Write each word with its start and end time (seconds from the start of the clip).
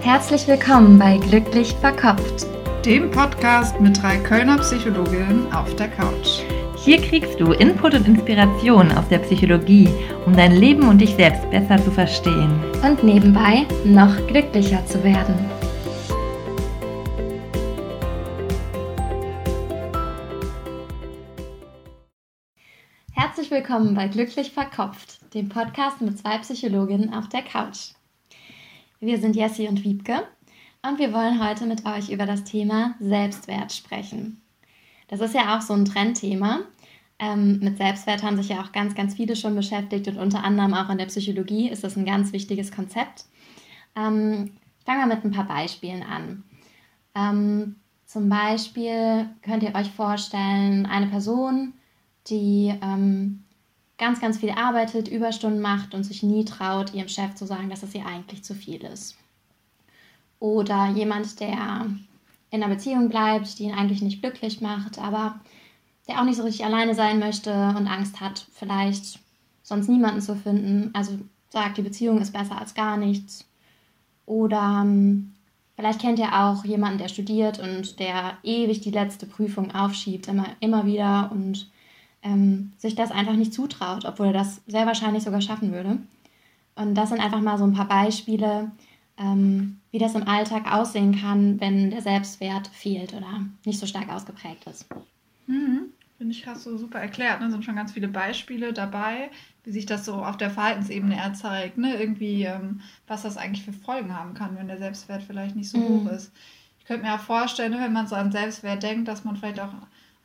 Herzlich 0.00 0.46
willkommen 0.46 0.96
bei 0.96 1.18
Glücklich 1.18 1.74
Verkopft, 1.74 2.46
dem 2.84 3.10
Podcast 3.10 3.78
mit 3.80 4.00
drei 4.00 4.16
Kölner 4.18 4.56
Psychologinnen 4.58 5.52
auf 5.52 5.74
der 5.74 5.88
Couch. 5.88 6.42
Hier 6.76 7.02
kriegst 7.02 7.38
du 7.40 7.52
Input 7.52 7.94
und 7.94 8.06
Inspiration 8.06 8.92
aus 8.92 9.08
der 9.08 9.18
Psychologie, 9.18 9.88
um 10.24 10.36
dein 10.36 10.52
Leben 10.52 10.88
und 10.88 10.98
dich 10.98 11.14
selbst 11.16 11.50
besser 11.50 11.82
zu 11.82 11.90
verstehen. 11.90 12.58
Und 12.82 13.02
nebenbei 13.02 13.66
noch 13.84 14.14
glücklicher 14.28 14.86
zu 14.86 15.02
werden. 15.02 15.34
Herzlich 23.12 23.50
willkommen 23.50 23.94
bei 23.94 24.06
Glücklich 24.06 24.52
Verkopft, 24.52 25.34
dem 25.34 25.48
Podcast 25.48 26.00
mit 26.00 26.18
zwei 26.18 26.38
Psychologinnen 26.38 27.12
auf 27.12 27.28
der 27.28 27.42
Couch. 27.42 27.97
Wir 29.00 29.20
sind 29.20 29.36
Jessie 29.36 29.68
und 29.68 29.84
Wiebke 29.84 30.24
und 30.82 30.98
wir 30.98 31.12
wollen 31.12 31.40
heute 31.46 31.66
mit 31.66 31.86
euch 31.86 32.10
über 32.10 32.26
das 32.26 32.42
Thema 32.42 32.96
Selbstwert 32.98 33.72
sprechen. 33.72 34.42
Das 35.06 35.20
ist 35.20 35.36
ja 35.36 35.56
auch 35.56 35.62
so 35.62 35.72
ein 35.72 35.84
Trendthema. 35.84 36.62
Ähm, 37.20 37.60
mit 37.60 37.78
Selbstwert 37.78 38.24
haben 38.24 38.36
sich 38.36 38.48
ja 38.48 38.60
auch 38.60 38.72
ganz, 38.72 38.96
ganz 38.96 39.14
viele 39.14 39.36
schon 39.36 39.54
beschäftigt 39.54 40.08
und 40.08 40.18
unter 40.18 40.42
anderem 40.42 40.74
auch 40.74 40.90
in 40.90 40.98
der 40.98 41.06
Psychologie 41.06 41.68
ist 41.68 41.84
das 41.84 41.96
ein 41.96 42.06
ganz 42.06 42.32
wichtiges 42.32 42.72
Konzept. 42.72 43.26
Ähm, 43.94 44.56
fangen 44.84 45.08
wir 45.08 45.14
mit 45.14 45.24
ein 45.24 45.30
paar 45.30 45.46
Beispielen 45.46 46.02
an. 46.02 46.42
Ähm, 47.14 47.76
zum 48.04 48.28
Beispiel 48.28 49.28
könnt 49.42 49.62
ihr 49.62 49.76
euch 49.76 49.90
vorstellen, 49.90 50.86
eine 50.86 51.06
Person, 51.06 51.74
die 52.26 52.74
ähm, 52.82 53.44
ganz, 53.98 54.20
ganz 54.20 54.38
viel 54.38 54.50
arbeitet, 54.50 55.08
Überstunden 55.08 55.60
macht 55.60 55.94
und 55.94 56.04
sich 56.04 56.22
nie 56.22 56.44
traut, 56.44 56.94
ihrem 56.94 57.08
Chef 57.08 57.34
zu 57.34 57.46
sagen, 57.46 57.68
dass 57.68 57.82
es 57.82 57.94
ihr 57.94 58.06
eigentlich 58.06 58.44
zu 58.44 58.54
viel 58.54 58.82
ist. 58.84 59.16
Oder 60.40 60.88
jemand, 60.88 61.40
der 61.40 61.86
in 62.50 62.62
einer 62.62 62.74
Beziehung 62.74 63.08
bleibt, 63.08 63.58
die 63.58 63.64
ihn 63.64 63.74
eigentlich 63.74 64.00
nicht 64.00 64.22
glücklich 64.22 64.60
macht, 64.60 64.98
aber 64.98 65.40
der 66.06 66.20
auch 66.20 66.24
nicht 66.24 66.36
so 66.36 66.44
richtig 66.44 66.64
alleine 66.64 66.94
sein 66.94 67.18
möchte 67.18 67.52
und 67.76 67.86
Angst 67.86 68.20
hat, 68.20 68.46
vielleicht 68.54 69.18
sonst 69.62 69.88
niemanden 69.88 70.20
zu 70.20 70.36
finden. 70.36 70.90
Also 70.94 71.18
sagt, 71.50 71.76
die 71.76 71.82
Beziehung 71.82 72.20
ist 72.20 72.32
besser 72.32 72.58
als 72.58 72.74
gar 72.74 72.96
nichts. 72.96 73.44
Oder 74.24 74.82
ähm, 74.82 75.34
vielleicht 75.76 76.00
kennt 76.00 76.18
ihr 76.18 76.32
auch 76.32 76.64
jemanden, 76.64 76.98
der 76.98 77.08
studiert 77.08 77.58
und 77.58 77.98
der 77.98 78.38
ewig 78.42 78.80
die 78.80 78.90
letzte 78.90 79.26
Prüfung 79.26 79.74
aufschiebt, 79.74 80.28
immer, 80.28 80.46
immer 80.60 80.86
wieder 80.86 81.30
und 81.32 81.70
ähm, 82.28 82.72
sich 82.76 82.94
das 82.94 83.10
einfach 83.10 83.34
nicht 83.34 83.54
zutraut, 83.54 84.04
obwohl 84.04 84.28
er 84.28 84.32
das 84.32 84.60
sehr 84.66 84.86
wahrscheinlich 84.86 85.24
sogar 85.24 85.40
schaffen 85.40 85.72
würde. 85.72 85.98
Und 86.76 86.94
das 86.94 87.08
sind 87.08 87.20
einfach 87.20 87.40
mal 87.40 87.58
so 87.58 87.64
ein 87.64 87.72
paar 87.72 87.88
Beispiele, 87.88 88.70
ähm, 89.18 89.80
wie 89.90 89.98
das 89.98 90.14
im 90.14 90.28
Alltag 90.28 90.70
aussehen 90.70 91.20
kann, 91.20 91.60
wenn 91.60 91.90
der 91.90 92.02
Selbstwert 92.02 92.68
fehlt 92.68 93.14
oder 93.14 93.44
nicht 93.64 93.80
so 93.80 93.86
stark 93.86 94.08
ausgeprägt 94.10 94.66
ist. 94.66 94.86
Mhm. 95.46 95.86
Finde 96.18 96.34
ich, 96.34 96.46
hast 96.46 96.66
du 96.66 96.76
super 96.76 96.98
erklärt. 96.98 97.40
Ne? 97.40 97.50
Sind 97.50 97.64
schon 97.64 97.76
ganz 97.76 97.92
viele 97.92 98.08
Beispiele 98.08 98.72
dabei, 98.72 99.30
wie 99.64 99.70
sich 99.70 99.86
das 99.86 100.04
so 100.04 100.14
auf 100.14 100.36
der 100.36 100.50
Verhaltensebene 100.50 101.16
erzeigt. 101.16 101.78
Ne? 101.78 101.94
Irgendwie, 101.96 102.42
ähm, 102.42 102.80
was 103.06 103.22
das 103.22 103.36
eigentlich 103.36 103.64
für 103.64 103.72
Folgen 103.72 104.16
haben 104.16 104.34
kann, 104.34 104.56
wenn 104.56 104.68
der 104.68 104.78
Selbstwert 104.78 105.22
vielleicht 105.22 105.56
nicht 105.56 105.70
so 105.70 105.78
mhm. 105.78 106.06
hoch 106.06 106.12
ist. 106.12 106.32
Ich 106.80 106.84
könnte 106.84 107.06
mir 107.06 107.14
auch 107.14 107.20
vorstellen, 107.20 107.72
wenn 107.72 107.92
man 107.92 108.06
so 108.06 108.16
an 108.16 108.32
Selbstwert 108.32 108.82
denkt, 108.82 109.08
dass 109.08 109.24
man 109.24 109.36
vielleicht 109.36 109.60
auch 109.60 109.72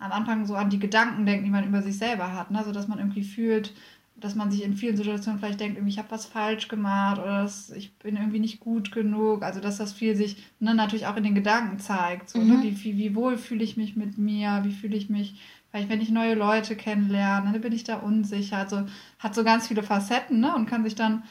am 0.03 0.11
Anfang 0.11 0.45
so 0.45 0.55
an 0.55 0.69
die 0.69 0.79
Gedanken 0.79 1.25
denkt, 1.25 1.45
die 1.45 1.49
man 1.49 1.65
über 1.65 1.81
sich 1.81 1.97
selber 1.97 2.33
hat. 2.33 2.51
Ne? 2.51 2.57
Also 2.57 2.73
dass 2.73 2.89
man 2.89 2.99
irgendwie 2.99 3.23
fühlt, 3.23 3.73
dass 4.17 4.35
man 4.35 4.51
sich 4.51 4.63
in 4.63 4.75
vielen 4.75 4.97
Situationen 4.97 5.39
vielleicht 5.39 5.61
denkt, 5.61 5.81
ich 5.85 5.97
habe 5.97 6.11
was 6.11 6.25
falsch 6.25 6.67
gemacht 6.67 7.19
oder 7.19 7.43
dass 7.43 7.71
ich 7.71 7.97
bin 7.97 8.17
irgendwie 8.17 8.39
nicht 8.39 8.59
gut 8.59 8.91
genug. 8.91 9.43
Also 9.43 9.61
dass 9.61 9.77
das 9.77 9.93
viel 9.93 10.15
sich 10.15 10.43
ne, 10.59 10.75
natürlich 10.75 11.07
auch 11.07 11.15
in 11.15 11.23
den 11.23 11.35
Gedanken 11.35 11.79
zeigt. 11.79 12.29
So, 12.29 12.39
ne? 12.39 12.45
mhm. 12.45 12.63
ne? 12.63 12.75
wie, 12.75 12.97
wie 12.97 13.15
wohl 13.15 13.37
fühle 13.37 13.63
ich 13.63 13.77
mich 13.77 13.95
mit 13.95 14.17
mir, 14.17 14.61
wie 14.65 14.73
fühle 14.73 14.97
ich 14.97 15.09
mich, 15.09 15.39
vielleicht 15.71 15.89
wenn 15.89 16.01
ich 16.01 16.09
neue 16.09 16.35
Leute 16.35 16.75
kennenlerne, 16.75 17.53
dann 17.53 17.61
bin 17.61 17.73
ich 17.73 17.85
da 17.85 17.95
unsicher. 17.95 18.57
Also 18.57 18.83
hat 19.19 19.33
so 19.33 19.45
ganz 19.45 19.69
viele 19.69 19.83
Facetten 19.83 20.41
ne? 20.41 20.53
und 20.53 20.65
kann 20.65 20.83
sich 20.83 20.95
dann 20.95 21.23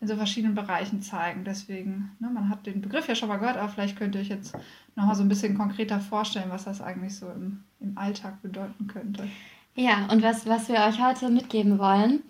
in 0.00 0.08
so 0.08 0.16
verschiedenen 0.16 0.54
Bereichen 0.54 1.02
zeigen. 1.02 1.44
Deswegen, 1.44 2.10
ne, 2.20 2.30
man 2.30 2.48
hat 2.48 2.66
den 2.66 2.80
Begriff 2.80 3.08
ja 3.08 3.14
schon 3.14 3.28
mal 3.28 3.38
gehört, 3.38 3.56
aber 3.56 3.68
vielleicht 3.68 3.96
könnt 3.96 4.14
ihr 4.14 4.20
euch 4.20 4.28
jetzt 4.28 4.56
nochmal 4.96 5.14
so 5.14 5.22
ein 5.22 5.28
bisschen 5.28 5.56
konkreter 5.56 6.00
vorstellen, 6.00 6.50
was 6.50 6.64
das 6.64 6.80
eigentlich 6.80 7.16
so 7.16 7.26
im, 7.30 7.64
im 7.80 7.96
Alltag 7.98 8.40
bedeuten 8.42 8.86
könnte. 8.86 9.28
Ja, 9.74 10.06
und 10.10 10.22
was, 10.22 10.46
was 10.46 10.68
wir 10.68 10.80
euch 10.80 11.00
heute 11.00 11.30
mitgeben 11.30 11.78
wollen, 11.78 12.22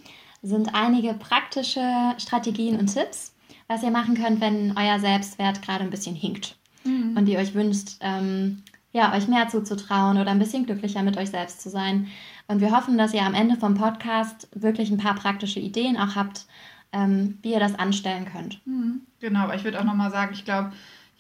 sind 0.43 0.75
einige 0.75 1.15
praktische 1.15 2.15
Strategien 2.19 2.79
und 2.79 2.93
Tipps, 2.93 3.35
was 3.67 3.83
ihr 3.83 3.91
machen 3.91 4.15
könnt, 4.15 4.41
wenn 4.41 4.77
euer 4.77 4.99
Selbstwert 4.99 5.63
gerade 5.63 5.85
ein 5.85 5.91
bisschen 5.91 6.15
hinkt 6.15 6.57
mhm. 6.85 7.17
und 7.17 7.29
ihr 7.29 7.39
euch 7.39 7.55
wünscht, 7.55 7.97
ähm, 8.01 8.63
ja, 8.93 9.15
euch 9.15 9.29
mehr 9.29 9.49
zuzutrauen 9.49 10.19
oder 10.19 10.31
ein 10.31 10.39
bisschen 10.39 10.65
glücklicher 10.65 11.03
mit 11.03 11.17
euch 11.17 11.31
selbst 11.31 11.61
zu 11.61 11.69
sein. 11.69 12.09
Und 12.47 12.61
wir 12.61 12.75
hoffen, 12.75 12.97
dass 12.97 13.13
ihr 13.13 13.23
am 13.23 13.35
Ende 13.35 13.57
vom 13.57 13.75
Podcast 13.75 14.49
wirklich 14.55 14.91
ein 14.91 14.97
paar 14.97 15.15
praktische 15.15 15.61
Ideen 15.61 15.99
auch 15.99 16.17
habt, 16.17 16.47
ähm, 16.93 17.39
wie 17.43 17.53
ihr 17.53 17.61
das 17.61 17.79
anstellen 17.79 18.27
könnt. 18.27 18.61
Mhm. 18.67 19.03
Genau, 19.21 19.41
aber 19.41 19.55
ich 19.55 19.65
würde 19.65 19.81
auch 19.81 19.85
nochmal 19.85 20.11
sagen, 20.11 20.33
ich 20.33 20.45
glaube, 20.45 20.73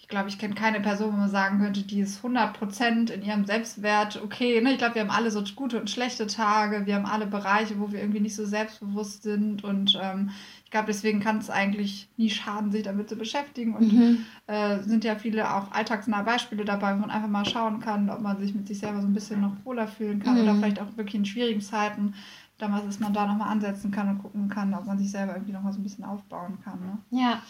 ich 0.09 0.12
glaube, 0.12 0.31
ich 0.31 0.39
kenne 0.39 0.55
keine 0.55 0.81
Person, 0.81 1.12
wo 1.12 1.17
man 1.19 1.29
sagen 1.29 1.59
könnte, 1.59 1.83
die 1.83 2.01
ist 2.01 2.25
100% 2.25 3.11
in 3.11 3.23
ihrem 3.23 3.45
Selbstwert 3.45 4.19
okay. 4.25 4.59
Ne? 4.62 4.73
Ich 4.73 4.79
glaube, 4.79 4.95
wir 4.95 5.03
haben 5.03 5.11
alle 5.11 5.31
so 5.31 5.45
gute 5.55 5.79
und 5.79 5.91
schlechte 5.91 6.27
Tage. 6.27 6.87
Wir 6.87 6.95
haben 6.95 7.05
alle 7.05 7.27
Bereiche, 7.27 7.79
wo 7.79 7.93
wir 7.93 8.01
irgendwie 8.01 8.21
nicht 8.21 8.34
so 8.34 8.47
selbstbewusst 8.47 9.23
sind. 9.23 9.65
Und 9.65 10.01
ähm, 10.03 10.31
ich 10.65 10.71
glaube, 10.71 10.87
deswegen 10.87 11.21
kann 11.21 11.37
es 11.37 11.51
eigentlich 11.51 12.09
nie 12.17 12.31
schaden, 12.31 12.73
sich 12.73 12.85
damit 12.85 13.11
zu 13.11 13.17
beschäftigen. 13.17 13.75
Und 13.75 13.93
mhm. 13.93 14.25
äh, 14.47 14.79
sind 14.83 15.05
ja 15.05 15.15
viele 15.17 15.55
auch 15.55 15.73
alltagsnahe 15.73 16.25
Beispiele 16.25 16.65
dabei, 16.65 16.95
wo 16.95 17.00
man 17.00 17.11
einfach 17.11 17.29
mal 17.29 17.45
schauen 17.45 17.81
kann, 17.81 18.09
ob 18.09 18.23
man 18.23 18.41
sich 18.41 18.55
mit 18.55 18.67
sich 18.67 18.79
selber 18.79 19.03
so 19.03 19.06
ein 19.06 19.12
bisschen 19.12 19.43
noch 19.43 19.56
wohler 19.65 19.89
fühlen 19.89 20.23
kann. 20.23 20.37
Mhm. 20.37 20.43
Oder 20.43 20.55
vielleicht 20.55 20.81
auch 20.81 20.97
wirklich 20.97 21.17
in 21.17 21.27
schwierigen 21.27 21.61
Zeiten 21.61 22.15
damals, 22.58 22.84
dass 22.84 23.00
man 23.00 23.12
da 23.12 23.26
nochmal 23.26 23.50
ansetzen 23.50 23.91
kann 23.91 24.08
und 24.08 24.22
gucken 24.22 24.48
kann, 24.48 24.74
ob 24.74 24.84
man 24.84 24.98
sich 24.98 25.10
selber 25.10 25.34
irgendwie 25.34 25.52
nochmal 25.52 25.72
so 25.72 25.78
ein 25.78 25.84
bisschen 25.84 26.04
aufbauen 26.04 26.58
kann. 26.62 26.80
Ne? 26.80 26.98
Ja, 27.10 27.42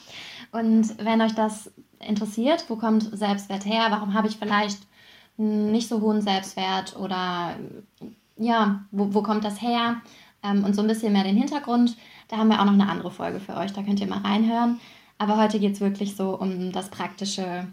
und 0.52 1.02
wenn 1.02 1.20
euch 1.22 1.34
das 1.34 1.70
interessiert, 1.98 2.64
wo 2.68 2.76
kommt 2.76 3.16
Selbstwert 3.16 3.64
her, 3.64 3.86
warum 3.90 4.14
habe 4.14 4.28
ich 4.28 4.36
vielleicht 4.36 4.86
nicht 5.36 5.88
so 5.88 6.00
hohen 6.00 6.20
Selbstwert 6.20 6.96
oder 6.96 7.56
ja, 8.36 8.84
wo, 8.90 9.14
wo 9.14 9.22
kommt 9.22 9.44
das 9.44 9.62
her 9.62 10.02
ähm, 10.42 10.64
und 10.64 10.74
so 10.74 10.82
ein 10.82 10.88
bisschen 10.88 11.12
mehr 11.12 11.24
den 11.24 11.36
Hintergrund, 11.36 11.96
da 12.28 12.36
haben 12.36 12.48
wir 12.48 12.60
auch 12.60 12.64
noch 12.64 12.72
eine 12.72 12.88
andere 12.88 13.10
Folge 13.10 13.40
für 13.40 13.56
euch, 13.56 13.72
da 13.72 13.82
könnt 13.82 14.00
ihr 14.00 14.06
mal 14.06 14.20
reinhören. 14.20 14.80
Aber 15.16 15.36
heute 15.36 15.58
geht 15.58 15.74
es 15.74 15.80
wirklich 15.80 16.14
so 16.14 16.38
um 16.38 16.70
das 16.70 16.90
praktische 16.90 17.66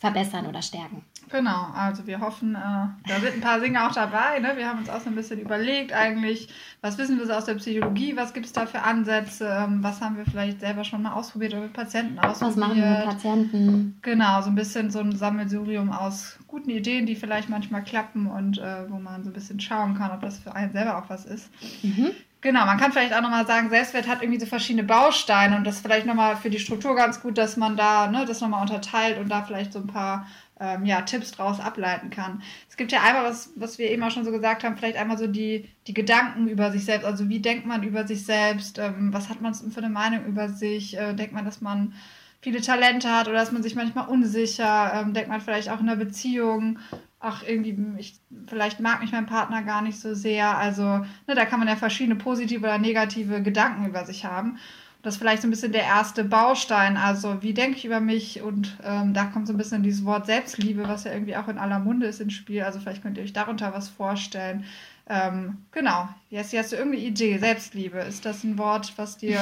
verbessern 0.00 0.46
oder 0.46 0.62
stärken. 0.62 1.02
Genau, 1.30 1.66
also 1.74 2.06
wir 2.06 2.20
hoffen, 2.20 2.54
äh, 2.54 2.58
da 2.58 3.20
sind 3.20 3.34
ein 3.34 3.40
paar 3.42 3.60
Dinge 3.60 3.86
auch 3.86 3.92
dabei. 3.92 4.40
Ne? 4.40 4.54
Wir 4.56 4.66
haben 4.66 4.78
uns 4.78 4.88
auch 4.88 5.00
so 5.00 5.10
ein 5.10 5.14
bisschen 5.14 5.38
überlegt, 5.38 5.92
eigentlich, 5.92 6.48
was 6.80 6.96
wissen 6.96 7.18
wir 7.18 7.26
so 7.26 7.34
aus 7.34 7.44
der 7.44 7.54
Psychologie, 7.54 8.16
was 8.16 8.32
gibt 8.32 8.46
es 8.46 8.52
da 8.52 8.64
für 8.64 8.80
Ansätze, 8.82 9.46
ähm, 9.46 9.82
was 9.82 10.00
haben 10.00 10.16
wir 10.16 10.24
vielleicht 10.24 10.60
selber 10.60 10.84
schon 10.84 11.02
mal 11.02 11.12
ausprobiert 11.12 11.52
oder 11.52 11.62
mit 11.62 11.74
Patienten 11.74 12.18
ausprobiert. 12.18 12.40
Was 12.40 12.56
machen 12.56 12.76
wir 12.76 12.90
mit 12.90 13.04
Patienten? 13.04 13.98
Genau, 14.00 14.40
so 14.40 14.48
ein 14.48 14.54
bisschen 14.54 14.90
so 14.90 15.00
ein 15.00 15.14
Sammelsurium 15.14 15.90
aus 15.92 16.38
guten 16.48 16.70
Ideen, 16.70 17.04
die 17.04 17.14
vielleicht 17.14 17.50
manchmal 17.50 17.84
klappen 17.84 18.26
und 18.26 18.56
äh, 18.56 18.90
wo 18.90 18.98
man 18.98 19.22
so 19.22 19.28
ein 19.30 19.34
bisschen 19.34 19.60
schauen 19.60 19.96
kann, 19.96 20.10
ob 20.12 20.22
das 20.22 20.38
für 20.38 20.54
einen 20.54 20.72
selber 20.72 20.96
auch 20.96 21.10
was 21.10 21.26
ist. 21.26 21.50
Mhm. 21.82 22.10
Genau, 22.42 22.64
man 22.64 22.78
kann 22.78 22.92
vielleicht 22.92 23.12
auch 23.12 23.20
nochmal 23.20 23.46
sagen, 23.46 23.68
Selbstwert 23.68 24.08
hat 24.08 24.22
irgendwie 24.22 24.40
so 24.40 24.46
verschiedene 24.46 24.84
Bausteine 24.84 25.56
und 25.56 25.64
das 25.64 25.80
vielleicht 25.80 26.06
nochmal 26.06 26.36
für 26.36 26.48
die 26.48 26.58
Struktur 26.58 26.96
ganz 26.96 27.20
gut, 27.20 27.36
dass 27.36 27.58
man 27.58 27.76
da 27.76 28.06
ne, 28.06 28.24
das 28.24 28.40
nochmal 28.40 28.62
unterteilt 28.62 29.18
und 29.18 29.28
da 29.28 29.42
vielleicht 29.42 29.74
so 29.74 29.78
ein 29.78 29.86
paar 29.86 30.26
ähm, 30.58 30.86
ja, 30.86 31.02
Tipps 31.02 31.32
draus 31.32 31.60
ableiten 31.60 32.08
kann. 32.08 32.42
Es 32.68 32.78
gibt 32.78 32.92
ja 32.92 33.02
einmal, 33.02 33.24
was, 33.24 33.50
was 33.56 33.78
wir 33.78 33.90
eben 33.90 34.02
auch 34.02 34.10
schon 34.10 34.24
so 34.24 34.30
gesagt 34.30 34.64
haben, 34.64 34.78
vielleicht 34.78 34.96
einmal 34.96 35.18
so 35.18 35.26
die, 35.26 35.68
die 35.86 35.92
Gedanken 35.92 36.48
über 36.48 36.70
sich 36.72 36.86
selbst. 36.86 37.04
Also 37.04 37.28
wie 37.28 37.40
denkt 37.40 37.66
man 37.66 37.82
über 37.82 38.06
sich 38.06 38.24
selbst? 38.24 38.78
Ähm, 38.78 39.12
was 39.12 39.28
hat 39.28 39.42
man 39.42 39.54
für 39.54 39.78
eine 39.78 39.90
Meinung 39.90 40.24
über 40.24 40.48
sich? 40.48 40.96
Äh, 40.96 41.12
denkt 41.12 41.34
man, 41.34 41.44
dass 41.44 41.60
man 41.60 41.94
viele 42.40 42.62
Talente 42.62 43.10
hat 43.10 43.28
oder 43.28 43.42
ist 43.42 43.52
man 43.52 43.62
sich 43.62 43.74
manchmal 43.74 44.08
unsicher? 44.08 44.92
Ähm, 44.94 45.12
denkt 45.12 45.28
man 45.28 45.42
vielleicht 45.42 45.68
auch 45.68 45.80
in 45.80 45.88
einer 45.90 45.96
Beziehung, 45.96 46.78
ach, 47.20 47.42
irgendwie, 47.46 47.76
ich, 47.98 48.18
vielleicht 48.46 48.80
mag 48.80 49.00
mich 49.00 49.12
mein 49.12 49.26
Partner 49.26 49.62
gar 49.62 49.82
nicht 49.82 50.00
so 50.00 50.14
sehr. 50.14 50.56
Also, 50.56 50.82
ne, 50.82 51.34
da 51.34 51.44
kann 51.44 51.58
man 51.58 51.68
ja 51.68 51.76
verschiedene 51.76 52.16
positive 52.16 52.60
oder 52.60 52.78
negative 52.78 53.42
Gedanken 53.42 53.86
über 53.86 54.04
sich 54.04 54.24
haben. 54.24 54.58
Das 55.02 55.14
ist 55.14 55.18
vielleicht 55.18 55.42
so 55.42 55.48
ein 55.48 55.50
bisschen 55.50 55.72
der 55.72 55.84
erste 55.84 56.24
Baustein. 56.24 56.96
Also, 56.96 57.42
wie 57.42 57.54
denke 57.54 57.76
ich 57.76 57.84
über 57.84 58.00
mich? 58.00 58.42
Und 58.42 58.76
ähm, 58.82 59.14
da 59.14 59.26
kommt 59.26 59.46
so 59.46 59.52
ein 59.52 59.58
bisschen 59.58 59.82
dieses 59.82 60.04
Wort 60.04 60.26
Selbstliebe, 60.26 60.88
was 60.88 61.04
ja 61.04 61.12
irgendwie 61.12 61.36
auch 61.36 61.48
in 61.48 61.58
aller 61.58 61.78
Munde 61.78 62.06
ist 62.06 62.20
ins 62.20 62.34
Spiel. 62.34 62.62
Also, 62.62 62.80
vielleicht 62.80 63.02
könnt 63.02 63.16
ihr 63.18 63.24
euch 63.24 63.32
darunter 63.32 63.72
was 63.74 63.88
vorstellen. 63.88 64.64
Ähm, 65.08 65.58
genau. 65.72 66.08
Jetzt 66.30 66.54
hast 66.54 66.72
du 66.72 66.76
irgendeine 66.76 67.04
Idee. 67.04 67.38
Selbstliebe. 67.38 67.98
Ist 67.98 68.24
das 68.24 68.44
ein 68.44 68.56
Wort, 68.58 68.94
was 68.96 69.18
dir 69.18 69.40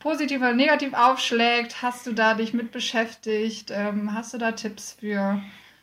positiv 0.00 0.38
oder 0.38 0.54
negativ 0.54 0.92
aufschlägt? 0.92 1.82
Hast 1.82 2.06
du 2.06 2.12
da 2.12 2.34
dich 2.34 2.52
mit 2.52 2.72
beschäftigt? 2.72 3.70
Ähm, 3.70 4.12
hast 4.12 4.34
du 4.34 4.38
da 4.38 4.52
Tipps 4.52 4.96
für? 4.98 5.40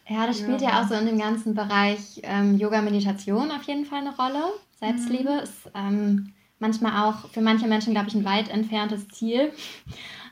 Ja, 0.08 0.28
das 0.28 0.40
spielt 0.40 0.62
ja, 0.62 0.72
ja 0.72 0.82
auch 0.82 0.88
so 0.88 0.96
in 0.96 1.06
dem 1.06 1.20
ganzen 1.20 1.54
Bereich 1.54 2.22
ähm, 2.24 2.58
Yoga-Meditation 2.58 3.52
auf 3.52 3.64
jeden 3.64 3.86
Fall 3.86 4.00
eine 4.00 4.16
Rolle. 4.16 4.44
Selbstliebe 4.80 5.32
mhm. 5.32 5.40
ist 5.40 5.72
ähm, 5.76 6.34
manchmal 6.60 7.08
auch 7.08 7.30
für 7.30 7.42
manche 7.42 7.68
Menschen, 7.68 7.94
glaube 7.94 8.10
ich, 8.10 8.16
ein 8.16 8.26
weit 8.26 8.50
entferntes 8.50 9.08
Ziel. 9.10 9.52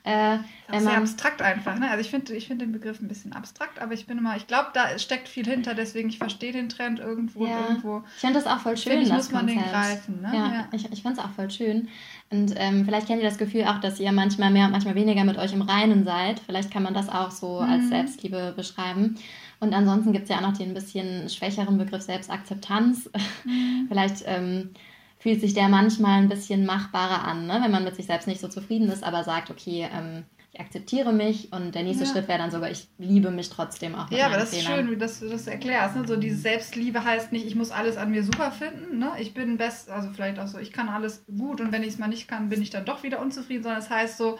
Äh, 0.03 0.37
das 0.69 0.77
ist 0.77 0.83
sehr 0.87 0.97
abstrakt 0.97 1.41
einfach. 1.41 1.77
Ne? 1.77 1.89
Also 1.89 1.99
ich 2.01 2.09
finde 2.09 2.33
ich 2.33 2.47
find 2.47 2.61
den 2.61 2.71
Begriff 2.71 3.01
ein 3.01 3.09
bisschen 3.09 3.33
abstrakt, 3.33 3.81
aber 3.81 3.93
ich 3.93 4.07
bin 4.07 4.17
immer, 4.17 4.37
ich 4.37 4.47
glaube, 4.47 4.69
da 4.73 4.97
steckt 4.97 5.27
viel 5.27 5.45
hinter, 5.45 5.73
deswegen 5.73 6.07
ich 6.07 6.17
verstehe 6.17 6.53
den 6.53 6.69
Trend 6.69 6.99
irgendwo 6.99 7.45
ja. 7.45 7.67
irgendwo. 7.67 8.03
Ich 8.15 8.21
finde 8.21 8.35
das 8.35 8.47
auch 8.47 8.59
voll 8.59 8.77
schön. 8.77 9.01
Ich, 9.01 9.11
muss 9.11 9.31
man 9.31 9.45
den 9.45 9.59
greifen. 9.59 10.21
Ne? 10.21 10.31
Ja, 10.33 10.53
ja. 10.53 10.67
ich, 10.71 10.89
ich 10.91 11.01
finde 11.01 11.19
es 11.19 11.25
auch 11.25 11.31
voll 11.31 11.51
schön. 11.51 11.89
Und 12.29 12.53
ähm, 12.55 12.85
vielleicht 12.85 13.07
kennt 13.07 13.21
ihr 13.21 13.27
das 13.27 13.37
Gefühl 13.37 13.65
auch, 13.65 13.81
dass 13.81 13.99
ihr 13.99 14.11
manchmal 14.13 14.51
mehr 14.51 14.65
und 14.65 14.71
manchmal 14.71 14.95
weniger 14.95 15.25
mit 15.25 15.37
euch 15.37 15.51
im 15.51 15.63
Reinen 15.63 16.05
seid. 16.05 16.39
Vielleicht 16.39 16.71
kann 16.71 16.83
man 16.83 16.93
das 16.93 17.09
auch 17.09 17.31
so 17.31 17.61
mhm. 17.61 17.69
als 17.69 17.89
Selbstliebe 17.89 18.53
beschreiben. 18.55 19.17
Und 19.59 19.73
ansonsten 19.73 20.13
gibt 20.13 20.23
es 20.23 20.29
ja 20.29 20.37
auch 20.37 20.41
noch 20.41 20.57
den 20.57 20.69
ein 20.69 20.73
bisschen 20.73 21.29
schwächeren 21.29 21.77
Begriff 21.77 22.01
Selbstakzeptanz. 22.01 23.09
Mhm. 23.45 23.85
vielleicht 23.89 24.23
ähm, 24.25 24.71
fühlt 25.19 25.41
sich 25.41 25.53
der 25.53 25.67
manchmal 25.67 26.21
ein 26.21 26.29
bisschen 26.29 26.65
machbarer 26.65 27.25
an, 27.25 27.45
ne? 27.45 27.59
wenn 27.61 27.71
man 27.71 27.83
mit 27.83 27.95
sich 27.95 28.05
selbst 28.05 28.27
nicht 28.27 28.39
so 28.39 28.47
zufrieden 28.47 28.89
ist, 28.89 29.03
aber 29.03 29.23
sagt, 29.23 29.51
okay, 29.51 29.87
ähm, 29.93 30.23
ich 30.51 30.59
akzeptiere 30.59 31.13
mich 31.13 31.53
und 31.53 31.75
der 31.75 31.83
nächste 31.83 32.05
ja. 32.05 32.11
Schritt 32.11 32.27
wäre 32.27 32.39
dann 32.39 32.49
sogar, 32.49 32.71
ich 32.71 32.87
liebe 32.97 33.29
mich 33.29 33.49
trotzdem 33.49 33.93
auch. 33.93 34.09
ja, 34.09 34.25
aber 34.25 34.37
das 34.37 34.53
ist 34.53 34.63
schön, 34.63 34.89
wie 34.89 34.97
das, 34.97 35.19
du 35.19 35.29
das 35.29 35.45
erklärst. 35.45 35.95
Ne? 35.95 36.07
So 36.07 36.15
diese 36.15 36.37
Selbstliebe 36.37 37.03
heißt 37.03 37.31
nicht, 37.31 37.45
ich 37.45 37.55
muss 37.55 37.69
alles 37.69 37.97
an 37.97 38.09
mir 38.09 38.23
super 38.23 38.51
finden. 38.51 38.97
Ne? 38.97 39.11
Ich 39.19 39.33
bin 39.33 39.57
best, 39.57 39.91
also 39.91 40.09
vielleicht 40.09 40.39
auch 40.39 40.47
so, 40.47 40.57
ich 40.57 40.71
kann 40.71 40.89
alles 40.89 41.23
gut 41.27 41.61
und 41.61 41.71
wenn 41.71 41.83
ich 41.83 41.89
es 41.89 41.97
mal 41.99 42.07
nicht 42.07 42.27
kann, 42.27 42.49
bin 42.49 42.61
ich 42.61 42.71
dann 42.71 42.85
doch 42.85 43.03
wieder 43.03 43.19
unzufrieden, 43.19 43.61
sondern 43.61 43.81
es 43.81 43.89
das 43.89 43.95
heißt 43.95 44.17
so, 44.17 44.39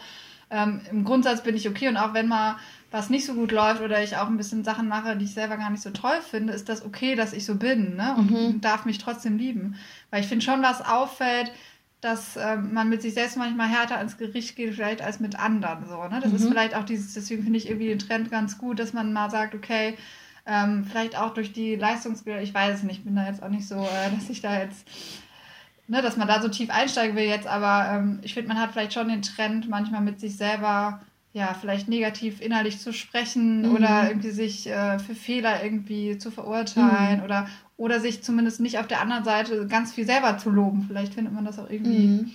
ähm, 0.50 0.80
im 0.90 1.04
Grundsatz 1.04 1.42
bin 1.42 1.54
ich 1.54 1.68
okay 1.68 1.88
und 1.88 1.96
auch 1.96 2.12
wenn 2.12 2.26
mal 2.26 2.56
was 2.90 3.08
nicht 3.08 3.24
so 3.24 3.34
gut 3.34 3.52
läuft 3.52 3.82
oder 3.82 4.02
ich 4.02 4.16
auch 4.16 4.26
ein 4.26 4.36
bisschen 4.36 4.64
Sachen 4.64 4.88
mache, 4.88 5.16
die 5.16 5.24
ich 5.24 5.34
selber 5.34 5.56
gar 5.56 5.70
nicht 5.70 5.82
so 5.82 5.90
toll 5.90 6.20
finde, 6.28 6.52
ist 6.52 6.68
das 6.68 6.84
okay, 6.84 7.14
dass 7.14 7.32
ich 7.32 7.46
so 7.46 7.54
bin 7.54 7.96
ne? 7.96 8.16
und 8.16 8.30
mhm. 8.30 8.60
darf 8.60 8.84
mich 8.84 8.98
trotzdem 8.98 9.38
lieben. 9.38 9.76
Weil 10.10 10.22
ich 10.22 10.26
finde 10.26 10.44
schon, 10.44 10.62
was 10.62 10.84
auffällt, 10.84 11.52
dass 12.00 12.36
ähm, 12.36 12.72
man 12.72 12.88
mit 12.88 13.02
sich 13.02 13.14
selbst 13.14 13.36
manchmal 13.36 13.68
härter 13.68 14.00
ins 14.00 14.16
Gericht 14.16 14.56
geht, 14.56 14.74
vielleicht 14.74 15.02
als 15.02 15.20
mit 15.20 15.38
anderen. 15.38 15.86
So, 15.86 16.02
ne? 16.08 16.18
Das 16.20 16.30
mhm. 16.30 16.36
ist 16.36 16.48
vielleicht 16.48 16.74
auch 16.74 16.84
dieses, 16.84 17.14
deswegen 17.14 17.42
finde 17.42 17.58
ich 17.58 17.68
irgendwie 17.68 17.88
den 17.88 17.98
Trend 17.98 18.30
ganz 18.30 18.58
gut, 18.58 18.78
dass 18.78 18.92
man 18.92 19.12
mal 19.12 19.30
sagt, 19.30 19.54
okay, 19.54 19.96
ähm, 20.46 20.84
vielleicht 20.84 21.16
auch 21.16 21.34
durch 21.34 21.52
die 21.52 21.76
Leistungsbilder, 21.76 22.42
ich 22.42 22.54
weiß 22.54 22.78
es 22.78 22.82
nicht, 22.82 23.04
bin 23.04 23.14
da 23.14 23.26
jetzt 23.26 23.42
auch 23.42 23.50
nicht 23.50 23.68
so, 23.68 23.76
äh, 23.76 24.10
dass 24.16 24.30
ich 24.30 24.40
da 24.40 24.58
jetzt, 24.58 24.88
ne, 25.86 26.00
dass 26.02 26.16
man 26.16 26.26
da 26.26 26.40
so 26.40 26.48
tief 26.48 26.70
einsteigen 26.70 27.14
will 27.14 27.24
jetzt, 27.24 27.46
aber 27.46 27.94
ähm, 27.94 28.18
ich 28.22 28.34
finde, 28.34 28.48
man 28.48 28.58
hat 28.58 28.72
vielleicht 28.72 28.94
schon 28.94 29.08
den 29.08 29.22
Trend, 29.22 29.68
manchmal 29.68 30.00
mit 30.00 30.18
sich 30.18 30.36
selber 30.36 31.02
ja, 31.32 31.54
vielleicht 31.58 31.88
negativ 31.88 32.40
innerlich 32.40 32.80
zu 32.80 32.92
sprechen 32.92 33.62
mhm. 33.62 33.74
oder 33.74 34.08
irgendwie 34.08 34.30
sich 34.30 34.68
äh, 34.68 34.98
für 34.98 35.14
Fehler 35.14 35.62
irgendwie 35.62 36.18
zu 36.18 36.30
verurteilen 36.30 37.18
mhm. 37.18 37.24
oder, 37.24 37.48
oder 37.76 38.00
sich 38.00 38.22
zumindest 38.22 38.60
nicht 38.60 38.78
auf 38.78 38.88
der 38.88 39.00
anderen 39.00 39.24
Seite 39.24 39.66
ganz 39.66 39.92
viel 39.92 40.04
selber 40.04 40.38
zu 40.38 40.50
loben. 40.50 40.84
Vielleicht 40.88 41.14
findet 41.14 41.32
man 41.32 41.44
das 41.44 41.58
auch 41.58 41.70
irgendwie. 41.70 42.06
Mhm. 42.06 42.30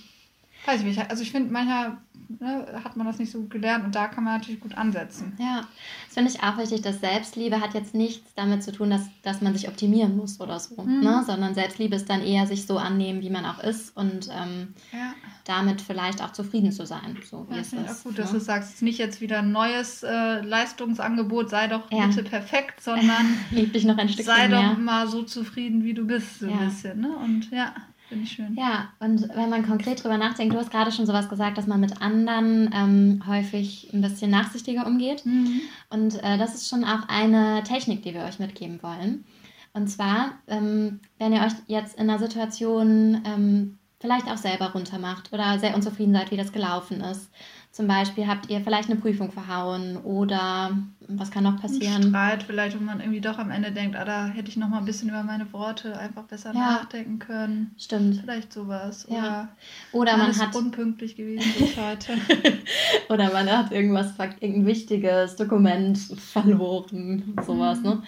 Weiß 0.64 0.80
ich 0.80 0.86
nicht. 0.86 1.10
Also 1.10 1.22
ich 1.22 1.30
finde, 1.30 1.52
manchmal 1.52 1.98
ne, 2.40 2.80
hat 2.82 2.96
man 2.96 3.06
das 3.06 3.18
nicht 3.18 3.30
so 3.30 3.40
gut 3.40 3.50
gelernt 3.50 3.84
und 3.84 3.94
da 3.94 4.08
kann 4.08 4.24
man 4.24 4.38
natürlich 4.38 4.60
gut 4.60 4.76
ansetzen. 4.76 5.36
Ja, 5.38 5.62
das 6.06 6.14
finde 6.14 6.30
ich 6.30 6.42
auch 6.42 6.58
wichtig, 6.58 6.82
dass 6.82 7.00
Selbstliebe 7.00 7.60
hat 7.60 7.74
jetzt 7.74 7.94
nichts 7.94 8.34
damit 8.34 8.62
zu 8.62 8.72
tun, 8.72 8.90
dass, 8.90 9.02
dass 9.22 9.40
man 9.40 9.54
sich 9.54 9.68
optimieren 9.68 10.16
muss 10.16 10.40
oder 10.40 10.58
so, 10.58 10.82
mhm. 10.82 11.00
ne? 11.00 11.22
sondern 11.26 11.54
Selbstliebe 11.54 11.96
ist 11.96 12.08
dann 12.10 12.22
eher 12.22 12.46
sich 12.46 12.66
so 12.66 12.78
annehmen, 12.78 13.22
wie 13.22 13.30
man 13.30 13.44
auch 13.44 13.60
ist 13.60 13.96
und 13.96 14.28
ähm, 14.28 14.74
ja. 14.92 15.14
damit 15.44 15.80
vielleicht 15.80 16.22
auch 16.22 16.32
zufrieden 16.32 16.72
zu 16.72 16.86
sein. 16.86 17.18
So, 17.24 17.46
wie 17.48 17.54
ja, 17.54 17.60
es 17.60 17.72
ist, 17.72 17.88
auch 17.88 18.02
gut, 18.04 18.12
ne? 18.12 18.18
dass 18.18 18.32
du 18.32 18.40
sagst, 18.40 18.68
es 18.70 18.74
ist 18.76 18.82
nicht 18.82 18.98
jetzt 18.98 19.20
wieder 19.20 19.38
ein 19.38 19.52
neues 19.52 20.02
äh, 20.02 20.40
Leistungsangebot, 20.40 21.50
sei 21.50 21.68
doch 21.68 21.90
ja. 21.90 22.06
bitte 22.06 22.24
perfekt, 22.24 22.82
sondern 22.82 23.36
Lieb 23.50 23.72
dich 23.72 23.84
noch 23.84 23.98
ein 23.98 24.08
sei 24.08 24.48
doch 24.48 24.76
mal 24.78 25.06
so 25.08 25.22
zufrieden, 25.22 25.84
wie 25.84 25.94
du 25.94 26.06
bist, 26.06 26.40
so 26.40 26.46
ein 26.48 26.58
bisschen. 26.58 27.00
Ne? 27.00 27.16
Und 27.16 27.50
ja. 27.50 27.74
Finde 28.08 28.24
ich 28.24 28.32
schön. 28.32 28.54
Ja, 28.56 28.90
und 29.00 29.28
wenn 29.34 29.50
man 29.50 29.66
konkret 29.66 30.02
drüber 30.02 30.16
nachdenkt, 30.16 30.54
du 30.54 30.58
hast 30.58 30.70
gerade 30.70 30.92
schon 30.92 31.06
sowas 31.06 31.28
gesagt, 31.28 31.58
dass 31.58 31.66
man 31.66 31.80
mit 31.80 32.00
anderen 32.00 32.70
ähm, 32.72 33.22
häufig 33.26 33.90
ein 33.92 34.00
bisschen 34.00 34.30
nachsichtiger 34.30 34.86
umgeht. 34.86 35.26
Mhm. 35.26 35.60
Und 35.90 36.22
äh, 36.22 36.38
das 36.38 36.54
ist 36.54 36.68
schon 36.68 36.84
auch 36.84 37.08
eine 37.08 37.62
Technik, 37.64 38.02
die 38.02 38.14
wir 38.14 38.22
euch 38.22 38.38
mitgeben 38.38 38.80
wollen. 38.82 39.24
Und 39.72 39.88
zwar, 39.88 40.38
ähm, 40.46 41.00
wenn 41.18 41.32
ihr 41.32 41.40
euch 41.40 41.52
jetzt 41.66 41.98
in 41.98 42.08
einer 42.08 42.18
Situation 42.18 43.22
ähm, 43.26 43.78
vielleicht 43.98 44.26
auch 44.26 44.36
selber 44.36 44.72
runtermacht 44.72 45.32
oder 45.32 45.58
sehr 45.58 45.74
unzufrieden 45.74 46.14
seid, 46.14 46.30
wie 46.30 46.36
das 46.36 46.52
gelaufen 46.52 47.00
ist 47.00 47.30
zum 47.76 47.88
Beispiel 47.88 48.26
habt 48.26 48.48
ihr 48.48 48.62
vielleicht 48.62 48.88
eine 48.88 48.98
Prüfung 48.98 49.30
verhauen 49.30 49.98
oder 49.98 50.78
was 51.08 51.30
kann 51.30 51.44
noch 51.44 51.60
passieren? 51.60 52.04
Ein 52.04 52.08
Streit 52.08 52.42
vielleicht, 52.42 52.80
wo 52.80 52.82
man 52.82 53.00
irgendwie 53.00 53.20
doch 53.20 53.36
am 53.36 53.50
Ende 53.50 53.70
denkt, 53.70 53.96
ah, 53.96 54.06
da 54.06 54.28
hätte 54.28 54.48
ich 54.48 54.56
noch 54.56 54.70
mal 54.70 54.78
ein 54.78 54.86
bisschen 54.86 55.10
über 55.10 55.22
meine 55.22 55.52
Worte 55.52 55.94
einfach 55.98 56.22
besser 56.22 56.54
ja. 56.54 56.58
nachdenken 56.58 57.18
können. 57.18 57.74
Stimmt. 57.76 58.16
Vielleicht 58.22 58.50
sowas. 58.50 59.06
Ja. 59.10 59.50
Oder, 59.92 60.14
oder 60.14 60.16
man 60.16 60.34
hat 60.34 60.56
unpünktlich 60.56 61.16
gewesen 61.16 61.52
bis 61.58 61.76
heute. 61.76 62.14
oder 63.10 63.30
man 63.30 63.46
hat 63.46 63.70
irgendwas, 63.72 64.18
irgendein 64.18 64.64
wichtiges 64.64 65.36
Dokument 65.36 65.98
verloren, 65.98 67.36
sowas. 67.46 67.80
Mhm. 67.80 67.84
Ne? 67.84 68.02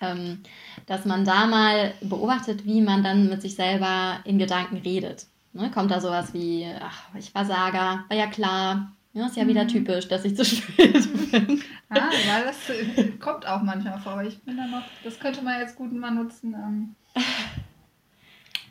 Ähm, 0.00 0.38
dass 0.86 1.04
man 1.04 1.24
da 1.24 1.46
mal 1.46 1.94
beobachtet, 2.00 2.64
wie 2.64 2.80
man 2.80 3.04
dann 3.04 3.28
mit 3.28 3.40
sich 3.40 3.54
selber 3.54 4.16
in 4.24 4.40
Gedanken 4.40 4.78
redet. 4.78 5.26
Ne? 5.52 5.70
Kommt 5.70 5.92
da 5.92 6.00
sowas 6.00 6.34
wie, 6.34 6.66
ach, 6.80 7.04
ich 7.16 7.30
Versager, 7.30 8.04
war 8.08 8.16
ja 8.16 8.26
klar, 8.26 8.90
ja, 9.14 9.26
ist 9.26 9.36
ja 9.36 9.46
wieder 9.46 9.64
mhm. 9.64 9.68
typisch, 9.68 10.08
dass 10.08 10.24
ich 10.24 10.36
zu 10.36 10.44
spät 10.44 11.30
bin. 11.30 11.62
ah, 11.90 12.10
weil 12.10 12.44
das 12.44 12.70
äh, 12.70 13.08
kommt 13.18 13.46
auch 13.46 13.62
manchmal 13.62 13.98
vor, 14.00 14.12
aber 14.12 14.24
ich 14.24 14.38
bin 14.42 14.56
da 14.56 14.66
noch, 14.66 14.84
das 15.04 15.18
könnte 15.18 15.42
man 15.42 15.60
jetzt 15.60 15.76
gut 15.76 15.92
mal 15.92 16.10
nutzen. 16.10 16.54
Ähm. 16.54 16.94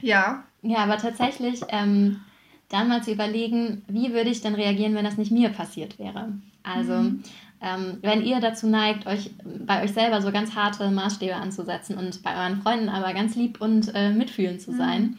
Ja. 0.02 0.44
Ja, 0.64 0.80
aber 0.80 0.98
tatsächlich 0.98 1.62
ähm, 1.70 2.22
dann 2.70 2.88
mal 2.88 3.04
zu 3.04 3.12
überlegen, 3.12 3.84
wie 3.88 4.14
würde 4.14 4.32
ich 4.32 4.42
denn 4.42 4.56
reagieren, 4.56 4.96
wenn 4.96 5.06
das 5.06 5.18
nicht 5.18 5.32
mir 5.32 5.50
passiert 5.50 6.00
wäre. 6.00 6.34
Also, 6.64 6.94
mhm. 6.94 7.24
ähm, 7.62 7.98
wenn 8.02 8.24
ihr 8.24 8.40
dazu 8.40 8.68
neigt, 8.68 9.06
euch 9.06 9.32
bei 9.44 9.84
euch 9.84 9.94
selber 9.94 10.22
so 10.22 10.32
ganz 10.32 10.56
harte 10.56 10.90
Maßstäbe 10.90 11.36
anzusetzen 11.36 11.98
und 11.98 12.24
bei 12.24 12.36
euren 12.36 12.62
Freunden 12.62 12.90
aber 12.90 13.14
ganz 13.14 13.36
lieb 13.36 13.62
und 13.62 13.94
äh, 13.94 14.12
mitfühlend 14.12 14.62
zu 14.62 14.76
sein, 14.76 15.02
mhm 15.02 15.18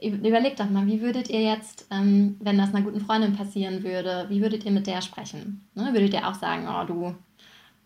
Überlegt 0.00 0.60
doch 0.60 0.68
mal, 0.68 0.86
wie 0.86 1.00
würdet 1.00 1.30
ihr 1.30 1.42
jetzt, 1.42 1.86
ähm, 1.90 2.36
wenn 2.40 2.58
das 2.58 2.74
einer 2.74 2.84
guten 2.84 3.00
Freundin 3.00 3.36
passieren 3.36 3.82
würde, 3.82 4.26
wie 4.28 4.42
würdet 4.42 4.64
ihr 4.64 4.72
mit 4.72 4.86
der 4.86 5.02
sprechen? 5.02 5.66
Ne? 5.74 5.92
Würdet 5.92 6.12
ihr 6.14 6.26
auch 6.28 6.34
sagen, 6.34 6.68
oh 6.68 6.84
du, 6.86 7.14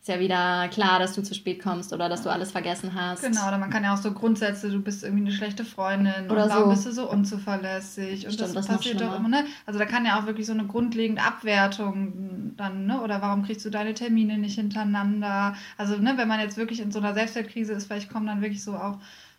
ist 0.01 0.09
ja 0.09 0.21
wieder 0.21 0.69
klar, 0.69 0.99
dass 0.99 1.15
du 1.15 1.23
zu 1.23 1.35
spät 1.35 1.63
kommst 1.63 1.93
oder 1.93 2.09
dass 2.09 2.23
du 2.23 2.31
alles 2.31 2.53
vergessen 2.53 2.95
hast. 2.95 3.23
Genau, 3.23 3.47
oder 3.47 3.59
man 3.59 3.69
kann 3.69 3.85
ja 3.85 3.93
auch 3.93 3.99
so 3.99 4.13
Grundsätze, 4.13 4.71
du 4.71 4.81
bist 4.81 5.03
irgendwie 5.03 5.27
eine 5.27 5.33
schlechte 5.33 5.65
Freundin 5.65 6.31
oder 6.31 6.49
warum 6.49 6.65
so. 6.65 6.71
bist 6.71 6.87
du 6.87 6.93
so 6.93 7.11
unzuverlässig 7.11 8.25
und 8.25 8.33
Stimmt, 8.33 8.57
das, 8.57 8.67
das 8.67 8.67
passiert 8.69 9.01
doch 9.01 9.17
immer, 9.19 9.29
ne? 9.29 9.45
Also 9.67 9.79
da 9.79 9.85
kann 9.85 10.07
ja 10.07 10.19
auch 10.19 10.27
wirklich 10.27 10.47
so 10.47 10.53
eine 10.53 10.67
grundlegende 10.67 11.23
Abwertung 11.23 12.55
dann, 12.57 12.87
ne? 12.87 13.03
Oder 13.03 13.21
warum 13.21 13.43
kriegst 13.43 13.67
du 13.67 13.71
deine 13.71 13.93
Termine 13.93 14.39
nicht 14.39 14.55
hintereinander? 14.55 15.55
Also, 15.77 15.97
ne, 15.97 16.15
wenn 16.17 16.29
man 16.29 16.41
jetzt 16.41 16.57
wirklich 16.57 16.81
in 16.81 16.91
so 16.93 17.01
einer 17.01 17.13
Selbstwertkrise 17.13 17.73
ist, 17.73 17.87
vielleicht 17.87 18.11
kommen 18.11 18.27
dann 18.27 18.41
wirklich 18.41 18.63
so 18.63 18.77
auch 18.77 18.99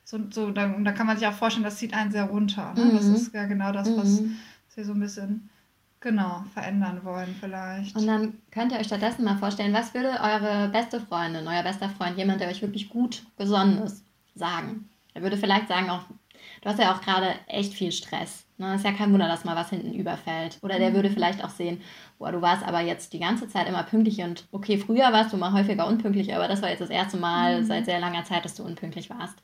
so, 0.10 0.18
so 0.32 0.50
da, 0.50 0.68
da 0.68 0.92
kann 0.92 1.06
man 1.06 1.18
sich 1.18 1.28
auch 1.28 1.34
vorstellen, 1.34 1.64
das 1.64 1.78
zieht 1.78 1.94
einen 1.94 2.12
sehr 2.12 2.24
runter. 2.24 2.74
Ne? 2.76 2.86
Mhm. 2.86 2.96
Das 2.96 3.06
ist 3.06 3.32
ja 3.32 3.46
genau 3.46 3.72
das, 3.72 3.96
was, 3.96 4.22
mhm. 4.22 4.38
wir 4.74 4.84
so 4.84 4.94
ein 4.94 5.00
bisschen 5.00 5.50
genau 6.00 6.44
verändern 6.52 7.02
wollen 7.04 7.36
vielleicht. 7.40 7.96
Und 7.96 8.08
dann 8.08 8.34
könnt 8.50 8.72
ihr 8.72 8.80
euch 8.80 8.88
stattdessen 8.88 9.24
mal 9.24 9.38
vorstellen, 9.38 9.72
was 9.72 9.94
würde 9.94 10.10
eure 10.20 10.70
beste 10.70 11.00
Freundin, 11.00 11.48
euer 11.48 11.62
bester 11.62 11.90
Freund, 11.90 12.18
jemand, 12.18 12.42
der 12.42 12.48
euch 12.48 12.64
wirklich 12.64 12.90
gut 12.90 13.24
gesonnen 13.38 13.84
ist, 13.84 14.04
sagen? 14.34 14.90
Er 15.14 15.22
würde 15.22 15.38
vielleicht 15.38 15.68
sagen, 15.68 15.92
auch, 15.92 16.06
du 16.62 16.70
hast 16.70 16.80
ja 16.80 16.92
auch 16.92 17.02
gerade 17.02 17.36
echt 17.46 17.76
viel 17.76 17.92
Stress. 17.92 18.46
Ne? 18.58 18.76
Ist 18.76 18.86
ja 18.86 18.94
kein 18.94 19.12
Wunder, 19.14 19.28
dass 19.28 19.46
mal 19.46 19.56
was 19.56 19.70
hinten 19.70 19.94
überfällt. 19.94 20.58
Oder 20.62 20.80
der 20.80 20.90
mhm. 20.90 20.96
würde 20.96 21.10
vielleicht 21.12 21.44
auch 21.44 21.50
sehen, 21.50 21.82
boah, 22.18 22.32
du 22.32 22.42
warst 22.42 22.64
aber 22.64 22.82
jetzt 22.82 23.14
die 23.14 23.20
ganze 23.20 23.48
Zeit 23.48 23.68
immer 23.68 23.84
pünktlich 23.84 24.22
und 24.22 24.48
okay, 24.52 24.78
früher 24.78 25.14
warst 25.14 25.34
du 25.34 25.38
mal 25.38 25.54
häufiger 25.54 25.88
unpünktlich, 25.88 26.34
aber 26.36 26.48
das 26.48 26.62
war 26.62 26.70
jetzt 26.70 26.82
das 26.82 26.90
erste 26.90 27.18
Mal 27.18 27.62
mhm. 27.62 27.66
seit 27.66 27.86
sehr 27.86 28.00
langer 28.00 28.24
Zeit, 28.24 28.44
dass 28.44 28.56
du 28.56 28.64
unpünktlich 28.64 29.10
warst. 29.10 29.38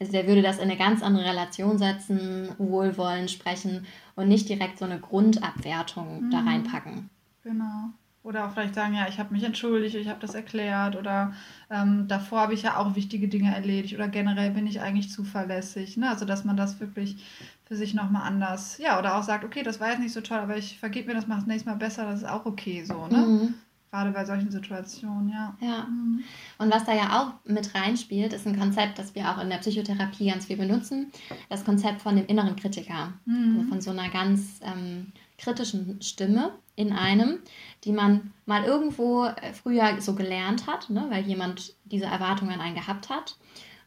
Also 0.00 0.12
der 0.12 0.26
würde 0.26 0.42
das 0.42 0.56
in 0.56 0.64
eine 0.64 0.76
ganz 0.76 1.02
andere 1.02 1.24
Relation 1.24 1.78
setzen, 1.78 2.48
wohlwollend 2.58 3.30
sprechen 3.30 3.86
und 4.16 4.28
nicht 4.28 4.48
direkt 4.48 4.78
so 4.78 4.84
eine 4.84 5.00
Grundabwertung 5.00 6.24
mhm. 6.24 6.30
da 6.30 6.40
reinpacken. 6.40 7.10
Genau. 7.42 7.90
Oder 8.24 8.46
auch 8.46 8.52
vielleicht 8.52 8.74
sagen, 8.74 8.94
ja, 8.94 9.06
ich 9.06 9.18
habe 9.18 9.34
mich 9.34 9.44
entschuldigt, 9.44 9.94
ich 9.96 10.08
habe 10.08 10.20
das 10.20 10.34
erklärt 10.34 10.96
oder 10.96 11.34
ähm, 11.70 12.08
davor 12.08 12.40
habe 12.40 12.54
ich 12.54 12.62
ja 12.62 12.78
auch 12.78 12.96
wichtige 12.96 13.28
Dinge 13.28 13.54
erledigt 13.54 13.94
oder 13.94 14.08
generell 14.08 14.50
bin 14.50 14.66
ich 14.66 14.80
eigentlich 14.80 15.10
zuverlässig. 15.10 15.98
Ne? 15.98 16.08
Also 16.08 16.24
dass 16.24 16.42
man 16.42 16.56
das 16.56 16.80
wirklich 16.80 17.22
für 17.66 17.76
sich 17.76 17.92
nochmal 17.92 18.22
anders, 18.22 18.78
ja, 18.78 18.98
oder 18.98 19.16
auch 19.16 19.22
sagt, 19.22 19.44
okay, 19.44 19.62
das 19.62 19.78
war 19.78 19.90
jetzt 19.90 20.00
nicht 20.00 20.14
so 20.14 20.22
toll, 20.22 20.38
aber 20.38 20.56
ich 20.56 20.78
vergebe 20.78 21.08
mir 21.08 21.14
das, 21.14 21.26
mache 21.26 21.40
das 21.40 21.46
nächste 21.46 21.68
Mal 21.68 21.76
besser, 21.76 22.06
das 22.06 22.22
ist 22.22 22.28
auch 22.28 22.46
okay 22.46 22.84
so, 22.84 23.06
ne? 23.08 23.18
Mhm. 23.18 23.54
Gerade 23.94 24.10
bei 24.10 24.24
solchen 24.24 24.50
Situationen, 24.50 25.28
ja. 25.28 25.56
Ja. 25.60 25.84
Mhm. 25.84 26.24
Und 26.58 26.72
was 26.72 26.82
da 26.82 26.92
ja 26.92 27.22
auch 27.22 27.48
mit 27.48 27.76
reinspielt, 27.76 28.32
ist 28.32 28.44
ein 28.44 28.58
Konzept, 28.58 28.98
das 28.98 29.14
wir 29.14 29.30
auch 29.30 29.40
in 29.40 29.50
der 29.50 29.58
Psychotherapie 29.58 30.30
ganz 30.30 30.46
viel 30.46 30.56
benutzen. 30.56 31.12
Das 31.48 31.64
Konzept 31.64 32.02
von 32.02 32.16
dem 32.16 32.26
inneren 32.26 32.56
Kritiker. 32.56 33.12
Mhm. 33.24 33.56
Also 33.56 33.68
von 33.68 33.80
so 33.80 33.90
einer 33.92 34.08
ganz 34.08 34.58
ähm, 34.64 35.12
kritischen 35.38 36.02
Stimme 36.02 36.50
in 36.74 36.92
einem, 36.92 37.38
die 37.84 37.92
man 37.92 38.32
mal 38.46 38.64
irgendwo 38.64 39.26
äh, 39.26 39.52
früher 39.52 40.00
so 40.00 40.16
gelernt 40.16 40.66
hat, 40.66 40.90
ne, 40.90 41.06
weil 41.10 41.24
jemand 41.24 41.74
diese 41.84 42.06
Erwartungen 42.06 42.54
an 42.54 42.60
einen 42.60 42.74
gehabt 42.74 43.10
hat. 43.10 43.36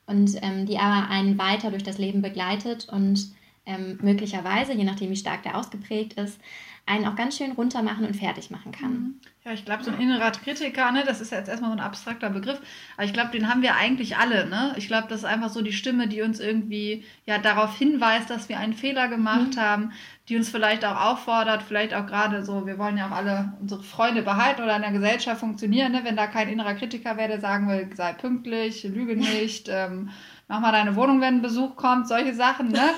Und 0.05 0.41
ähm, 0.41 0.65
die 0.65 0.79
aber 0.79 1.09
einen 1.09 1.37
weiter 1.37 1.69
durch 1.69 1.83
das 1.83 1.97
Leben 1.97 2.21
begleitet 2.21 2.87
und 2.89 3.33
ähm, 3.65 3.99
möglicherweise, 4.01 4.71
je 4.71 4.85
nachdem 4.85 5.11
wie 5.11 5.17
stark 5.17 5.43
der 5.43 5.57
ausgeprägt 5.57 6.13
ist, 6.13 6.39
einen 6.87 7.05
auch 7.05 7.15
ganz 7.15 7.37
schön 7.37 7.51
runter 7.51 7.81
machen 7.83 8.05
und 8.05 8.15
fertig 8.15 8.49
machen 8.49 8.71
kann. 8.71 8.91
Mhm. 8.91 9.15
Ja, 9.43 9.53
ich 9.53 9.63
glaube, 9.63 9.83
so 9.83 9.91
ein 9.91 9.99
innerer 9.99 10.31
Kritiker, 10.31 10.91
ne, 10.91 11.03
das 11.05 11.21
ist 11.21 11.31
ja 11.31 11.37
jetzt 11.37 11.47
erstmal 11.47 11.71
so 11.71 11.77
ein 11.77 11.83
abstrakter 11.83 12.29
Begriff, 12.29 12.59
aber 12.97 13.05
ich 13.05 13.13
glaube, 13.13 13.31
den 13.31 13.49
haben 13.49 13.61
wir 13.61 13.75
eigentlich 13.75 14.17
alle. 14.17 14.45
Ne? 14.45 14.73
Ich 14.77 14.87
glaube, 14.87 15.07
das 15.09 15.19
ist 15.19 15.25
einfach 15.25 15.49
so 15.49 15.61
die 15.61 15.71
Stimme, 15.71 16.07
die 16.07 16.21
uns 16.21 16.39
irgendwie 16.39 17.05
ja 17.25 17.37
darauf 17.37 17.77
hinweist, 17.77 18.29
dass 18.29 18.49
wir 18.49 18.59
einen 18.59 18.73
Fehler 18.73 19.07
gemacht 19.07 19.55
mhm. 19.55 19.61
haben, 19.61 19.91
die 20.27 20.35
uns 20.35 20.49
vielleicht 20.49 20.83
auch 20.83 20.99
auffordert, 20.99 21.63
vielleicht 21.63 21.93
auch 21.93 22.05
gerade 22.05 22.43
so, 22.43 22.65
wir 22.65 22.77
wollen 22.77 22.97
ja 22.97 23.07
auch 23.07 23.11
alle 23.11 23.53
unsere 23.61 23.83
Freunde 23.83 24.21
behalten 24.21 24.63
oder 24.63 24.75
in 24.75 24.81
der 24.81 24.91
Gesellschaft 24.91 25.39
funktionieren, 25.39 25.91
ne? 25.93 26.01
wenn 26.03 26.17
da 26.17 26.27
kein 26.27 26.49
innerer 26.49 26.73
Kritiker 26.73 27.15
wäre, 27.15 27.29
der 27.29 27.39
sagen 27.39 27.69
will, 27.69 27.89
sei 27.95 28.13
pünktlich, 28.13 28.83
lüge 28.83 29.15
nicht, 29.17 29.69
ähm, 29.69 30.09
mach 30.49 30.59
mal 30.59 30.71
deine 30.71 30.95
Wohnung, 30.95 31.21
wenn 31.21 31.35
ein 31.35 31.41
Besuch 31.41 31.75
kommt, 31.75 32.07
solche 32.07 32.33
Sachen. 32.33 32.69
Ne? 32.69 32.81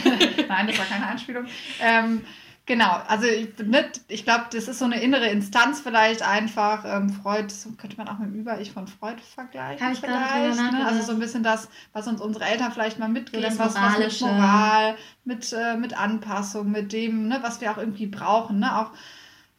Nein, 0.48 0.66
das 0.66 0.78
war 0.78 0.86
keine 0.86 1.06
Anspielung. 1.06 1.46
Ähm, 1.80 2.22
Genau, 2.68 3.00
also 3.08 3.26
ich, 3.26 3.48
ne, 3.64 3.90
ich 4.08 4.24
glaube, 4.24 4.44
das 4.52 4.68
ist 4.68 4.78
so 4.78 4.84
eine 4.84 5.00
innere 5.00 5.26
Instanz 5.28 5.80
vielleicht 5.80 6.20
einfach. 6.20 6.84
Ähm, 6.84 7.08
Freud 7.08 7.50
könnte 7.78 7.96
man 7.96 8.08
auch 8.08 8.18
mit 8.18 8.28
dem 8.28 8.40
Über-Ich 8.40 8.72
von 8.72 8.86
Freud 8.86 9.16
vergleichen. 9.22 9.82
Habe 9.82 9.94
ich 9.94 10.00
vielleicht, 10.00 10.60
ne? 10.60 10.86
Also 10.86 11.02
so 11.02 11.12
ein 11.12 11.18
bisschen 11.18 11.42
das, 11.42 11.70
was 11.94 12.06
uns 12.06 12.20
unsere 12.20 12.44
Eltern 12.44 12.70
vielleicht 12.70 12.98
mal 12.98 13.08
mitgeben, 13.08 13.58
was, 13.58 13.74
was 13.74 13.98
mit 13.98 14.20
Moral, 14.20 14.96
mit, 15.24 15.50
äh, 15.54 15.78
mit 15.78 15.98
Anpassung, 15.98 16.70
mit 16.70 16.92
dem, 16.92 17.28
ne, 17.28 17.38
was 17.40 17.62
wir 17.62 17.72
auch 17.72 17.78
irgendwie 17.78 18.06
brauchen, 18.06 18.58
ne? 18.58 18.78
Auch 18.78 18.90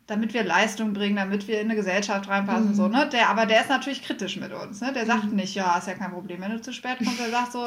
damit 0.06 0.36
wir 0.36 0.44
Leistung 0.44 0.94
bringen, 0.94 1.16
damit 1.16 1.48
wir 1.48 1.62
in 1.62 1.68
eine 1.68 1.75
Gesellschaft 1.75 2.30
reinpassen, 2.30 2.70
mhm. 2.70 2.75
so, 2.75 2.88
ne? 2.88 3.10
Der, 3.12 3.30
aber 3.30 3.48
der 3.48 3.62
ist 3.62 3.70
natürlich 3.70 4.04
kritisch 4.04 4.38
mit 4.38 4.54
uns, 4.54 4.82
ne? 4.82 4.94
Der 4.94 5.08
sagt 5.08 5.25
mhm. 5.25 5.36
nicht, 5.36 5.56
ja, 5.56 5.80
ist 5.80 5.88
ja 5.88 5.96
kein 5.96 6.12
Problem, 6.12 6.42
wenn 6.42 6.51
du 6.51 6.62
zu 6.62 6.74
spät 6.74 7.00
kommst. 7.00 7.20
Der 7.20 7.32
sagt 7.32 7.54
so, 7.54 7.66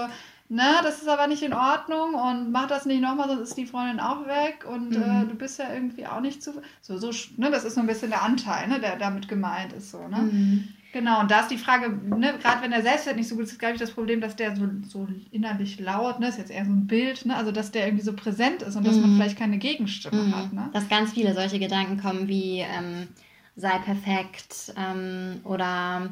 ne, 0.52 0.80
das 0.82 1.00
ist 1.00 1.08
aber 1.08 1.26
nicht 1.26 1.42
in 1.42 1.54
Ordnung 1.54 2.14
und 2.14 2.52
mach 2.52 2.68
das 2.68 2.84
nicht 2.84 3.00
nochmal, 3.00 3.28
sonst 3.28 3.48
ist 3.48 3.56
die 3.56 3.66
Freundin 3.66 4.00
auch 4.00 4.26
weg 4.26 4.66
und 4.68 4.94
äh, 4.94 4.98
mhm. 4.98 5.22
äh, 5.22 5.26
du 5.26 5.34
bist 5.34 5.58
ja 5.58 5.72
irgendwie 5.72 6.06
auch 6.06 6.20
nicht 6.20 6.42
zu. 6.42 6.52
So, 6.80 6.98
so, 6.98 7.10
ne, 7.36 7.50
das 7.50 7.64
ist 7.64 7.74
so 7.74 7.80
ein 7.80 7.86
bisschen 7.86 8.10
der 8.10 8.22
Anteil, 8.22 8.68
ne, 8.68 8.78
der 8.78 8.96
damit 8.96 9.28
gemeint 9.28 9.72
ist, 9.72 9.90
so, 9.90 10.06
ne? 10.06 10.18
Mhm. 10.18 10.68
Genau, 10.92 11.20
und 11.20 11.30
da 11.30 11.40
ist 11.40 11.50
die 11.50 11.56
Frage, 11.56 11.88
ne, 11.90 12.34
gerade 12.38 12.60
wenn 12.60 12.70
der 12.70 12.82
Selbstwert 12.82 13.16
nicht 13.16 13.28
so 13.28 13.34
gut 13.34 13.44
ist, 13.44 13.52
ist, 13.52 13.58
glaube 13.58 13.74
ich, 13.74 13.80
das 13.80 13.92
Problem, 13.92 14.20
dass 14.20 14.36
der 14.36 14.54
so, 14.54 14.68
so 14.86 15.08
innerlich 15.30 15.80
laut, 15.80 16.20
ne, 16.20 16.28
ist 16.28 16.36
jetzt 16.36 16.50
eher 16.50 16.66
so 16.66 16.70
ein 16.70 16.86
Bild, 16.86 17.24
ne, 17.24 17.34
also 17.34 17.50
dass 17.50 17.70
der 17.70 17.86
irgendwie 17.86 18.04
so 18.04 18.12
präsent 18.12 18.60
ist 18.60 18.76
und 18.76 18.86
dass 18.86 18.96
man 18.96 19.10
mhm. 19.10 19.16
vielleicht 19.16 19.38
keine 19.38 19.56
Gegenstimme 19.56 20.22
mhm. 20.22 20.36
hat, 20.36 20.52
ne? 20.52 20.68
Dass 20.74 20.90
ganz 20.90 21.12
viele 21.12 21.32
solche 21.32 21.58
Gedanken 21.58 21.98
kommen 21.98 22.28
wie, 22.28 22.58
ähm, 22.58 23.08
sei 23.56 23.78
perfekt 23.78 24.74
ähm, 24.76 25.40
oder 25.44 26.10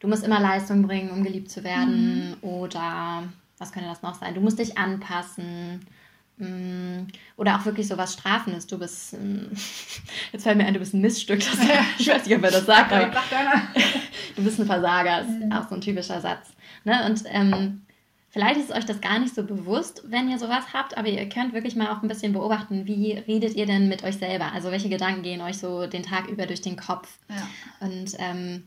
du 0.00 0.08
musst 0.08 0.24
immer 0.24 0.40
Leistung 0.40 0.82
bringen, 0.82 1.10
um 1.10 1.22
geliebt 1.22 1.50
zu 1.50 1.62
werden 1.62 2.30
mhm. 2.30 2.48
oder 2.48 3.24
was 3.58 3.72
könnte 3.72 3.88
das 3.88 4.02
noch 4.02 4.14
sein? 4.14 4.34
Du 4.34 4.40
musst 4.40 4.58
dich 4.58 4.76
anpassen. 4.76 5.86
Mm, 6.38 7.06
oder 7.36 7.56
auch 7.56 7.64
wirklich 7.64 7.88
so 7.88 7.96
was 7.96 8.12
Strafendes. 8.12 8.66
Du 8.66 8.78
bist, 8.78 9.14
mm, 9.14 9.46
jetzt 10.32 10.42
fällt 10.42 10.58
mir 10.58 10.66
ein, 10.66 10.74
du 10.74 10.80
bist 10.80 10.94
ein 10.94 11.00
Missstück. 11.00 11.40
Das, 11.40 11.58
ich 11.98 12.08
weiß 12.08 12.26
nicht, 12.26 12.36
ob 12.36 12.44
er 12.44 12.50
das 12.50 12.66
sagt, 12.66 12.92
aber 12.92 13.10
du 14.36 14.44
bist 14.44 14.60
ein 14.60 14.66
Versager. 14.66 15.22
Das 15.22 15.28
ist 15.28 15.44
mhm. 15.44 15.52
auch 15.52 15.68
so 15.68 15.74
ein 15.74 15.80
typischer 15.80 16.20
Satz. 16.20 16.50
Ne? 16.84 17.06
Und 17.06 17.22
ähm, 17.26 17.82
vielleicht 18.28 18.60
ist 18.60 18.70
euch 18.70 18.84
das 18.84 19.00
gar 19.00 19.18
nicht 19.18 19.34
so 19.34 19.44
bewusst, 19.44 20.02
wenn 20.06 20.28
ihr 20.28 20.38
sowas 20.38 20.64
habt, 20.74 20.96
aber 20.98 21.08
ihr 21.08 21.26
könnt 21.28 21.54
wirklich 21.54 21.74
mal 21.74 21.88
auch 21.88 22.02
ein 22.02 22.08
bisschen 22.08 22.34
beobachten, 22.34 22.86
wie 22.86 23.12
redet 23.12 23.54
ihr 23.54 23.64
denn 23.64 23.88
mit 23.88 24.04
euch 24.04 24.18
selber? 24.18 24.52
Also 24.52 24.70
welche 24.70 24.90
Gedanken 24.90 25.22
gehen 25.22 25.40
euch 25.40 25.56
so 25.56 25.86
den 25.86 26.02
Tag 26.02 26.28
über 26.28 26.44
durch 26.44 26.60
den 26.60 26.76
Kopf? 26.76 27.16
Ja. 27.30 27.48
Und 27.86 28.12
ähm, 28.18 28.64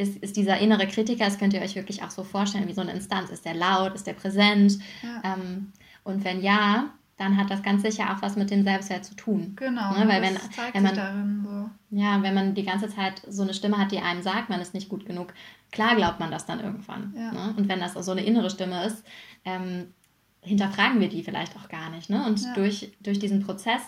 ist, 0.00 0.16
ist 0.16 0.36
dieser 0.36 0.58
innere 0.58 0.86
Kritiker, 0.86 1.26
das 1.26 1.38
könnt 1.38 1.52
ihr 1.52 1.60
euch 1.60 1.76
wirklich 1.76 2.02
auch 2.02 2.10
so 2.10 2.24
vorstellen, 2.24 2.66
wie 2.66 2.72
so 2.72 2.80
eine 2.80 2.92
Instanz. 2.92 3.30
Ist 3.30 3.44
der 3.44 3.54
laut, 3.54 3.94
ist 3.94 4.06
der 4.06 4.14
präsent? 4.14 4.78
Ja. 5.02 5.34
Ähm, 5.34 5.72
und 6.02 6.24
wenn 6.24 6.42
ja, 6.42 6.90
dann 7.18 7.36
hat 7.36 7.50
das 7.50 7.62
ganz 7.62 7.82
sicher 7.82 8.10
auch 8.10 8.22
was 8.22 8.36
mit 8.36 8.50
dem 8.50 8.64
Selbstwert 8.64 9.04
zu 9.04 9.14
tun. 9.14 9.52
Genau, 9.56 9.92
ne? 9.92 10.08
Weil 10.08 10.22
wenn, 10.22 10.38
wenn 10.72 10.82
man, 10.82 10.94
darin 10.94 11.42
so. 11.44 11.70
Ja, 11.90 12.22
wenn 12.22 12.32
man 12.32 12.54
die 12.54 12.64
ganze 12.64 12.88
Zeit 12.88 13.20
so 13.28 13.42
eine 13.42 13.52
Stimme 13.52 13.76
hat, 13.76 13.92
die 13.92 13.98
einem 13.98 14.22
sagt, 14.22 14.48
man 14.48 14.60
ist 14.60 14.72
nicht 14.72 14.88
gut 14.88 15.04
genug, 15.04 15.34
klar 15.70 15.96
glaubt 15.96 16.18
man 16.18 16.30
das 16.30 16.46
dann 16.46 16.60
irgendwann. 16.60 17.12
Ja. 17.14 17.30
Ne? 17.30 17.54
Und 17.58 17.68
wenn 17.68 17.78
das 17.78 17.92
so 17.92 18.12
eine 18.12 18.24
innere 18.24 18.48
Stimme 18.48 18.86
ist, 18.86 19.04
ähm, 19.44 19.92
hinterfragen 20.40 20.98
wir 20.98 21.10
die 21.10 21.22
vielleicht 21.22 21.54
auch 21.56 21.68
gar 21.68 21.90
nicht. 21.90 22.08
Ne? 22.08 22.24
Und 22.26 22.40
ja. 22.40 22.54
durch, 22.54 22.92
durch 23.00 23.18
diesen 23.18 23.44
Prozess, 23.44 23.82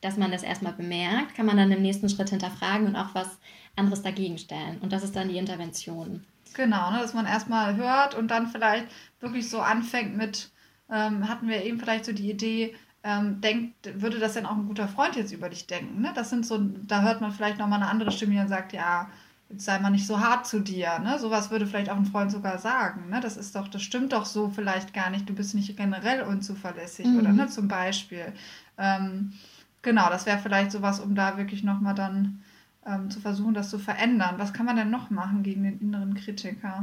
dass 0.00 0.16
man 0.16 0.30
das 0.30 0.44
erstmal 0.44 0.74
bemerkt, 0.74 1.34
kann 1.34 1.46
man 1.46 1.56
dann 1.56 1.72
im 1.72 1.82
nächsten 1.82 2.08
Schritt 2.08 2.30
hinterfragen 2.30 2.86
und 2.86 2.94
auch 2.94 3.14
was 3.14 3.40
anderes 3.76 4.02
dagegen 4.02 4.38
stellen. 4.38 4.78
Und 4.80 4.92
das 4.92 5.02
ist 5.02 5.16
dann 5.16 5.28
die 5.28 5.38
Intervention. 5.38 6.24
Genau, 6.54 6.90
ne, 6.90 6.98
dass 6.98 7.14
man 7.14 7.26
erstmal 7.26 7.76
hört 7.76 8.14
und 8.14 8.28
dann 8.30 8.46
vielleicht 8.46 8.86
wirklich 9.20 9.48
so 9.48 9.60
anfängt 9.60 10.16
mit, 10.16 10.50
ähm, 10.90 11.28
hatten 11.28 11.48
wir 11.48 11.62
eben 11.64 11.78
vielleicht 11.78 12.04
so 12.04 12.12
die 12.12 12.30
Idee, 12.30 12.74
ähm, 13.02 13.40
denkt, 13.40 14.02
würde 14.02 14.18
das 14.18 14.32
denn 14.32 14.46
auch 14.46 14.56
ein 14.56 14.66
guter 14.66 14.88
Freund 14.88 15.14
jetzt 15.16 15.32
über 15.32 15.48
dich 15.48 15.66
denken? 15.66 16.00
Ne? 16.00 16.12
Das 16.14 16.30
sind 16.30 16.46
so, 16.46 16.58
da 16.58 17.02
hört 17.02 17.20
man 17.20 17.30
vielleicht 17.30 17.58
nochmal 17.58 17.80
eine 17.80 17.90
andere 17.90 18.10
Stimme, 18.10 18.32
die 18.32 18.38
dann 18.38 18.48
sagt, 18.48 18.72
ja, 18.72 19.08
jetzt 19.48 19.64
sei 19.64 19.78
mal 19.78 19.90
nicht 19.90 20.06
so 20.06 20.18
hart 20.20 20.46
zu 20.46 20.60
dir. 20.60 20.98
Ne? 20.98 21.18
Sowas 21.18 21.50
würde 21.50 21.66
vielleicht 21.66 21.90
auch 21.90 21.96
ein 21.96 22.06
Freund 22.06 22.32
sogar 22.32 22.58
sagen. 22.58 23.10
Ne? 23.10 23.20
Das 23.20 23.36
ist 23.36 23.54
doch, 23.54 23.68
das 23.68 23.82
stimmt 23.82 24.12
doch 24.12 24.24
so 24.24 24.48
vielleicht 24.48 24.92
gar 24.92 25.10
nicht. 25.10 25.28
Du 25.28 25.34
bist 25.34 25.54
nicht 25.54 25.76
generell 25.76 26.22
unzuverlässig 26.22 27.06
mhm. 27.06 27.18
oder 27.18 27.32
ne, 27.32 27.46
zum 27.46 27.68
Beispiel. 27.68 28.32
Ähm, 28.76 29.34
genau, 29.82 30.08
das 30.10 30.26
wäre 30.26 30.38
vielleicht 30.38 30.72
sowas, 30.72 30.98
um 30.98 31.14
da 31.14 31.36
wirklich 31.36 31.62
nochmal 31.62 31.94
dann 31.94 32.42
ähm, 32.86 33.10
zu 33.10 33.20
versuchen, 33.20 33.54
das 33.54 33.70
zu 33.70 33.78
verändern. 33.78 34.36
Was 34.38 34.52
kann 34.52 34.66
man 34.66 34.76
denn 34.76 34.90
noch 34.90 35.10
machen 35.10 35.42
gegen 35.42 35.64
den 35.64 35.80
inneren 35.80 36.14
Kritiker? 36.14 36.82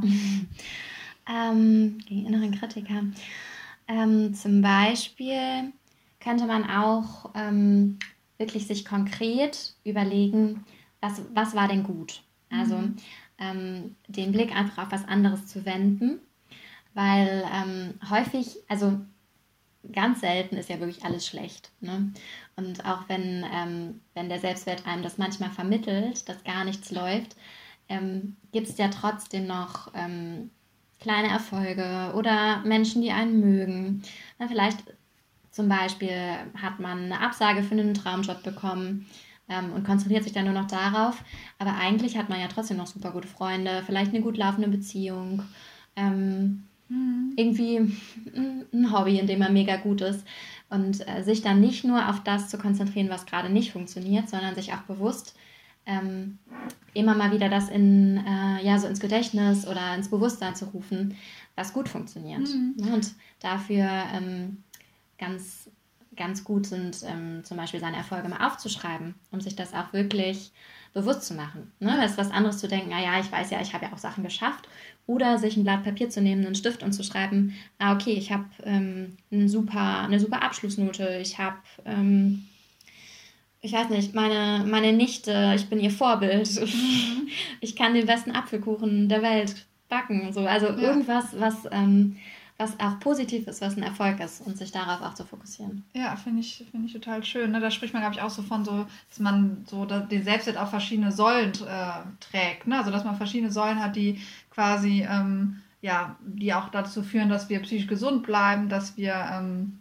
ähm, 1.28 1.98
gegen 2.06 2.26
inneren 2.26 2.52
Kritiker. 2.52 3.02
Ähm, 3.88 4.34
zum 4.34 4.62
Beispiel 4.62 5.72
könnte 6.20 6.46
man 6.46 6.68
auch 6.68 7.30
ähm, 7.34 7.98
wirklich 8.38 8.66
sich 8.66 8.84
konkret 8.84 9.74
überlegen, 9.84 10.64
was, 11.00 11.22
was 11.34 11.54
war 11.54 11.68
denn 11.68 11.82
gut? 11.82 12.22
Also 12.50 12.76
mhm. 12.76 12.96
Ähm, 13.36 13.96
den 14.06 14.30
Blick 14.30 14.54
einfach 14.54 14.84
auf 14.86 14.92
was 14.92 15.08
anderes 15.08 15.48
zu 15.48 15.64
wenden, 15.64 16.20
weil 16.94 17.44
ähm, 17.52 17.94
häufig, 18.08 18.58
also 18.68 19.00
ganz 19.92 20.20
selten 20.20 20.56
ist 20.56 20.68
ja 20.68 20.80
wirklich 20.80 21.04
alles 21.04 21.26
schlecht. 21.26 21.70
Ne? 21.80 22.12
Und 22.56 22.84
auch 22.84 23.08
wenn, 23.08 23.44
ähm, 23.52 24.00
wenn 24.14 24.28
der 24.28 24.40
Selbstwert 24.40 24.86
einem 24.86 25.02
das 25.02 25.18
manchmal 25.18 25.50
vermittelt, 25.50 26.28
dass 26.28 26.44
gar 26.44 26.64
nichts 26.64 26.90
läuft, 26.90 27.36
ähm, 27.88 28.36
gibt 28.52 28.68
es 28.68 28.78
ja 28.78 28.88
trotzdem 28.88 29.46
noch 29.46 29.92
ähm, 29.94 30.50
kleine 31.00 31.28
Erfolge 31.28 32.12
oder 32.16 32.62
Menschen, 32.64 33.02
die 33.02 33.12
einen 33.12 33.40
mögen. 33.40 34.02
Na, 34.38 34.48
vielleicht 34.48 34.78
zum 35.50 35.68
Beispiel 35.68 36.16
hat 36.60 36.80
man 36.80 37.04
eine 37.04 37.20
Absage 37.20 37.62
für 37.62 37.72
einen 37.72 37.94
Traumjob 37.94 38.42
bekommen 38.42 39.06
ähm, 39.48 39.72
und 39.72 39.84
konzentriert 39.84 40.24
sich 40.24 40.32
dann 40.32 40.46
nur 40.46 40.54
noch 40.54 40.66
darauf. 40.66 41.22
Aber 41.58 41.74
eigentlich 41.74 42.16
hat 42.16 42.28
man 42.28 42.40
ja 42.40 42.48
trotzdem 42.48 42.78
noch 42.78 42.86
super 42.86 43.12
gute 43.12 43.28
Freunde, 43.28 43.82
vielleicht 43.84 44.12
eine 44.12 44.22
gut 44.22 44.36
laufende 44.36 44.68
Beziehung. 44.68 45.42
Ähm, 45.96 46.64
mhm. 46.88 47.32
irgendwie 47.36 47.76
ein 48.36 48.92
Hobby, 48.92 49.18
in 49.18 49.26
dem 49.26 49.38
man 49.38 49.52
mega 49.52 49.76
gut 49.76 50.00
ist. 50.00 50.24
Und 50.70 51.06
äh, 51.08 51.22
sich 51.22 51.42
dann 51.42 51.60
nicht 51.60 51.84
nur 51.84 52.08
auf 52.08 52.22
das 52.24 52.48
zu 52.48 52.58
konzentrieren, 52.58 53.10
was 53.10 53.26
gerade 53.26 53.50
nicht 53.50 53.72
funktioniert, 53.72 54.28
sondern 54.28 54.54
sich 54.54 54.72
auch 54.72 54.82
bewusst 54.82 55.36
ähm, 55.86 56.38
immer 56.94 57.14
mal 57.14 57.32
wieder 57.32 57.48
das 57.48 57.68
in, 57.68 58.24
äh, 58.26 58.64
ja, 58.64 58.78
so 58.78 58.86
ins 58.86 59.00
Gedächtnis 59.00 59.66
oder 59.66 59.94
ins 59.94 60.08
Bewusstsein 60.08 60.54
zu 60.54 60.66
rufen, 60.66 61.16
was 61.56 61.72
gut 61.72 61.88
funktioniert. 61.88 62.48
Mhm. 62.48 62.92
Und 62.92 63.14
dafür 63.40 63.88
ähm, 64.12 64.62
ganz, 65.18 65.70
ganz 66.16 66.44
gut 66.44 66.66
sind, 66.66 67.02
ähm, 67.06 67.44
zum 67.44 67.56
Beispiel 67.56 67.80
seine 67.80 67.96
Erfolge 67.96 68.28
mal 68.28 68.46
aufzuschreiben, 68.46 69.14
um 69.30 69.40
sich 69.40 69.56
das 69.56 69.74
auch 69.74 69.92
wirklich 69.92 70.52
bewusst 70.94 71.24
zu 71.24 71.34
machen. 71.34 71.72
Ne? 71.80 71.96
Das 72.00 72.12
ist 72.12 72.18
was 72.18 72.30
anderes 72.30 72.58
zu 72.58 72.68
denken, 72.68 72.90
naja, 72.90 73.18
ich 73.20 73.30
weiß 73.30 73.50
ja, 73.50 73.60
ich 73.60 73.74
habe 73.74 73.86
ja 73.86 73.92
auch 73.92 73.98
Sachen 73.98 74.24
geschafft. 74.24 74.68
Oder 75.06 75.38
sich 75.38 75.56
ein 75.56 75.64
Blatt 75.64 75.84
Papier 75.84 76.08
zu 76.08 76.22
nehmen, 76.22 76.46
einen 76.46 76.54
Stift 76.54 76.82
und 76.82 76.92
zu 76.92 77.02
schreiben, 77.02 77.54
ah, 77.78 77.94
okay, 77.94 78.12
ich 78.12 78.32
habe 78.32 78.46
ähm, 78.64 79.16
ein 79.30 79.48
super, 79.48 80.00
eine 80.00 80.18
super 80.18 80.42
Abschlussnote, 80.42 81.18
ich 81.20 81.38
habe, 81.38 81.58
ähm, 81.84 82.46
ich 83.60 83.72
weiß 83.72 83.90
nicht, 83.90 84.14
meine, 84.14 84.64
meine 84.66 84.92
Nichte, 84.92 85.52
ich 85.56 85.68
bin 85.68 85.78
ihr 85.78 85.90
Vorbild, 85.90 86.60
mhm. 86.60 87.28
ich 87.60 87.76
kann 87.76 87.94
den 87.94 88.06
besten 88.06 88.30
Apfelkuchen 88.30 89.08
der 89.08 89.22
Welt 89.22 89.66
backen. 89.88 90.32
So. 90.32 90.40
Also 90.40 90.68
ja. 90.68 90.78
irgendwas, 90.78 91.38
was 91.38 91.68
ähm, 91.70 92.16
was 92.56 92.78
auch 92.78 93.00
positiv 93.00 93.48
ist, 93.48 93.60
was 93.60 93.76
ein 93.76 93.82
Erfolg 93.82 94.20
ist 94.20 94.40
und 94.46 94.56
sich 94.56 94.70
darauf 94.70 95.02
auch 95.02 95.14
zu 95.14 95.24
fokussieren. 95.24 95.84
Ja, 95.92 96.14
finde 96.14 96.40
ich, 96.40 96.64
find 96.70 96.86
ich 96.86 96.92
total 96.92 97.24
schön. 97.24 97.50
Ne? 97.50 97.60
Da 97.60 97.70
spricht 97.70 97.92
man, 97.92 98.02
glaube 98.02 98.14
ich, 98.14 98.22
auch 98.22 98.30
so 98.30 98.42
von 98.42 98.64
so, 98.64 98.86
dass 99.08 99.18
man 99.18 99.64
so 99.68 99.84
den 99.84 100.22
Selbstwert 100.22 100.56
auf 100.56 100.70
verschiedene 100.70 101.10
Säulen 101.10 101.50
äh, 101.50 102.04
trägt. 102.20 102.66
Ne? 102.66 102.78
Also 102.78 102.90
dass 102.90 103.04
man 103.04 103.16
verschiedene 103.16 103.50
Säulen 103.50 103.82
hat, 103.82 103.96
die 103.96 104.20
quasi 104.50 105.04
ähm, 105.08 105.60
ja, 105.84 106.16
die 106.20 106.54
auch 106.54 106.70
dazu 106.70 107.02
führen, 107.02 107.28
dass 107.28 107.50
wir 107.50 107.60
psychisch 107.60 107.86
gesund 107.86 108.22
bleiben, 108.22 108.70
dass 108.70 108.96
wir 108.96 109.14
ähm, 109.32 109.80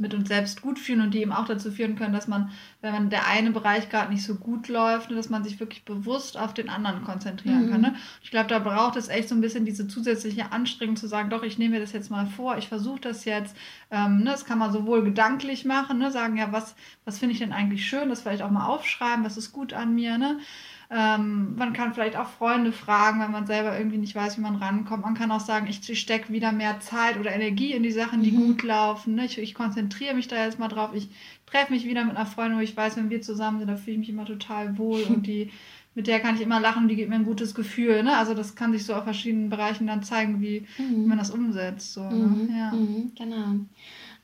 mit 0.00 0.14
uns 0.14 0.28
selbst 0.28 0.62
gut 0.62 0.78
fühlen 0.78 1.00
und 1.00 1.14
die 1.14 1.20
eben 1.20 1.32
auch 1.32 1.46
dazu 1.46 1.70
führen 1.70 1.96
können, 1.96 2.12
dass 2.12 2.28
man, 2.28 2.50
wenn 2.80 2.92
man 2.92 3.10
der 3.10 3.26
eine 3.26 3.50
Bereich 3.50 3.88
gerade 3.88 4.12
nicht 4.12 4.24
so 4.24 4.34
gut 4.34 4.68
läuft, 4.68 5.10
ne, 5.10 5.16
dass 5.16 5.30
man 5.30 5.44
sich 5.44 5.60
wirklich 5.60 5.84
bewusst 5.84 6.38
auf 6.38 6.54
den 6.54 6.68
anderen 6.68 7.04
konzentrieren 7.04 7.66
mhm. 7.66 7.70
kann. 7.70 7.80
Ne? 7.80 7.94
Ich 8.22 8.30
glaube, 8.30 8.48
da 8.48 8.58
braucht 8.58 8.96
es 8.96 9.08
echt 9.08 9.28
so 9.28 9.34
ein 9.34 9.40
bisschen 9.40 9.64
diese 9.64 9.88
zusätzliche 9.88 10.52
Anstrengung 10.52 10.96
zu 10.96 11.06
sagen, 11.06 11.30
doch, 11.30 11.42
ich 11.42 11.58
nehme 11.58 11.74
mir 11.74 11.80
das 11.80 11.92
jetzt 11.92 12.10
mal 12.10 12.26
vor, 12.26 12.58
ich 12.58 12.68
versuche 12.68 13.00
das 13.00 13.24
jetzt. 13.24 13.56
Ähm, 13.90 14.18
ne, 14.18 14.30
das 14.30 14.44
kann 14.44 14.58
man 14.58 14.72
sowohl 14.72 15.04
gedanklich 15.04 15.64
machen, 15.64 15.98
ne, 15.98 16.10
sagen, 16.10 16.36
ja, 16.36 16.52
was, 16.52 16.74
was 17.04 17.18
finde 17.18 17.32
ich 17.32 17.38
denn 17.38 17.52
eigentlich 17.52 17.86
schön, 17.86 18.08
das 18.08 18.22
vielleicht 18.22 18.42
auch 18.42 18.50
mal 18.50 18.66
aufschreiben, 18.66 19.24
was 19.24 19.36
ist 19.36 19.52
gut 19.52 19.72
an 19.72 19.94
mir, 19.94 20.18
ne? 20.18 20.38
Ähm, 20.88 21.56
man 21.56 21.72
kann 21.72 21.94
vielleicht 21.94 22.16
auch 22.16 22.28
Freunde 22.28 22.70
fragen, 22.70 23.20
wenn 23.20 23.32
man 23.32 23.46
selber 23.46 23.76
irgendwie 23.76 23.98
nicht 23.98 24.14
weiß, 24.14 24.38
wie 24.38 24.42
man 24.42 24.56
rankommt. 24.56 25.04
Man 25.04 25.14
kann 25.14 25.32
auch 25.32 25.40
sagen, 25.40 25.66
ich, 25.68 25.88
ich 25.88 26.00
stecke 26.00 26.32
wieder 26.32 26.52
mehr 26.52 26.78
Zeit 26.78 27.18
oder 27.18 27.34
Energie 27.34 27.72
in 27.72 27.82
die 27.82 27.90
Sachen, 27.90 28.22
die 28.22 28.30
mhm. 28.30 28.36
gut 28.36 28.62
laufen. 28.62 29.16
Ne? 29.16 29.24
Ich, 29.24 29.38
ich, 29.38 29.54
konzentriere 29.54 30.14
mich 30.14 30.28
da 30.28 30.44
jetzt 30.44 30.60
mal 30.60 30.68
drauf. 30.68 30.90
Ich 30.94 31.08
treffe 31.46 31.72
mich 31.72 31.84
wieder 31.84 32.04
mit 32.04 32.16
einer 32.16 32.26
Freundin, 32.26 32.58
wo 32.58 32.62
ich 32.62 32.76
weiß, 32.76 32.96
wenn 32.96 33.10
wir 33.10 33.20
zusammen 33.20 33.58
sind, 33.58 33.68
da 33.68 33.76
fühle 33.76 33.94
ich 33.94 33.98
mich 34.00 34.08
immer 34.10 34.26
total 34.26 34.78
wohl 34.78 35.02
und 35.08 35.26
die, 35.26 35.50
mit 35.96 36.06
der 36.06 36.20
kann 36.20 36.36
ich 36.36 36.40
immer 36.40 36.60
lachen, 36.60 36.86
die 36.86 36.96
gibt 36.96 37.08
mir 37.08 37.16
ein 37.16 37.24
gutes 37.24 37.54
Gefühl. 37.54 38.04
Ne? 38.04 38.16
Also 38.16 38.34
das 38.34 38.54
kann 38.54 38.72
sich 38.72 38.84
so 38.84 38.94
auf 38.94 39.04
verschiedenen 39.04 39.48
Bereichen 39.48 39.88
dann 39.88 40.04
zeigen, 40.04 40.40
wie, 40.40 40.66
mhm. 40.78 41.04
wie 41.04 41.08
man 41.08 41.18
das 41.18 41.30
umsetzt. 41.30 41.94
So, 41.94 42.04
ne? 42.04 42.14
mhm. 42.14 42.46
ne? 42.46 42.58
ja. 42.58 42.70
Mhm, 42.70 43.12
genau. 43.16 43.66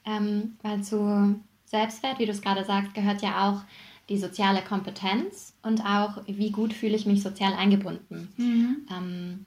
Ähm, 0.05 0.57
weil 0.63 0.83
zu 0.83 1.41
Selbstwert, 1.65 2.21
wie 2.21 2.27
du 2.27 2.33
es 2.33 2.43
gerade 2.43 2.65
sagst, 2.65 2.95
gehört 2.95 3.23
ja 3.23 3.49
auch 3.49 3.65
die 4.09 4.19
soziale 4.19 4.63
Kompetenz 4.63 5.55
und 5.63 5.85
auch, 5.85 6.23
wie 6.27 6.51
gut 6.51 6.73
fühle 6.73 6.97
ich 6.97 7.07
mich 7.07 7.23
sozial 7.23 7.55
eingebunden. 7.55 8.33
Mhm. 8.37 8.77
Ähm, 8.91 9.47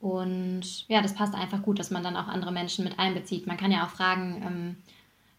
und 0.00 0.88
ja, 0.88 1.00
das 1.00 1.14
passt 1.14 1.34
einfach 1.34 1.62
gut, 1.62 1.78
dass 1.78 1.90
man 1.90 2.02
dann 2.02 2.16
auch 2.16 2.26
andere 2.26 2.52
Menschen 2.52 2.84
mit 2.84 2.98
einbezieht. 2.98 3.46
Man 3.46 3.56
kann 3.56 3.70
ja 3.70 3.84
auch 3.84 3.90
fragen, 3.90 4.42
ähm, 4.44 4.76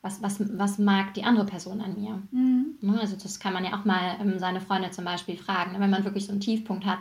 was, 0.01 0.22
was, 0.22 0.39
was 0.57 0.79
mag 0.79 1.13
die 1.13 1.24
andere 1.24 1.45
Person 1.45 1.81
an 1.81 2.00
mir? 2.00 2.22
Mhm. 2.31 2.75
Ne, 2.81 3.00
also 3.00 3.15
das 3.15 3.39
kann 3.39 3.53
man 3.53 3.65
ja 3.65 3.77
auch 3.77 3.86
mal 3.86 4.17
ähm, 4.22 4.38
seine 4.38 4.62
Freunde 4.62 4.91
zum 4.91 5.05
Beispiel 5.05 5.38
fragen. 5.38 5.74
Ne, 5.74 5.79
wenn 5.79 5.89
man 5.89 6.03
wirklich 6.03 6.25
so 6.25 6.31
einen 6.31 6.41
Tiefpunkt 6.41 6.86
hat, 6.86 7.00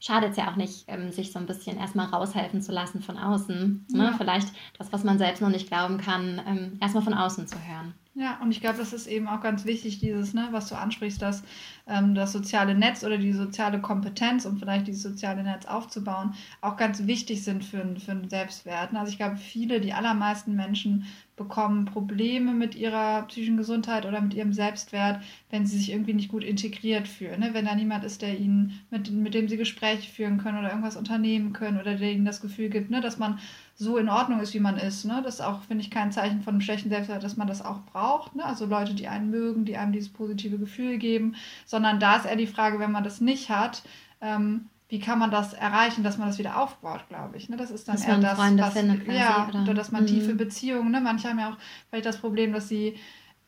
schadet 0.00 0.30
es 0.30 0.36
ja 0.36 0.50
auch 0.50 0.56
nicht, 0.56 0.84
ähm, 0.86 1.10
sich 1.10 1.32
so 1.32 1.38
ein 1.38 1.46
bisschen 1.46 1.76
erstmal 1.76 2.06
raushelfen 2.06 2.62
zu 2.62 2.72
lassen 2.72 3.02
von 3.02 3.18
außen. 3.18 3.86
Ne? 3.90 4.04
Ja. 4.04 4.12
Vielleicht 4.16 4.48
das, 4.78 4.92
was 4.92 5.04
man 5.04 5.18
selbst 5.18 5.42
noch 5.42 5.48
nicht 5.50 5.68
glauben 5.68 5.98
kann, 5.98 6.40
ähm, 6.46 6.78
erstmal 6.80 7.02
von 7.02 7.14
außen 7.14 7.48
zu 7.48 7.56
hören. 7.56 7.94
Ja, 8.20 8.36
und 8.42 8.50
ich 8.50 8.60
glaube, 8.60 8.78
das 8.78 8.92
ist 8.92 9.06
eben 9.06 9.28
auch 9.28 9.40
ganz 9.40 9.64
wichtig, 9.64 10.00
dieses, 10.00 10.34
ne, 10.34 10.48
was 10.50 10.68
du 10.68 10.74
ansprichst, 10.74 11.22
dass 11.22 11.44
ähm, 11.86 12.16
das 12.16 12.32
soziale 12.32 12.74
Netz 12.74 13.04
oder 13.04 13.16
die 13.16 13.32
soziale 13.32 13.80
Kompetenz, 13.80 14.44
um 14.44 14.56
vielleicht 14.56 14.88
dieses 14.88 15.04
soziale 15.04 15.44
Netz 15.44 15.66
aufzubauen, 15.66 16.34
auch 16.60 16.76
ganz 16.76 17.06
wichtig 17.06 17.44
sind 17.44 17.64
für, 17.64 17.78
für 18.00 18.10
einen 18.10 18.28
Selbstwert. 18.28 18.92
Also 18.92 19.12
ich 19.12 19.18
glaube, 19.18 19.36
viele, 19.36 19.80
die 19.80 19.92
allermeisten 19.92 20.56
Menschen 20.56 21.06
bekommen 21.36 21.84
Probleme 21.84 22.54
mit 22.54 22.74
ihrer 22.74 23.22
psychischen 23.28 23.56
Gesundheit 23.56 24.04
oder 24.04 24.20
mit 24.20 24.34
ihrem 24.34 24.52
Selbstwert, 24.52 25.22
wenn 25.50 25.64
sie 25.64 25.78
sich 25.78 25.92
irgendwie 25.92 26.14
nicht 26.14 26.28
gut 26.28 26.42
integriert 26.42 27.06
fühlen. 27.06 27.38
Ne? 27.38 27.50
Wenn 27.52 27.66
da 27.66 27.76
niemand 27.76 28.02
ist, 28.02 28.22
der 28.22 28.36
ihnen, 28.36 28.80
mit, 28.90 29.12
mit 29.12 29.34
dem 29.34 29.46
sie 29.46 29.56
Gespräche 29.56 30.10
führen 30.10 30.38
können 30.38 30.58
oder 30.58 30.70
irgendwas 30.70 30.96
unternehmen 30.96 31.52
können 31.52 31.78
oder 31.78 31.94
der 31.94 32.10
ihnen 32.10 32.24
das 32.24 32.40
Gefühl 32.40 32.68
gibt, 32.68 32.90
ne, 32.90 33.00
dass 33.00 33.16
man 33.16 33.38
so 33.80 33.96
in 33.96 34.08
Ordnung 34.08 34.40
ist, 34.40 34.54
wie 34.54 34.60
man 34.60 34.76
ist. 34.76 35.04
Ne? 35.04 35.22
Das 35.24 35.36
ist 35.36 35.40
auch, 35.40 35.62
finde 35.62 35.84
ich, 35.84 35.90
kein 35.90 36.10
Zeichen 36.10 36.42
von 36.42 36.54
einem 36.54 36.60
schlechten 36.60 36.88
Selbstwert, 36.88 37.22
dass 37.22 37.36
man 37.36 37.46
das 37.46 37.64
auch 37.64 37.80
braucht. 37.92 38.34
Ne? 38.34 38.44
Also 38.44 38.66
Leute, 38.66 38.92
die 38.92 39.06
einen 39.06 39.30
mögen, 39.30 39.64
die 39.64 39.76
einem 39.76 39.92
dieses 39.92 40.08
positive 40.08 40.58
Gefühl 40.58 40.98
geben, 40.98 41.36
sondern 41.64 42.00
da 42.00 42.16
ist 42.16 42.26
eher 42.26 42.34
die 42.34 42.48
Frage, 42.48 42.80
wenn 42.80 42.90
man 42.90 43.04
das 43.04 43.20
nicht 43.20 43.50
hat, 43.50 43.82
ähm, 44.20 44.66
wie 44.88 44.98
kann 44.98 45.20
man 45.20 45.30
das 45.30 45.52
erreichen, 45.52 46.02
dass 46.02 46.18
man 46.18 46.26
das 46.26 46.38
wieder 46.38 46.60
aufbaut, 46.60 47.06
glaube 47.08 47.36
ich. 47.36 47.48
Ne? 47.48 47.56
Das 47.56 47.70
ist 47.70 47.86
dann 47.86 47.94
dass 47.94 48.04
eher 48.04 48.18
das, 48.18 48.36
Freunde 48.36 48.64
was, 48.64 48.72
findet 48.72 49.04
quasi, 49.04 49.18
ja, 49.18 49.48
oder? 49.48 49.74
dass 49.74 49.92
man 49.92 50.02
mhm. 50.02 50.06
tiefe 50.08 50.34
Beziehungen, 50.34 50.90
ne? 50.90 51.00
manche 51.00 51.28
haben 51.28 51.38
ja 51.38 51.50
auch 51.50 51.58
vielleicht 51.88 52.06
das 52.06 52.16
Problem, 52.16 52.52
dass 52.52 52.68
sie 52.68 52.96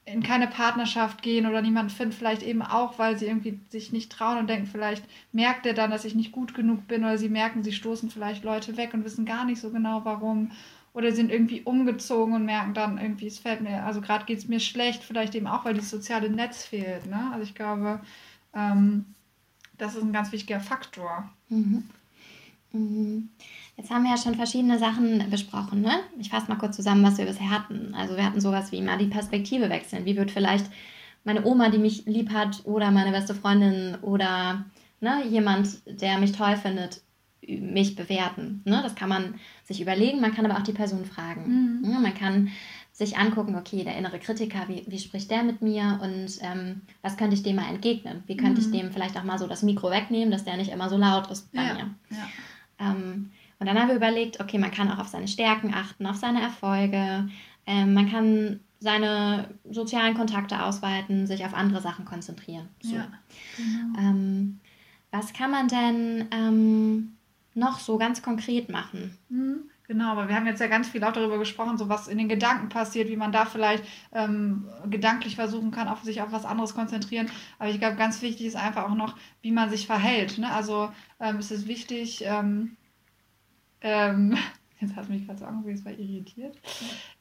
in 0.05 0.23
keine 0.23 0.49
Partnerschaft 0.49 1.23
gehen 1.23 1.47
oder 1.47 1.63
niemanden 1.63 1.91
finden, 1.91 2.13
vielleicht 2.13 2.43
eben 2.43 2.63
auch, 2.63 2.99
weil 2.99 3.19
sie 3.19 3.27
irgendwie 3.27 3.61
sich 3.69 3.93
nicht 3.93 4.11
trauen 4.11 4.39
und 4.39 4.49
denken, 4.49 4.67
vielleicht 4.67 5.05
merkt 5.33 5.67
er 5.67 5.75
dann, 5.75 5.91
dass 5.91 6.05
ich 6.05 6.15
nicht 6.15 6.33
gut 6.33 6.55
genug 6.55 6.89
bin 6.89 7.05
oder 7.05 7.19
sie 7.19 7.29
merken, 7.29 7.63
sie 7.63 7.73
stoßen 7.73 8.11
vielleicht 8.11 8.43
Leute 8.43 8.77
weg 8.77 8.95
und 8.95 9.05
wissen 9.05 9.25
gar 9.25 9.45
nicht 9.45 9.61
so 9.61 9.71
genau 9.71 10.05
warum 10.05 10.51
oder 10.93 11.13
sind 11.13 11.31
irgendwie 11.31 11.63
umgezogen 11.63 12.35
und 12.35 12.45
merken 12.45 12.75
dann 12.75 12.99
irgendwie, 12.99 13.29
es 13.29 13.39
fällt 13.39 13.61
mir, 13.61 13.85
also 13.85 14.01
gerade 14.01 14.25
geht 14.25 14.39
es 14.39 14.49
mir 14.49 14.59
schlecht, 14.59 15.05
vielleicht 15.05 15.35
eben 15.35 15.47
auch, 15.47 15.65
weil 15.65 15.75
dieses 15.75 15.91
soziale 15.91 16.29
Netz 16.29 16.65
fehlt. 16.65 17.07
Ne? 17.07 17.31
Also 17.33 17.45
ich 17.45 17.55
glaube, 17.55 18.01
ähm, 18.55 19.05
das 19.79 19.95
ist 19.95 20.03
ein 20.03 20.13
ganz 20.13 20.33
wichtiger 20.33 20.61
Faktor. 20.61 21.31
Mhm. 21.49 21.89
Mhm. 22.73 23.31
Jetzt 23.77 23.91
haben 23.91 24.05
wir 24.05 24.11
ja 24.11 24.19
schon 24.19 24.35
verschiedene 24.35 24.79
Sachen 24.79 25.31
besprochen. 25.31 25.81
Ne? 25.81 26.01
Ich 26.19 26.29
fasse 26.29 26.49
mal 26.49 26.59
kurz 26.59 26.77
zusammen, 26.77 27.03
was 27.03 27.19
wir 27.19 27.25
bisher 27.25 27.51
hatten. 27.51 27.95
Also 27.95 28.17
wir 28.17 28.25
hatten 28.25 28.41
sowas 28.41 28.73
wie 28.73 28.83
mal 28.83 28.99
die 28.99 29.07
Perspektive 29.07 29.71
wechseln. 29.71 30.05
Wie 30.05 30.17
wird 30.17 30.31
vielleicht 30.31 30.67
meine 31.25 31.45
Oma, 31.45 31.71
die 31.71 31.79
mich 31.79 32.07
lieb 32.07 32.31
hat, 32.33 32.63
oder 32.65 32.91
meine 32.91 33.11
beste 33.11 33.35
Freundin 33.35 33.97
oder 34.03 34.65
ne, 35.01 35.27
jemand, 35.29 35.69
der 35.87 36.19
mich 36.19 36.33
toll 36.33 36.57
findet, 36.57 37.03
mich 37.47 37.97
bewerten. 37.97 38.63
Ne? 38.65 38.81
Das 38.83 38.95
kann 38.95 39.09
man 39.09 39.35
sich 39.65 39.81
überlegen, 39.81 40.21
man 40.21 40.35
kann 40.35 40.47
aber 40.47 40.59
auch 40.59 40.65
die 40.65 40.73
Person 40.73 41.05
fragen. 41.05 41.81
Mhm. 41.83 41.91
Ne? 41.91 41.99
Man 42.01 42.15
kann 42.15 42.51
sich 42.93 43.17
angucken, 43.17 43.57
okay, 43.57 43.83
der 43.83 43.97
innere 43.97 44.19
Kritiker, 44.19 44.69
wie, 44.69 44.85
wie 44.87 44.99
spricht 44.99 45.31
der 45.31 45.43
mit 45.43 45.63
mir 45.63 45.99
und 46.03 46.39
ähm, 46.43 46.83
was 47.01 47.17
könnte 47.17 47.35
ich 47.35 47.43
dem 47.43 47.57
mal 47.57 47.71
entgegnen? 47.71 48.23
Wie 48.27 48.37
könnte 48.37 48.61
mhm. 48.61 48.67
ich 48.67 48.79
dem 48.79 48.93
vielleicht 48.93 49.17
auch 49.17 49.25
mal 49.25 49.39
so 49.39 49.47
das 49.47 49.63
Mikro 49.63 49.91
wegnehmen, 49.91 50.31
dass 50.31 50.45
der 50.45 50.59
nicht 50.59 50.71
immer 50.71 50.91
so 50.91 50.99
laut 50.99 51.31
ist 51.31 51.51
bei 51.53 51.63
ja. 51.63 51.75
mir? 51.75 51.95
Ja. 52.11 52.29
Ähm, 52.81 53.31
und 53.59 53.67
dann 53.67 53.79
haben 53.79 53.89
wir 53.89 53.97
überlegt, 53.97 54.41
okay, 54.41 54.59
man 54.59 54.71
kann 54.71 54.91
auch 54.91 54.99
auf 54.99 55.09
seine 55.09 55.29
Stärken 55.29 55.75
achten, 55.75 56.07
auf 56.07 56.17
seine 56.17 56.41
Erfolge. 56.41 57.29
Ähm, 57.67 57.95
man 57.95 58.11
kann 58.11 58.61
seine 58.81 59.49
sozialen 59.71 60.15
Kontakte 60.15 60.63
ausweiten, 60.63 61.27
sich 61.27 61.45
auf 61.45 61.55
andere 61.55 61.83
Sachen 61.83 62.07
konzentrieren. 62.07 62.69
So. 62.81 62.97
Ja, 62.97 63.09
genau. 63.57 63.99
ähm, 63.99 64.61
was 65.11 65.33
kann 65.35 65.51
man 65.51 65.69
denn 65.69 66.29
ähm, 66.31 67.13
noch 67.55 67.79
so 67.79 67.99
ganz 67.99 68.23
konkret 68.23 68.71
machen? 68.71 69.17
Mhm. 69.29 69.70
Genau, 69.91 70.13
aber 70.13 70.29
wir 70.29 70.37
haben 70.37 70.47
jetzt 70.47 70.61
ja 70.61 70.69
ganz 70.69 70.89
viel 70.89 71.03
auch 71.03 71.13
darüber 71.13 71.37
gesprochen, 71.37 71.77
so 71.77 71.89
was 71.89 72.07
in 72.07 72.17
den 72.17 72.29
Gedanken 72.29 72.69
passiert, 72.69 73.09
wie 73.09 73.17
man 73.17 73.33
da 73.33 73.45
vielleicht 73.45 73.83
ähm, 74.13 74.69
gedanklich 74.89 75.35
versuchen 75.35 75.73
kann, 75.73 75.89
auf 75.89 76.05
sich 76.05 76.23
auf 76.23 76.31
was 76.31 76.45
anderes 76.45 76.75
konzentrieren. 76.75 77.29
Aber 77.59 77.71
ich 77.71 77.81
glaube, 77.81 77.97
ganz 77.97 78.23
wichtig 78.23 78.47
ist 78.47 78.55
einfach 78.55 78.85
auch 78.85 78.95
noch, 78.95 79.17
wie 79.43 79.51
man 79.51 79.69
sich 79.69 79.89
verhält. 79.89 80.39
Ne? 80.39 80.49
Also 80.49 80.93
ähm, 81.19 81.39
es 81.39 81.51
ist 81.51 81.67
wichtig, 81.67 82.23
ähm, 82.25 82.77
ähm, 83.81 84.39
jetzt 84.79 84.95
hat 84.95 85.09
mich 85.09 85.27
gerade 85.27 85.41
so 85.41 85.45
angeguckt, 85.45 85.81
es 85.81 85.85
war 85.85 85.91
irritiert. 85.91 86.57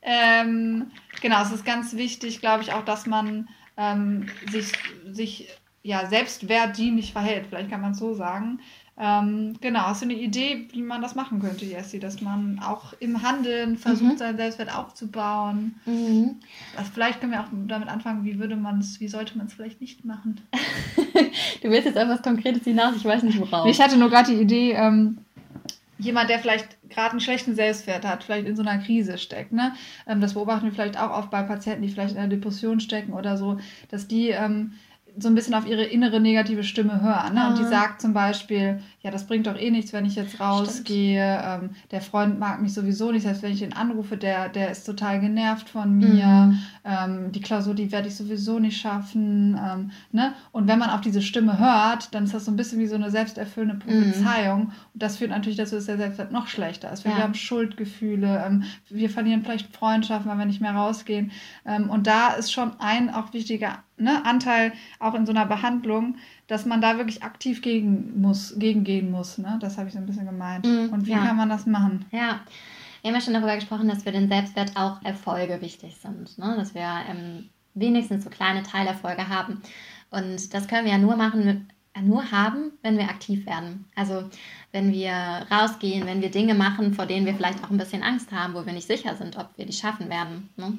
Ähm, 0.03 0.91
genau, 1.21 1.41
es 1.41 1.51
ist 1.51 1.65
ganz 1.65 1.95
wichtig, 1.95 2.39
glaube 2.39 2.62
ich, 2.62 2.71
auch, 2.71 2.86
dass 2.86 3.08
man 3.08 3.49
ähm, 3.77 4.27
sich, 4.51 4.73
sich 5.08 5.47
ja, 5.82 6.05
selbstwertdienlich 6.05 7.13
verhält, 7.13 7.47
vielleicht 7.47 7.71
kann 7.71 7.82
man 7.82 7.93
es 7.93 7.97
so 7.97 8.13
sagen. 8.13 8.60
Ähm, 9.01 9.55
genau, 9.62 9.79
hast 9.83 10.01
du 10.01 10.05
eine 10.05 10.15
Idee, 10.15 10.67
wie 10.73 10.81
man 10.81 11.01
das 11.01 11.15
machen 11.15 11.39
könnte, 11.39 11.63
Jessie? 11.63 11.99
Dass 11.99 12.19
man 12.19 12.59
auch 12.59 12.93
im 12.99 13.23
Handeln 13.23 13.77
versucht, 13.77 14.13
mhm. 14.13 14.17
seinen 14.17 14.38
Selbstwert 14.38 14.75
aufzubauen. 14.75 15.75
Mhm. 15.85 16.35
Also 16.75 16.91
vielleicht 16.93 17.21
können 17.21 17.31
wir 17.31 17.39
auch 17.39 17.47
damit 17.67 17.88
anfangen, 17.88 18.25
wie 18.25 18.39
würde 18.39 18.57
man 18.57 18.79
es, 18.79 18.99
wie 18.99 19.07
sollte 19.07 19.38
man 19.38 19.47
es 19.47 19.53
vielleicht 19.53 19.79
nicht 19.79 20.03
machen? 20.03 20.41
du 21.62 21.69
willst 21.69 21.85
jetzt 21.85 21.95
etwas 21.95 22.21
Konkretes 22.21 22.65
hinaus, 22.65 22.95
ich 22.97 23.05
weiß 23.05 23.23
nicht 23.23 23.39
worauf. 23.39 23.65
Ich 23.67 23.79
hatte 23.79 23.95
nur 23.95 24.09
gerade 24.09 24.31
die 24.31 24.41
Idee, 24.41 24.73
ähm, 24.73 25.19
jemand, 25.97 26.29
der 26.29 26.39
vielleicht 26.39 26.77
gerade 26.89 27.12
einen 27.12 27.19
schlechten 27.21 27.55
Selbstwert 27.55 28.05
hat, 28.05 28.23
vielleicht 28.23 28.47
in 28.47 28.55
so 28.55 28.63
einer 28.63 28.79
Krise 28.79 29.17
steckt. 29.17 29.53
Ne? 29.53 29.73
Ähm, 30.07 30.19
das 30.19 30.33
beobachten 30.33 30.65
wir 30.65 30.73
vielleicht 30.73 30.99
auch 30.99 31.12
oft 31.12 31.29
bei 31.29 31.43
Patienten, 31.43 31.83
die 31.83 31.89
vielleicht 31.89 32.13
in 32.13 32.17
einer 32.17 32.27
Depression 32.27 32.79
stecken 32.79 33.13
oder 33.13 33.38
so, 33.38 33.59
dass 33.89 34.07
die 34.07 34.29
ähm, 34.29 34.73
so 35.17 35.28
ein 35.28 35.36
bisschen 35.36 35.54
auf 35.54 35.67
ihre 35.67 35.84
innere 35.84 36.19
negative 36.19 36.63
Stimme 36.63 37.02
hören. 37.02 37.34
Ne? 37.34 37.48
Und 37.48 37.60
die 37.60 37.65
sagt 37.65 38.02
zum 38.02 38.13
Beispiel, 38.13 38.82
ja, 39.10 39.12
das 39.12 39.26
bringt 39.26 39.48
doch 39.48 39.58
eh 39.58 39.72
nichts, 39.72 39.91
wenn 39.91 40.06
ich 40.06 40.15
jetzt 40.15 40.39
rausgehe. 40.39 41.41
Ähm, 41.43 41.72
der 41.89 42.02
Freund 42.02 42.39
mag 42.39 42.62
mich 42.62 42.76
sowieso 42.76 43.12
nicht. 43.12 43.26
Heißt, 43.26 43.41
wenn 43.41 43.52
ich 43.52 43.63
ihn 43.63 43.74
anrufe, 43.74 44.17
der, 44.17 44.50
der 44.50 44.69
ist 44.69 44.86
total 44.86 45.19
genervt 45.19 45.67
von 45.67 45.98
mir. 45.98 46.26
Mhm. 46.28 46.60
Ähm, 46.86 47.32
die 47.32 47.41
Klausur, 47.41 47.74
die 47.74 47.91
werde 47.91 48.08
ich 48.08 48.15
sowieso 48.15 48.60
nicht 48.60 48.80
schaffen. 48.80 49.60
Ähm, 49.60 49.91
ne? 50.12 50.34
Und 50.52 50.67
wenn 50.67 50.78
man 50.78 50.91
auf 50.91 51.02
diese 51.02 51.24
Stimme 51.24 51.58
hört, 51.58 52.13
dann 52.13 52.26
ist 52.26 52.36
das 52.36 52.45
so 52.45 52.52
ein 52.52 52.56
bisschen 52.56 52.78
wie 52.78 52.86
so 52.86 52.95
eine 52.95 53.10
selbsterfüllende 53.10 53.76
mhm. 53.76 53.80
Prophezeiung. 53.80 54.60
Mhm. 54.60 54.74
Und 54.93 55.04
das 55.04 55.17
führt 55.17 55.32
natürlich 55.32 55.58
dazu, 55.58 55.76
dass 55.76 55.88
der 55.88 55.98
Selbstwert 55.98 56.32
noch 56.32 56.48
schlechter 56.48 56.91
ist. 56.91 57.04
Ja. 57.04 57.15
Wir 57.15 57.24
haben 57.24 57.34
Schuldgefühle. 57.34 58.43
Ähm, 58.45 58.63
wir 58.89 59.10
verlieren 59.10 59.41
vielleicht 59.43 59.76
Freundschaften, 59.76 60.30
weil 60.30 60.38
wir 60.38 60.45
nicht 60.45 60.62
mehr 60.62 60.76
rausgehen. 60.76 61.32
Ähm, 61.65 61.89
und 61.89 62.06
da 62.06 62.34
ist 62.34 62.52
schon 62.52 62.80
ein 62.80 63.12
auch 63.12 63.34
wichtiger 63.34 63.80
ne, 64.00 64.26
Anteil 64.26 64.74
auch 65.00 65.13
in 65.13 65.26
so 65.26 65.32
einer 65.32 65.45
Behandlung, 65.45 66.15
dass 66.49 66.65
man 66.65 66.81
da 66.81 66.97
wirklich 66.97 67.21
aktiv 67.21 67.62
gegen 67.62 68.19
muss, 68.19 68.55
gegengehen 68.57 69.12
muss. 69.12 69.38
Ne? 69.38 69.59
Das 69.62 69.77
habe 69.77 69.88
ich 69.88 69.93
so 69.93 69.99
ein 69.99 70.07
bisschen 70.07 70.25
gemeint. 70.25 70.65
Mm, 70.65 70.91
Und 70.91 71.05
wie 71.05 71.12
ja. 71.12 71.23
kann 71.23 71.38
man 71.38 71.47
das 71.47 71.67
machen? 71.67 72.05
Ja. 72.12 72.41
Wir 73.01 73.09
haben 73.09 73.15
ja 73.15 73.21
schon 73.21 73.35
darüber 73.35 73.55
gesprochen, 73.55 73.88
dass 73.88 74.03
für 74.03 74.12
den 74.12 74.27
Selbstwert 74.27 74.75
auch 74.75 75.01
Erfolge 75.03 75.62
wichtig 75.62 75.95
sind. 76.01 76.38
Ne? 76.39 76.55
Dass 76.57 76.73
wir 76.73 76.89
ähm, 77.07 77.49
wenigstens 77.75 78.23
so 78.23 78.31
kleine 78.31 78.63
Teilerfolge 78.63 79.29
haben. 79.29 79.62
Und 80.09 80.53
das 80.55 80.67
können 80.67 80.85
wir 80.85 80.91
ja 80.91 80.97
nur 80.97 81.15
machen, 81.15 81.67
nur 82.01 82.31
haben, 82.31 82.71
wenn 82.81 82.97
wir 82.97 83.09
aktiv 83.09 83.45
werden. 83.45 83.85
Also 83.95 84.27
wenn 84.71 84.91
wir 84.91 85.12
rausgehen, 85.51 86.07
wenn 86.07 86.21
wir 86.21 86.31
Dinge 86.31 86.55
machen, 86.55 86.95
vor 86.95 87.05
denen 87.05 87.27
wir 87.27 87.35
vielleicht 87.35 87.63
auch 87.63 87.69
ein 87.69 87.77
bisschen 87.77 88.01
Angst 88.01 88.31
haben, 88.31 88.55
wo 88.55 88.65
wir 88.65 88.73
nicht 88.73 88.88
sicher 88.88 89.15
sind, 89.15 89.38
ob 89.38 89.55
wir 89.55 89.67
die 89.67 89.73
schaffen 89.73 90.09
werden. 90.09 90.49
Ne? 90.57 90.73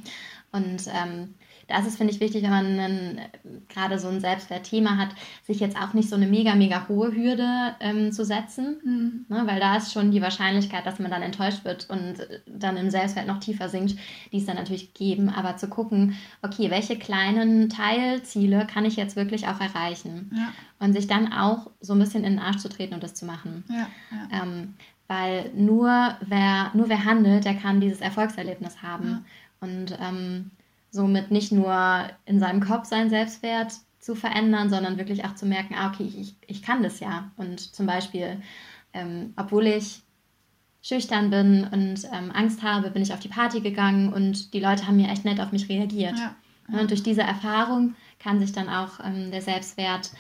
Und 0.51 0.89
ähm, 0.93 1.35
da 1.71 1.79
ist 1.79 1.87
es, 1.87 1.97
finde 1.97 2.13
ich, 2.13 2.21
wichtig, 2.21 2.43
wenn 2.43 2.51
man 2.51 2.67
einen, 2.67 3.21
gerade 3.69 3.99
so 4.01 4.09
ein 4.09 4.21
Selbstwertthema 4.21 4.97
hat, 4.97 5.11
sich 5.47 5.61
jetzt 5.61 5.77
auch 5.77 5.95
nicht 5.95 6.09
so 6.09 6.17
eine 6.17 6.27
mega, 6.27 6.57
mega 6.57 6.89
hohe 6.89 7.15
Hürde 7.15 7.77
ähm, 7.79 8.11
zu 8.11 8.25
setzen. 8.25 8.81
Mhm. 8.85 9.27
Ne, 9.29 9.47
weil 9.47 9.61
da 9.61 9.77
ist 9.77 9.93
schon 9.93 10.11
die 10.11 10.21
Wahrscheinlichkeit, 10.21 10.85
dass 10.85 10.99
man 10.99 11.13
dann 11.13 11.23
enttäuscht 11.23 11.65
wird 11.65 11.89
und 11.89 12.15
dann 12.47 12.77
im 12.77 12.91
Selbstwert 12.91 13.29
noch 13.29 13.39
tiefer 13.39 13.69
sinkt, 13.69 13.95
die 14.33 14.39
ist 14.39 14.49
dann 14.49 14.57
natürlich 14.57 14.93
gegeben. 14.93 15.29
Aber 15.29 15.57
zu 15.57 15.69
gucken, 15.69 16.17
okay, 16.43 16.71
welche 16.71 16.99
kleinen 16.99 17.69
Teilziele 17.69 18.67
kann 18.67 18.85
ich 18.85 18.97
jetzt 18.97 19.15
wirklich 19.15 19.47
auch 19.47 19.61
erreichen? 19.61 20.33
Ja. 20.35 20.53
Und 20.81 20.93
sich 20.93 21.07
dann 21.07 21.33
auch 21.33 21.71
so 21.81 21.93
ein 21.93 22.01
bisschen 22.01 22.25
in 22.25 22.33
den 22.33 22.39
Arsch 22.41 22.59
zu 22.59 22.69
treten 22.69 22.95
und 22.95 23.03
das 23.03 23.15
zu 23.15 23.27
machen. 23.27 23.65
Ja, 23.69 23.87
ja. 24.11 24.43
Ähm, 24.43 24.75
weil 25.07 25.51
nur 25.55 26.17
wer, 26.21 26.71
nur 26.75 26.89
wer 26.89 27.05
handelt, 27.05 27.45
der 27.45 27.55
kann 27.55 27.81
dieses 27.81 28.01
Erfolgserlebnis 28.01 28.83
haben. 28.83 29.25
Und 29.61 29.97
ähm, 30.01 30.51
somit 30.91 31.31
nicht 31.31 31.53
nur 31.53 32.09
in 32.25 32.41
seinem 32.41 32.61
Kopf 32.61 32.87
seinen 32.87 33.11
Selbstwert 33.11 33.73
zu 33.99 34.15
verändern, 34.15 34.71
sondern 34.71 34.99
wirklich 34.99 35.25
auch 35.25 35.35
zu 35.35 35.47
merken, 35.47 35.75
ah, 35.75 35.89
okay, 35.89 36.11
ich, 36.17 36.35
ich 36.47 36.63
kann 36.63 36.83
das 36.83 37.01
ja. 37.01 37.31
Und 37.37 37.61
zum 37.61 37.87
Beispiel, 37.87 38.41
ähm, 38.93 39.35
obwohl 39.37 39.67
ich 39.67 40.03
schüchtern 40.83 41.31
bin 41.31 41.65
und 41.65 42.05
ähm, 42.13 42.31
Angst 42.33 42.63
habe, 42.63 42.91
bin 42.91 43.03
ich 43.03 43.13
auf 43.13 43.21
die 43.21 43.29
Party 43.29 43.61
gegangen 43.61 44.13
und 44.13 44.55
die 44.55 44.61
Leute 44.61 44.87
haben 44.87 44.97
mir 44.97 45.11
echt 45.11 45.25
nett 45.25 45.41
auf 45.41 45.53
mich 45.53 45.69
reagiert. 45.69 46.19
Ja, 46.19 46.35
ja. 46.73 46.81
Und 46.81 46.91
durch 46.91 47.03
diese 47.03 47.23
Erfahrung 47.23 47.95
kann 48.19 48.41
sich 48.41 48.53
dann 48.53 48.69
auch 48.69 49.01
ähm, 49.05 49.31
der 49.31 49.43
Selbstwert 49.43 50.11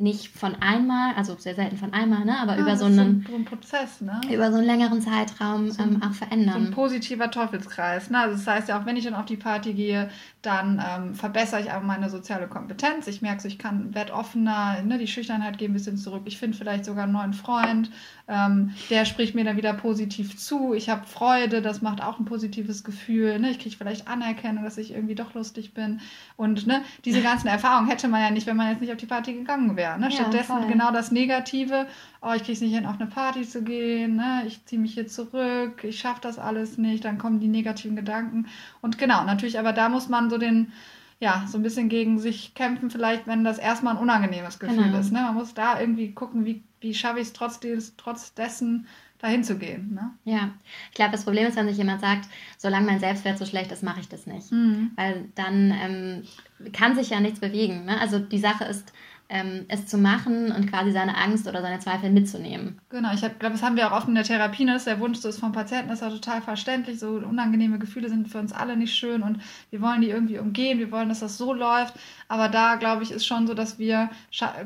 nicht 0.00 0.28
von 0.28 0.56
einmal, 0.60 1.14
also 1.14 1.36
sehr 1.36 1.54
selten 1.54 1.76
von 1.76 1.92
einmal, 1.92 2.24
ne, 2.24 2.38
aber 2.40 2.54
ja, 2.54 2.62
über 2.62 2.76
so 2.76 2.86
einen, 2.86 3.26
so 3.28 3.34
ein 3.36 3.44
Prozess, 3.44 4.00
ne? 4.00 4.20
über 4.32 4.50
so 4.50 4.56
einen 4.56 4.66
längeren 4.66 5.02
Zeitraum 5.02 5.70
so 5.70 5.82
ähm, 5.82 6.02
auch 6.02 6.14
verändern. 6.14 6.54
So 6.54 6.68
ein 6.68 6.70
positiver 6.70 7.30
Teufelskreis. 7.30 8.08
Ne? 8.08 8.18
Also 8.18 8.36
das 8.36 8.46
heißt 8.46 8.68
ja 8.70 8.80
auch, 8.80 8.86
wenn 8.86 8.96
ich 8.96 9.04
dann 9.04 9.14
auf 9.14 9.26
die 9.26 9.36
Party 9.36 9.74
gehe, 9.74 10.10
dann 10.40 10.82
ähm, 10.84 11.14
verbessere 11.14 11.60
ich 11.60 11.70
aber 11.70 11.84
meine 11.84 12.08
soziale 12.08 12.48
Kompetenz. 12.48 13.06
Ich 13.08 13.20
merke, 13.20 13.42
so, 13.42 13.48
ich 13.48 13.58
kann 13.58 13.94
werde 13.94 14.14
offener, 14.14 14.82
ne? 14.82 14.96
die 14.96 15.06
Schüchternheit 15.06 15.58
geht 15.58 15.68
ein 15.68 15.74
bisschen 15.74 15.98
zurück. 15.98 16.22
Ich 16.24 16.38
finde 16.38 16.56
vielleicht 16.56 16.86
sogar 16.86 17.04
einen 17.04 17.12
neuen 17.12 17.34
Freund, 17.34 17.90
ähm, 18.26 18.72
der 18.88 19.04
spricht 19.04 19.34
mir 19.34 19.44
dann 19.44 19.58
wieder 19.58 19.74
positiv 19.74 20.38
zu. 20.38 20.72
Ich 20.72 20.88
habe 20.88 21.06
Freude, 21.06 21.60
das 21.60 21.82
macht 21.82 22.02
auch 22.02 22.18
ein 22.18 22.24
positives 22.24 22.84
Gefühl. 22.84 23.38
Ne? 23.38 23.50
Ich 23.50 23.58
kriege 23.58 23.76
vielleicht 23.76 24.08
Anerkennung, 24.08 24.64
dass 24.64 24.78
ich 24.78 24.92
irgendwie 24.92 25.14
doch 25.14 25.34
lustig 25.34 25.74
bin. 25.74 26.00
Und 26.36 26.66
ne, 26.66 26.82
diese 27.04 27.20
ganzen 27.20 27.48
Erfahrungen 27.48 27.90
hätte 27.90 28.08
man 28.08 28.22
ja 28.22 28.30
nicht, 28.30 28.46
wenn 28.46 28.56
man 28.56 28.70
jetzt 28.70 28.80
nicht 28.80 28.92
auf 28.92 28.98
die 28.98 29.06
Party 29.06 29.34
gegangen 29.34 29.76
wäre. 29.76 29.89
Ne? 29.98 30.10
Stattdessen 30.10 30.58
voll. 30.58 30.66
genau 30.66 30.92
das 30.92 31.10
Negative, 31.10 31.86
oh, 32.20 32.32
ich 32.34 32.42
kriege 32.42 32.52
es 32.52 32.60
nicht 32.60 32.74
hin, 32.74 32.86
auf 32.86 33.00
eine 33.00 33.08
Party 33.08 33.42
zu 33.42 33.62
gehen, 33.62 34.16
ne? 34.16 34.44
ich 34.46 34.64
ziehe 34.66 34.80
mich 34.80 34.94
hier 34.94 35.06
zurück, 35.06 35.84
ich 35.84 35.98
schaffe 35.98 36.20
das 36.22 36.38
alles 36.38 36.78
nicht, 36.78 37.04
dann 37.04 37.18
kommen 37.18 37.40
die 37.40 37.48
negativen 37.48 37.96
Gedanken. 37.96 38.46
Und 38.80 38.98
genau, 38.98 39.24
natürlich, 39.24 39.58
aber 39.58 39.72
da 39.72 39.88
muss 39.88 40.08
man 40.08 40.30
so 40.30 40.38
den, 40.38 40.72
ja, 41.18 41.44
so 41.46 41.58
ein 41.58 41.62
bisschen 41.62 41.88
gegen 41.88 42.18
sich 42.18 42.54
kämpfen, 42.54 42.90
vielleicht, 42.90 43.26
wenn 43.26 43.44
das 43.44 43.58
erstmal 43.58 43.94
ein 43.96 44.02
unangenehmes 44.02 44.58
Gefühl 44.58 44.84
genau. 44.84 44.98
ist. 44.98 45.12
Ne? 45.12 45.20
Man 45.20 45.34
muss 45.34 45.54
da 45.54 45.80
irgendwie 45.80 46.12
gucken, 46.12 46.46
wie, 46.46 46.62
wie 46.80 46.94
schaffe 46.94 47.20
ich 47.20 47.28
es 47.28 47.32
trotz, 47.32 47.60
trotz 47.96 48.34
dessen, 48.34 48.86
dahin 49.20 49.44
zu 49.44 49.58
gehen. 49.58 49.94
Ne? 49.94 50.10
Ja, 50.24 50.50
ich 50.88 50.94
glaube, 50.94 51.12
das 51.12 51.24
Problem 51.24 51.46
ist, 51.46 51.56
wenn 51.56 51.68
sich 51.68 51.76
jemand 51.76 52.00
sagt, 52.00 52.28
solange 52.56 52.86
mein 52.86 53.00
Selbstwert 53.00 53.38
so 53.38 53.44
schlecht 53.44 53.70
ist, 53.70 53.82
mache 53.82 54.00
ich 54.00 54.08
das 54.08 54.26
nicht. 54.26 54.50
Mhm. 54.50 54.92
Weil 54.96 55.28
dann 55.34 55.72
ähm, 55.72 56.72
kann 56.72 56.96
sich 56.96 57.10
ja 57.10 57.20
nichts 57.20 57.40
bewegen. 57.40 57.84
Ne? 57.84 58.00
Also 58.00 58.18
die 58.18 58.38
Sache 58.38 58.64
ist, 58.64 58.92
ähm, 59.30 59.64
es 59.68 59.86
zu 59.86 59.96
machen 59.96 60.50
und 60.50 60.68
quasi 60.68 60.90
seine 60.90 61.16
Angst 61.16 61.46
oder 61.46 61.62
seine 61.62 61.78
Zweifel 61.78 62.10
mitzunehmen. 62.10 62.80
Genau, 62.90 63.12
ich 63.14 63.20
glaube, 63.20 63.36
das 63.38 63.62
haben 63.62 63.76
wir 63.76 63.86
auch 63.86 63.96
oft 63.96 64.08
in 64.08 64.16
der 64.16 64.24
Therapie, 64.24 64.64
ne? 64.64 64.76
der 64.84 64.98
Wunsch 64.98 65.20
des 65.20 65.38
vom 65.38 65.52
Patienten 65.52 65.92
ist 65.92 66.02
ja 66.02 66.10
total 66.10 66.42
verständlich, 66.42 66.98
so 66.98 67.10
unangenehme 67.10 67.78
Gefühle 67.78 68.08
sind 68.08 68.28
für 68.28 68.38
uns 68.38 68.52
alle 68.52 68.76
nicht 68.76 68.92
schön 68.92 69.22
und 69.22 69.40
wir 69.70 69.80
wollen 69.80 70.00
die 70.00 70.10
irgendwie 70.10 70.40
umgehen, 70.40 70.80
wir 70.80 70.90
wollen, 70.90 71.08
dass 71.08 71.20
das 71.20 71.38
so 71.38 71.54
läuft, 71.54 71.94
aber 72.26 72.48
da, 72.48 72.74
glaube 72.74 73.04
ich, 73.04 73.12
ist 73.12 73.24
schon 73.24 73.46
so, 73.46 73.54
dass 73.54 73.78
wir 73.78 74.10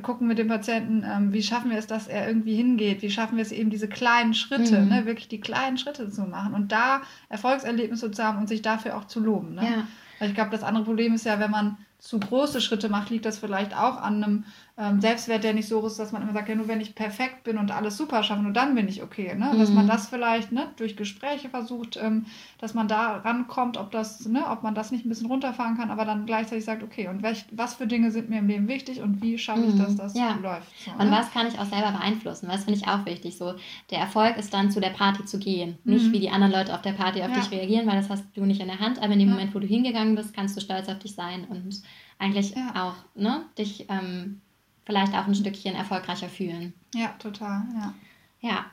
gucken 0.00 0.26
mit 0.26 0.38
dem 0.38 0.48
Patienten, 0.48 1.04
ähm, 1.04 1.34
wie 1.34 1.42
schaffen 1.42 1.70
wir 1.70 1.78
es, 1.78 1.86
dass 1.86 2.08
er 2.08 2.26
irgendwie 2.26 2.56
hingeht, 2.56 3.02
wie 3.02 3.10
schaffen 3.10 3.36
wir 3.36 3.42
es 3.42 3.52
eben, 3.52 3.68
diese 3.68 3.88
kleinen 3.88 4.32
Schritte, 4.32 4.80
mhm. 4.80 4.88
ne? 4.88 5.04
wirklich 5.04 5.28
die 5.28 5.40
kleinen 5.40 5.76
Schritte 5.76 6.10
zu 6.10 6.22
machen 6.22 6.54
und 6.54 6.72
da 6.72 7.02
Erfolgserlebnisse 7.28 8.10
zu 8.10 8.24
haben 8.24 8.38
und 8.38 8.48
sich 8.48 8.62
dafür 8.62 8.96
auch 8.96 9.04
zu 9.04 9.20
loben. 9.20 9.56
Ne? 9.56 9.62
Ja. 9.62 9.86
Weil 10.18 10.28
ich 10.30 10.34
glaube, 10.34 10.50
das 10.50 10.62
andere 10.62 10.84
Problem 10.84 11.12
ist 11.12 11.26
ja, 11.26 11.38
wenn 11.38 11.50
man 11.50 11.76
zu 12.04 12.20
große 12.20 12.60
Schritte 12.60 12.90
macht, 12.90 13.08
liegt 13.10 13.24
das 13.24 13.38
vielleicht 13.38 13.74
auch 13.74 13.96
an 13.96 14.22
einem 14.22 14.44
ähm, 14.76 15.00
Selbstwert, 15.00 15.44
der 15.44 15.54
nicht 15.54 15.68
so 15.68 15.86
ist, 15.86 16.00
dass 16.00 16.10
man 16.10 16.22
immer 16.22 16.32
sagt, 16.32 16.48
ja, 16.48 16.56
nur 16.56 16.66
wenn 16.66 16.80
ich 16.80 16.96
perfekt 16.96 17.44
bin 17.44 17.58
und 17.58 17.70
alles 17.70 17.96
super 17.96 18.24
schaffe, 18.24 18.42
nur 18.42 18.52
dann 18.52 18.74
bin 18.74 18.88
ich 18.88 19.04
okay. 19.04 19.32
Ne? 19.36 19.52
Mhm. 19.52 19.58
Dass 19.60 19.70
man 19.70 19.86
das 19.86 20.08
vielleicht 20.08 20.50
ne, 20.50 20.66
durch 20.76 20.96
Gespräche 20.96 21.48
versucht, 21.48 21.96
ähm, 21.96 22.26
dass 22.58 22.74
man 22.74 22.88
da 22.88 23.18
rankommt, 23.18 23.76
ob 23.76 23.92
das, 23.92 24.26
ne, 24.26 24.44
ob 24.50 24.64
man 24.64 24.74
das 24.74 24.90
nicht 24.90 25.06
ein 25.06 25.10
bisschen 25.10 25.28
runterfahren 25.28 25.76
kann, 25.76 25.92
aber 25.92 26.04
dann 26.04 26.26
gleichzeitig 26.26 26.64
sagt, 26.64 26.82
okay, 26.82 27.06
und 27.06 27.22
welch, 27.22 27.44
was 27.52 27.74
für 27.74 27.86
Dinge 27.86 28.10
sind 28.10 28.30
mir 28.30 28.40
im 28.40 28.48
Leben 28.48 28.66
wichtig 28.66 29.00
und 29.00 29.22
wie 29.22 29.38
schaffe 29.38 29.62
ich, 29.62 29.76
dass 29.76 29.92
mhm. 29.92 29.96
das 29.96 30.14
ja. 30.14 30.34
läuft. 30.42 30.66
So, 30.84 30.90
und 30.90 31.08
ne? 31.08 31.12
was 31.12 31.30
kann 31.30 31.46
ich 31.46 31.56
auch 31.56 31.66
selber 31.66 31.92
beeinflussen? 31.92 32.48
Das 32.48 32.64
finde 32.64 32.80
ich 32.80 32.88
auch 32.88 33.06
wichtig. 33.06 33.38
So, 33.38 33.54
der 33.92 34.00
Erfolg 34.00 34.36
ist 34.38 34.52
dann 34.52 34.72
zu 34.72 34.80
der 34.80 34.90
Party 34.90 35.24
zu 35.24 35.38
gehen. 35.38 35.78
Mhm. 35.84 35.92
Nicht 35.92 36.10
wie 36.10 36.18
die 36.18 36.30
anderen 36.30 36.52
Leute 36.52 36.74
auf 36.74 36.82
der 36.82 36.94
Party 36.94 37.22
auf 37.22 37.28
ja. 37.28 37.36
dich 37.36 37.52
reagieren, 37.52 37.86
weil 37.86 37.96
das 37.96 38.10
hast 38.10 38.24
du 38.34 38.44
nicht 38.44 38.60
in 38.60 38.66
der 38.66 38.80
Hand, 38.80 39.00
aber 39.00 39.12
in 39.12 39.20
dem 39.20 39.28
ja. 39.28 39.34
Moment, 39.34 39.54
wo 39.54 39.60
du 39.60 39.68
hingegangen 39.68 40.16
bist, 40.16 40.34
kannst 40.34 40.56
du 40.56 40.60
stolz 40.60 40.88
auf 40.88 40.98
dich 40.98 41.14
sein 41.14 41.44
und 41.44 41.80
eigentlich 42.18 42.54
auch 42.74 42.94
ne, 43.14 43.44
dich 43.56 43.86
ähm, 43.88 44.40
vielleicht 44.84 45.14
auch 45.14 45.26
ein 45.26 45.34
Stückchen 45.34 45.74
erfolgreicher 45.74 46.28
fühlen. 46.28 46.74
Ja, 46.94 47.08
total, 47.18 47.62
ja. 47.74 47.94
Ja. 48.40 48.66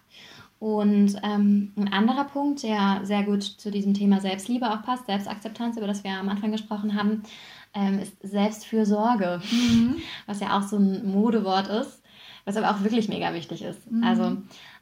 Und 0.59 1.15
ähm, 1.23 1.73
ein 1.75 1.91
anderer 1.91 2.25
Punkt, 2.25 2.61
der 2.61 2.99
sehr 3.03 3.23
gut 3.23 3.41
zu 3.41 3.71
diesem 3.71 3.95
Thema 3.95 4.21
Selbstliebe 4.21 4.69
auch 4.69 4.83
passt, 4.83 5.07
Selbstakzeptanz, 5.07 5.77
über 5.77 5.87
das 5.87 6.03
wir 6.03 6.11
am 6.11 6.29
Anfang 6.29 6.51
gesprochen 6.51 6.95
haben, 6.95 7.23
ähm, 7.73 7.97
ist 7.97 8.15
Selbstfürsorge, 8.21 9.41
mhm. 9.51 9.95
was 10.27 10.39
ja 10.39 10.57
auch 10.57 10.63
so 10.63 10.77
ein 10.77 11.09
Modewort 11.09 11.67
ist, 11.67 12.03
was 12.45 12.57
aber 12.57 12.69
auch 12.69 12.83
wirklich 12.83 13.09
mega 13.09 13.33
wichtig 13.33 13.63
ist. 13.63 13.89
Mhm. 13.89 14.03
Also 14.03 14.37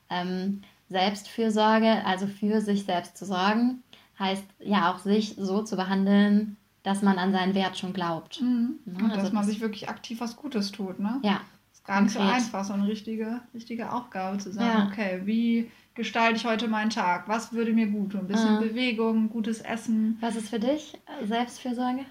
ähm, 0.09 0.63
Selbstfürsorge, 0.89 2.05
also 2.05 2.27
für 2.27 2.59
sich 2.59 2.83
selbst 2.83 3.17
zu 3.17 3.25
sorgen, 3.25 3.83
heißt 4.17 4.43
ja 4.59 4.91
auch 4.91 4.99
sich 4.99 5.35
so 5.37 5.63
zu 5.63 5.77
behandeln, 5.77 6.57
dass 6.83 7.01
man 7.01 7.17
an 7.17 7.31
seinen 7.31 7.55
Wert 7.55 7.77
schon 7.77 7.93
glaubt. 7.93 8.41
Mhm. 8.41 8.79
Ne? 8.85 9.03
Und 9.03 9.11
also 9.11 9.23
dass 9.23 9.33
man 9.33 9.43
sich 9.43 9.59
wirklich 9.59 9.89
aktiv 9.89 10.19
was 10.21 10.35
Gutes 10.35 10.71
tut, 10.71 10.99
ne? 10.99 11.19
Ja. 11.23 11.41
Ist 11.71 11.85
gar 11.85 12.01
nicht 12.01 12.15
konkret. 12.15 12.31
so 12.31 12.35
einfach, 12.35 12.63
so 12.65 12.73
eine 12.73 12.87
richtige, 12.87 13.41
richtige 13.53 13.91
Aufgabe 13.91 14.37
zu 14.37 14.51
sagen, 14.51 14.79
ja. 14.79 14.87
okay, 14.87 15.21
wie 15.25 15.71
gestalte 15.95 16.37
ich 16.37 16.45
heute 16.45 16.67
meinen 16.67 16.89
Tag? 16.89 17.27
Was 17.27 17.51
würde 17.51 17.73
mir 17.73 17.87
gut 17.87 18.13
tun? 18.13 18.21
Ein 18.21 18.27
bisschen 18.27 18.57
ah. 18.57 18.59
Bewegung, 18.59 19.29
gutes 19.29 19.59
Essen. 19.59 20.17
Was 20.21 20.35
ist 20.35 20.49
für 20.49 20.59
dich 20.59 20.97
Selbstfürsorge? 21.25 22.05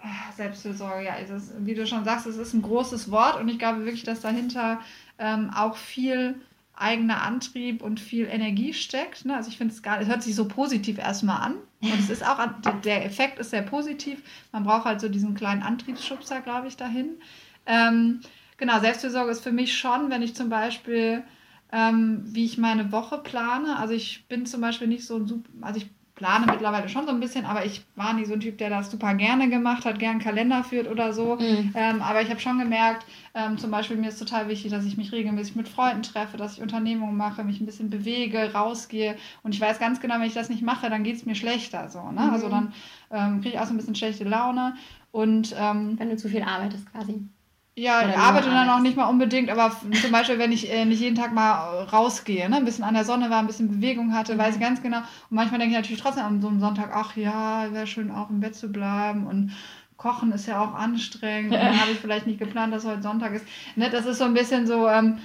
Ah, 0.00 0.32
Selbstfürsorge, 0.36 1.04
ja, 1.04 1.14
ist, 1.14 1.52
wie 1.58 1.74
du 1.74 1.86
schon 1.86 2.04
sagst, 2.04 2.26
es 2.26 2.36
ist 2.36 2.54
ein 2.54 2.62
großes 2.62 3.10
Wort 3.10 3.40
und 3.40 3.48
ich 3.48 3.58
glaube 3.58 3.84
wirklich, 3.84 4.02
dass 4.02 4.20
dahinter 4.20 4.80
ähm, 5.18 5.50
auch 5.54 5.76
viel 5.76 6.40
eigener 6.74 7.22
Antrieb 7.22 7.82
und 7.82 8.00
viel 8.00 8.26
Energie 8.26 8.74
steckt. 8.74 9.24
Ne? 9.24 9.36
Also 9.36 9.48
ich 9.48 9.58
finde 9.58 9.74
es 9.74 9.82
gar, 9.82 10.00
es 10.00 10.08
hört 10.08 10.22
sich 10.22 10.34
so 10.34 10.48
positiv 10.48 10.98
erstmal 10.98 11.40
an. 11.42 11.54
Und 11.82 11.98
es 11.98 12.10
ist 12.10 12.26
auch, 12.26 12.38
der 12.84 13.04
Effekt 13.04 13.38
ist 13.38 13.50
sehr 13.50 13.62
positiv. 13.62 14.22
Man 14.52 14.62
braucht 14.64 14.84
halt 14.84 15.00
so 15.00 15.08
diesen 15.08 15.34
kleinen 15.34 15.62
Antriebsschubser, 15.62 16.40
glaube 16.40 16.68
ich, 16.68 16.76
dahin. 16.76 17.18
Ähm, 17.66 18.20
genau, 18.56 18.78
Selbstfürsorge 18.80 19.32
ist 19.32 19.42
für 19.42 19.52
mich 19.52 19.76
schon, 19.76 20.08
wenn 20.10 20.22
ich 20.22 20.34
zum 20.34 20.48
Beispiel, 20.48 21.24
ähm, 21.72 22.22
wie 22.24 22.44
ich 22.44 22.56
meine 22.56 22.92
Woche 22.92 23.18
plane. 23.18 23.76
Also 23.78 23.94
ich 23.94 24.26
bin 24.28 24.46
zum 24.46 24.60
Beispiel 24.60 24.86
nicht 24.86 25.04
so 25.04 25.16
ein 25.16 25.26
super, 25.26 25.48
also 25.60 25.80
ich 25.80 25.90
plane 26.22 26.46
mittlerweile 26.46 26.88
schon 26.88 27.04
so 27.04 27.10
ein 27.10 27.18
bisschen, 27.18 27.44
aber 27.44 27.66
ich 27.66 27.84
war 27.96 28.12
nie 28.12 28.24
so 28.24 28.34
ein 28.34 28.38
Typ, 28.38 28.56
der 28.58 28.70
das 28.70 28.92
super 28.92 29.12
gerne 29.14 29.48
gemacht 29.48 29.84
hat, 29.84 29.98
gern 29.98 30.20
Kalender 30.20 30.62
führt 30.62 30.88
oder 30.88 31.12
so. 31.12 31.34
Mhm. 31.34 31.72
Ähm, 31.74 32.00
aber 32.00 32.22
ich 32.22 32.30
habe 32.30 32.38
schon 32.38 32.60
gemerkt, 32.60 33.04
ähm, 33.34 33.58
zum 33.58 33.72
Beispiel 33.72 33.96
mir 33.96 34.08
ist 34.08 34.20
total 34.20 34.48
wichtig, 34.48 34.70
dass 34.70 34.84
ich 34.84 34.96
mich 34.96 35.10
regelmäßig 35.10 35.56
mit 35.56 35.68
Freunden 35.68 36.04
treffe, 36.04 36.36
dass 36.36 36.54
ich 36.54 36.62
Unternehmungen 36.62 37.16
mache, 37.16 37.42
mich 37.42 37.60
ein 37.60 37.66
bisschen 37.66 37.90
bewege, 37.90 38.52
rausgehe. 38.54 39.16
Und 39.42 39.52
ich 39.52 39.60
weiß 39.60 39.80
ganz 39.80 40.00
genau, 40.00 40.14
wenn 40.14 40.22
ich 40.22 40.34
das 40.34 40.48
nicht 40.48 40.62
mache, 40.62 40.88
dann 40.88 41.02
geht 41.02 41.16
es 41.16 41.26
mir 41.26 41.34
schlechter. 41.34 41.88
So, 41.88 41.98
ne? 42.12 42.20
Also 42.20 42.22
mhm. 42.22 42.32
Also 42.32 42.48
dann 42.48 42.72
ähm, 43.10 43.40
kriege 43.40 43.56
ich 43.56 43.60
auch 43.60 43.66
so 43.66 43.74
ein 43.74 43.78
bisschen 43.78 43.96
schlechte 43.96 44.24
Laune. 44.24 44.74
Und, 45.10 45.54
ähm, 45.58 45.98
wenn 45.98 46.08
du 46.08 46.16
zu 46.16 46.28
viel 46.28 46.42
arbeitest 46.42 46.90
quasi. 46.92 47.28
Ja, 47.74 48.06
ich 48.06 48.16
arbeite 48.16 48.50
dann 48.50 48.68
auch 48.68 48.80
nicht 48.80 48.98
mal 48.98 49.06
unbedingt, 49.06 49.48
aber 49.48 49.74
zum 50.02 50.12
Beispiel, 50.12 50.38
wenn 50.38 50.52
ich 50.52 50.70
äh, 50.70 50.84
nicht 50.84 51.00
jeden 51.00 51.16
Tag 51.16 51.32
mal 51.32 51.84
rausgehe, 51.84 52.48
ne, 52.50 52.56
ein 52.56 52.66
bisschen 52.66 52.84
an 52.84 52.92
der 52.92 53.06
Sonne 53.06 53.30
war, 53.30 53.38
ein 53.38 53.46
bisschen 53.46 53.70
Bewegung 53.70 54.12
hatte, 54.12 54.34
mhm. 54.34 54.38
weiß 54.38 54.56
ich 54.56 54.60
ganz 54.60 54.82
genau. 54.82 54.98
Und 54.98 55.06
manchmal 55.30 55.58
denke 55.58 55.74
ich 55.74 55.80
natürlich 55.80 56.02
trotzdem 56.02 56.24
an 56.24 56.42
so 56.42 56.48
einem 56.48 56.60
Sonntag, 56.60 56.90
ach 56.92 57.16
ja, 57.16 57.72
wäre 57.72 57.86
schön 57.86 58.10
auch 58.10 58.28
im 58.28 58.40
Bett 58.40 58.54
zu 58.54 58.68
bleiben 58.68 59.26
und 59.26 59.52
Kochen 59.96 60.32
ist 60.32 60.46
ja 60.46 60.60
auch 60.60 60.74
anstrengend. 60.74 61.52
Und 61.52 61.60
dann 61.60 61.80
habe 61.80 61.92
ich 61.92 61.98
vielleicht 61.98 62.26
nicht 62.26 62.40
geplant, 62.40 62.74
dass 62.74 62.84
heute 62.84 63.02
Sonntag 63.02 63.32
ist. 63.32 63.46
Ne, 63.76 63.88
das 63.88 64.04
ist 64.04 64.18
so 64.18 64.24
ein 64.24 64.34
bisschen 64.34 64.66
so, 64.66 64.88
ähm, 64.88 65.18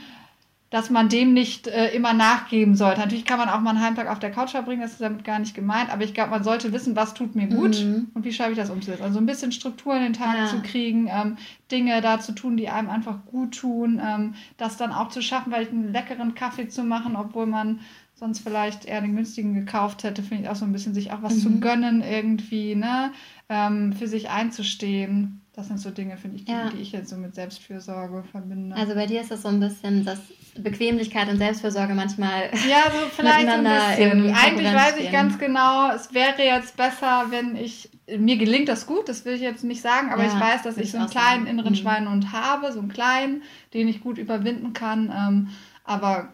dass 0.69 0.89
man 0.89 1.07
dem 1.07 1.33
nicht 1.33 1.67
äh, 1.67 1.89
immer 1.95 2.13
nachgeben 2.13 2.75
sollte. 2.75 2.99
Natürlich 2.99 3.25
kann 3.25 3.39
man 3.39 3.47
auch 3.47 3.61
mal 3.61 3.71
einen 3.71 3.81
Heimtag 3.81 4.09
auf 4.09 4.19
der 4.19 4.31
Couch 4.31 4.51
verbringen, 4.51 4.81
das 4.81 4.93
ist 4.93 5.01
damit 5.01 5.23
gar 5.23 5.39
nicht 5.39 5.55
gemeint, 5.55 5.91
aber 5.91 6.03
ich 6.03 6.13
glaube, 6.13 6.31
man 6.31 6.43
sollte 6.43 6.73
wissen, 6.73 6.95
was 6.95 7.13
tut 7.13 7.35
mir 7.35 7.47
gut 7.47 7.81
mhm. 7.81 8.07
und 8.13 8.25
wie 8.25 8.33
schaffe 8.33 8.51
ich 8.51 8.57
das 8.57 8.69
umzusetzen. 8.69 9.03
Also 9.03 9.19
ein 9.19 9.25
bisschen 9.25 9.51
Struktur 9.51 9.95
in 9.95 10.03
den 10.03 10.13
Tag 10.13 10.37
ja. 10.37 10.47
zu 10.47 10.61
kriegen, 10.61 11.07
ähm, 11.09 11.37
Dinge 11.71 12.01
da 12.01 12.19
zu 12.19 12.33
tun, 12.33 12.57
die 12.57 12.69
einem 12.69 12.89
einfach 12.89 13.25
gut 13.25 13.57
tun, 13.57 14.01
ähm, 14.03 14.35
das 14.57 14.77
dann 14.77 14.91
auch 14.91 15.09
zu 15.09 15.21
schaffen, 15.21 15.53
vielleicht 15.53 15.71
einen 15.71 15.93
leckeren 15.93 16.35
Kaffee 16.35 16.67
zu 16.67 16.83
machen, 16.83 17.15
obwohl 17.15 17.45
man 17.45 17.79
sonst 18.17 18.39
vielleicht 18.39 18.85
eher 18.85 19.01
den 19.01 19.15
günstigen 19.15 19.53
gekauft 19.53 20.03
hätte, 20.03 20.23
finde 20.23 20.43
ich 20.43 20.49
auch 20.49 20.55
so 20.55 20.65
ein 20.65 20.73
bisschen, 20.73 20.93
sich 20.93 21.11
auch 21.11 21.21
was 21.21 21.35
mhm. 21.35 21.39
zu 21.39 21.59
gönnen 21.59 22.01
irgendwie, 22.01 22.75
ne, 22.75 23.11
ähm, 23.47 23.93
für 23.93 24.07
sich 24.07 24.29
einzustehen. 24.29 25.41
Das 25.53 25.67
sind 25.67 25.79
so 25.79 25.91
Dinge, 25.91 26.17
finde 26.17 26.37
ich, 26.37 26.45
die, 26.45 26.51
ja. 26.51 26.69
die, 26.69 26.77
ich 26.77 26.91
jetzt 26.91 27.09
so 27.09 27.17
mit 27.17 27.35
Selbstfürsorge 27.35 28.23
verbinde. 28.31 28.75
Also 28.75 28.95
bei 28.95 29.05
dir 29.05 29.21
ist 29.21 29.31
das 29.31 29.43
so 29.43 29.47
ein 29.47 29.59
bisschen, 29.59 30.03
dass 30.03 30.19
Bequemlichkeit 30.61 31.29
und 31.29 31.37
Selbstfürsorge 31.37 31.93
manchmal. 31.93 32.49
Ja, 32.69 32.91
so 32.91 33.07
vielleicht 33.15 33.47
ein 33.47 33.63
bisschen. 33.63 34.33
Eigentlich 34.33 34.73
weiß 34.73 34.97
ich 34.97 35.11
ganz 35.11 35.37
genau, 35.37 35.91
es 35.91 36.13
wäre 36.13 36.41
jetzt 36.41 36.77
besser, 36.77 37.25
wenn 37.29 37.55
ich. 37.55 37.89
Mir 38.17 38.37
gelingt 38.37 38.69
das 38.69 38.85
gut, 38.85 39.09
das 39.09 39.25
will 39.25 39.33
ich 39.33 39.41
jetzt 39.41 39.65
nicht 39.65 39.81
sagen, 39.81 40.13
aber 40.13 40.23
ja, 40.23 40.29
ich 40.33 40.39
weiß, 40.39 40.63
dass 40.63 40.77
ich 40.77 40.91
so 40.91 40.97
einen 40.97 41.09
kleinen 41.09 41.43
sagen. 41.43 41.47
inneren 41.47 41.73
mhm. 41.73 41.77
Schweinehund 41.77 42.31
habe, 42.31 42.71
so 42.71 42.79
einen 42.79 42.87
kleinen, 42.87 43.43
den 43.73 43.89
ich 43.89 43.99
gut 43.99 44.17
überwinden 44.17 44.71
kann. 44.71 45.11
Ähm, 45.13 45.49
aber 45.83 46.33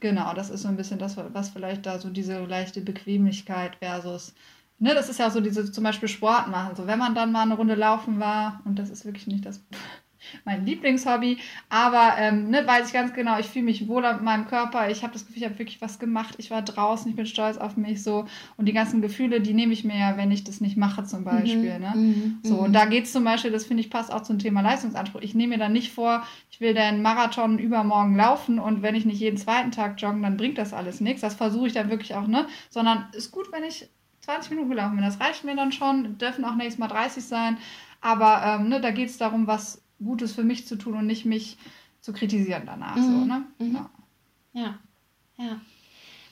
genau, 0.00 0.34
das 0.34 0.50
ist 0.50 0.62
so 0.62 0.68
ein 0.68 0.76
bisschen 0.76 0.98
das, 0.98 1.16
was 1.16 1.48
vielleicht 1.48 1.86
da 1.86 1.98
so 1.98 2.10
diese 2.10 2.44
leichte 2.44 2.82
Bequemlichkeit 2.82 3.76
versus 3.76 4.34
Ne, 4.78 4.92
das 4.92 5.08
ist 5.08 5.18
ja 5.18 5.30
so 5.30 5.40
diese 5.40 5.70
zum 5.70 5.84
Beispiel 5.84 6.08
Sport 6.08 6.48
machen. 6.48 6.74
So, 6.74 6.86
wenn 6.86 6.98
man 6.98 7.14
dann 7.14 7.32
mal 7.32 7.42
eine 7.42 7.54
Runde 7.54 7.74
laufen 7.74 8.18
war, 8.18 8.60
und 8.64 8.78
das 8.78 8.90
ist 8.90 9.04
wirklich 9.04 9.26
nicht 9.26 9.46
das 9.46 9.64
mein 10.44 10.64
Lieblingshobby, 10.64 11.38
aber 11.68 12.14
ähm, 12.18 12.50
ne, 12.50 12.66
weiß 12.66 12.88
ich 12.88 12.92
ganz 12.92 13.12
genau, 13.12 13.38
ich 13.38 13.46
fühle 13.46 13.66
mich 13.66 13.88
wohler 13.88 14.14
mit 14.14 14.22
meinem 14.22 14.46
Körper. 14.46 14.90
Ich 14.90 15.02
habe 15.02 15.12
das 15.12 15.26
Gefühl, 15.26 15.42
ich 15.42 15.48
habe 15.48 15.58
wirklich 15.58 15.80
was 15.80 15.98
gemacht. 15.98 16.34
Ich 16.38 16.50
war 16.50 16.62
draußen, 16.62 17.10
ich 17.10 17.16
bin 17.16 17.26
stolz 17.26 17.56
auf 17.56 17.76
mich 17.76 18.02
so. 18.02 18.26
Und 18.56 18.66
die 18.66 18.72
ganzen 18.72 19.00
Gefühle, 19.02 19.40
die 19.40 19.54
nehme 19.54 19.72
ich 19.72 19.84
mir 19.84 19.98
ja, 19.98 20.16
wenn 20.16 20.30
ich 20.30 20.44
das 20.44 20.60
nicht 20.60 20.76
mache, 20.76 21.04
zum 21.04 21.24
Beispiel. 21.24 21.74
Mhm, 21.74 21.80
ne? 21.80 21.92
Mhm, 21.94 22.38
so, 22.42 22.56
und 22.56 22.70
mhm. 22.70 22.74
da 22.74 22.84
geht 22.86 23.04
es 23.04 23.12
zum 23.12 23.24
Beispiel, 23.24 23.50
das 23.50 23.64
finde 23.64 23.82
ich 23.82 23.90
passt 23.90 24.12
auch 24.12 24.22
zum 24.22 24.38
Thema 24.38 24.60
Leistungsanspruch. 24.60 25.22
Ich 25.22 25.34
nehme 25.34 25.54
mir 25.54 25.58
dann 25.58 25.72
nicht 25.72 25.92
vor, 25.92 26.26
ich 26.50 26.60
will 26.60 26.74
den 26.74 27.02
Marathon 27.02 27.58
übermorgen 27.58 28.16
laufen 28.16 28.58
und 28.58 28.82
wenn 28.82 28.94
ich 28.94 29.04
nicht 29.04 29.20
jeden 29.20 29.36
zweiten 29.36 29.70
Tag 29.70 30.00
joggen, 30.00 30.22
dann 30.22 30.36
bringt 30.36 30.58
das 30.58 30.72
alles 30.72 31.00
nichts. 31.00 31.20
Das 31.20 31.34
versuche 31.34 31.66
ich 31.66 31.72
dann 31.72 31.90
wirklich 31.90 32.14
auch, 32.14 32.26
ne? 32.26 32.46
Sondern 32.70 33.06
ist 33.12 33.30
gut, 33.30 33.52
wenn 33.52 33.64
ich 33.64 33.88
20 34.24 34.50
Minuten 34.50 34.70
gelaufen 34.70 34.96
bin. 34.96 35.04
Das 35.04 35.20
reicht 35.20 35.44
mir 35.44 35.56
dann 35.56 35.72
schon. 35.72 36.18
Dürfen 36.18 36.44
auch 36.44 36.54
nächstes 36.54 36.78
Mal 36.78 36.88
30 36.88 37.24
sein. 37.24 37.58
Aber 38.00 38.42
ähm, 38.44 38.68
ne, 38.68 38.80
da 38.80 38.90
geht 38.90 39.08
es 39.08 39.18
darum, 39.18 39.46
was 39.46 39.83
Gutes 39.98 40.32
für 40.32 40.42
mich 40.42 40.66
zu 40.66 40.76
tun 40.76 40.94
und 40.94 41.06
nicht 41.06 41.24
mich 41.24 41.56
zu 42.00 42.12
kritisieren 42.12 42.64
danach. 42.66 42.96
Mhm. 42.96 43.02
So, 43.02 43.24
ne? 43.24 43.44
Mhm. 43.58 43.74
Ja. 43.74 43.90
ja. 44.52 44.78
ja. 45.38 45.60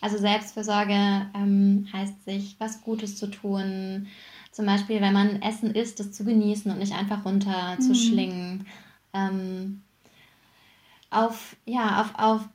Also 0.01 0.19
Selbstfürsorge 0.19 1.31
ähm, 1.35 1.87
heißt 1.93 2.25
sich, 2.25 2.57
was 2.59 2.83
Gutes 2.83 3.17
zu 3.17 3.29
tun. 3.29 4.09
Zum 4.51 4.67
Beispiel, 4.67 5.01
wenn 5.01 5.13
man 5.13 5.41
Essen 5.41 5.75
isst, 5.75 6.01
das 6.01 6.13
zu 6.13 6.25
genießen 6.25 6.71
und 6.71 6.79
nicht 6.79 6.93
einfach 6.93 7.25
runter 7.25 7.79
mhm. 7.81 8.67
Ähm, 9.15 9.83
auf, 11.11 11.57
ja, 11.67 12.01
auf, 12.01 12.15
auf 12.19 12.49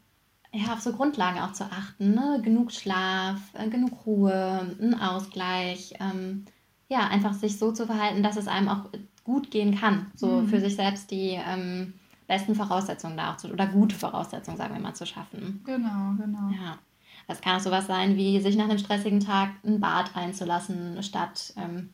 ja, 0.52 0.74
auf 0.74 0.82
so 0.82 0.94
Grundlagen 0.94 1.40
auch 1.40 1.54
zu 1.54 1.66
achten. 1.66 2.14
Ne? 2.14 2.42
Genug 2.44 2.72
Schlaf, 2.72 3.40
äh, 3.54 3.70
genug 3.70 4.06
Ruhe, 4.06 4.76
ein 4.82 5.00
Ausgleich. 5.00 5.94
Ähm, 6.00 6.46
ja, 6.90 7.08
einfach 7.08 7.34
sich 7.34 7.58
so 7.58 7.72
zu 7.72 7.86
verhalten, 7.86 8.24
dass 8.24 8.38
es 8.38 8.48
einem 8.48 8.70
auch 8.70 8.90
gut 9.28 9.52
gehen 9.52 9.78
kann. 9.80 10.08
So 10.16 10.42
mhm. 10.42 10.48
für 10.48 10.60
sich 10.60 10.76
selbst 10.76 11.12
die 11.12 11.38
ähm, 11.48 11.94
besten 12.28 12.56
Voraussetzungen 12.56 13.18
da 13.18 13.34
auch 13.34 13.38
zu, 13.38 13.52
oder 13.52 13.68
gute 13.68 13.96
Voraussetzungen, 13.96 14.58
sagen 14.58 14.74
wir 14.74 14.82
mal, 14.82 14.96
zu 14.96 15.06
schaffen. 15.06 15.62
Genau, 15.66 16.14
genau. 16.18 16.50
Ja. 16.52 16.80
Das 17.28 17.42
kann 17.42 17.58
auch 17.58 17.62
sowas 17.62 17.88
sein, 17.88 18.16
wie 18.16 18.40
sich 18.40 18.56
nach 18.56 18.70
einem 18.70 18.78
stressigen 18.78 19.20
Tag 19.20 19.50
ein 19.66 19.82
Bad 19.82 20.16
einzulassen, 20.16 21.04
statt 21.04 21.54
ähm, 21.58 21.90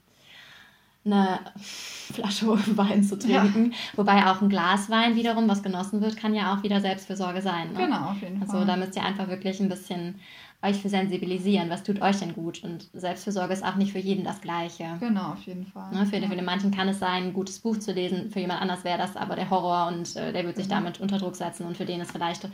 eine 1.06 1.40
Flasche 1.58 2.48
Wein 2.78 3.04
zu 3.04 3.18
trinken. 3.18 3.72
Ja. 3.72 3.78
Wobei 3.96 4.28
auch 4.28 4.42
ein 4.42 4.50
Glas 4.50 4.90
Wein 4.90 5.16
wiederum, 5.16 5.50
was 5.50 5.64
genossen 5.64 6.02
wird, 6.02 6.18
kann 6.18 6.36
ja 6.36 6.54
auch 6.54 6.64
wieder 6.64 6.82
Selbstfürsorge 6.82 7.42
sein. 7.42 7.74
Ne? 7.74 7.80
Genau, 7.86 8.12
auf 8.12 8.22
jeden 8.22 8.42
also, 8.42 8.54
Fall. 8.54 8.62
Also 8.62 8.72
da 8.72 8.78
müsst 8.78 8.96
ihr 8.96 9.04
einfach 9.04 9.28
wirklich 9.28 9.60
ein 9.60 9.70
bisschen 9.70 10.20
euch 10.64 10.82
für 10.82 10.90
sensibilisieren. 10.90 11.70
Was 11.70 11.84
tut 11.84 12.02
euch 12.02 12.20
denn 12.20 12.34
gut? 12.34 12.64
Und 12.64 12.90
Selbstfürsorge 12.94 13.54
ist 13.54 13.64
auch 13.64 13.76
nicht 13.76 13.92
für 13.92 14.00
jeden 14.00 14.24
das 14.24 14.42
Gleiche. 14.42 14.98
Genau, 15.00 15.34
auf 15.34 15.42
jeden 15.44 15.66
Fall. 15.66 15.92
Ne? 15.92 16.06
Für, 16.06 16.18
ja. 16.18 16.28
für 16.28 16.36
den 16.36 16.46
manchen 16.46 16.72
kann 16.72 16.88
es 16.88 17.00
sein, 17.00 17.26
ein 17.26 17.34
gutes 17.34 17.60
Buch 17.60 17.78
zu 17.78 17.92
lesen. 17.92 18.32
Für 18.32 18.40
jemand 18.40 18.62
anders 18.62 18.84
wäre 18.84 18.98
das 18.98 19.16
aber 19.16 19.36
der 19.36 19.50
Horror 19.50 19.88
und 19.88 20.16
äh, 20.16 20.32
der 20.32 20.46
wird 20.46 20.56
sich 20.56 20.68
mhm. 20.68 20.72
damit 20.72 21.02
unter 21.02 21.18
Druck 21.18 21.36
setzen. 21.36 21.66
Und 21.66 21.78
für 21.78 21.86
den 21.86 22.02
ist 22.02 22.12
vielleicht 22.12 22.48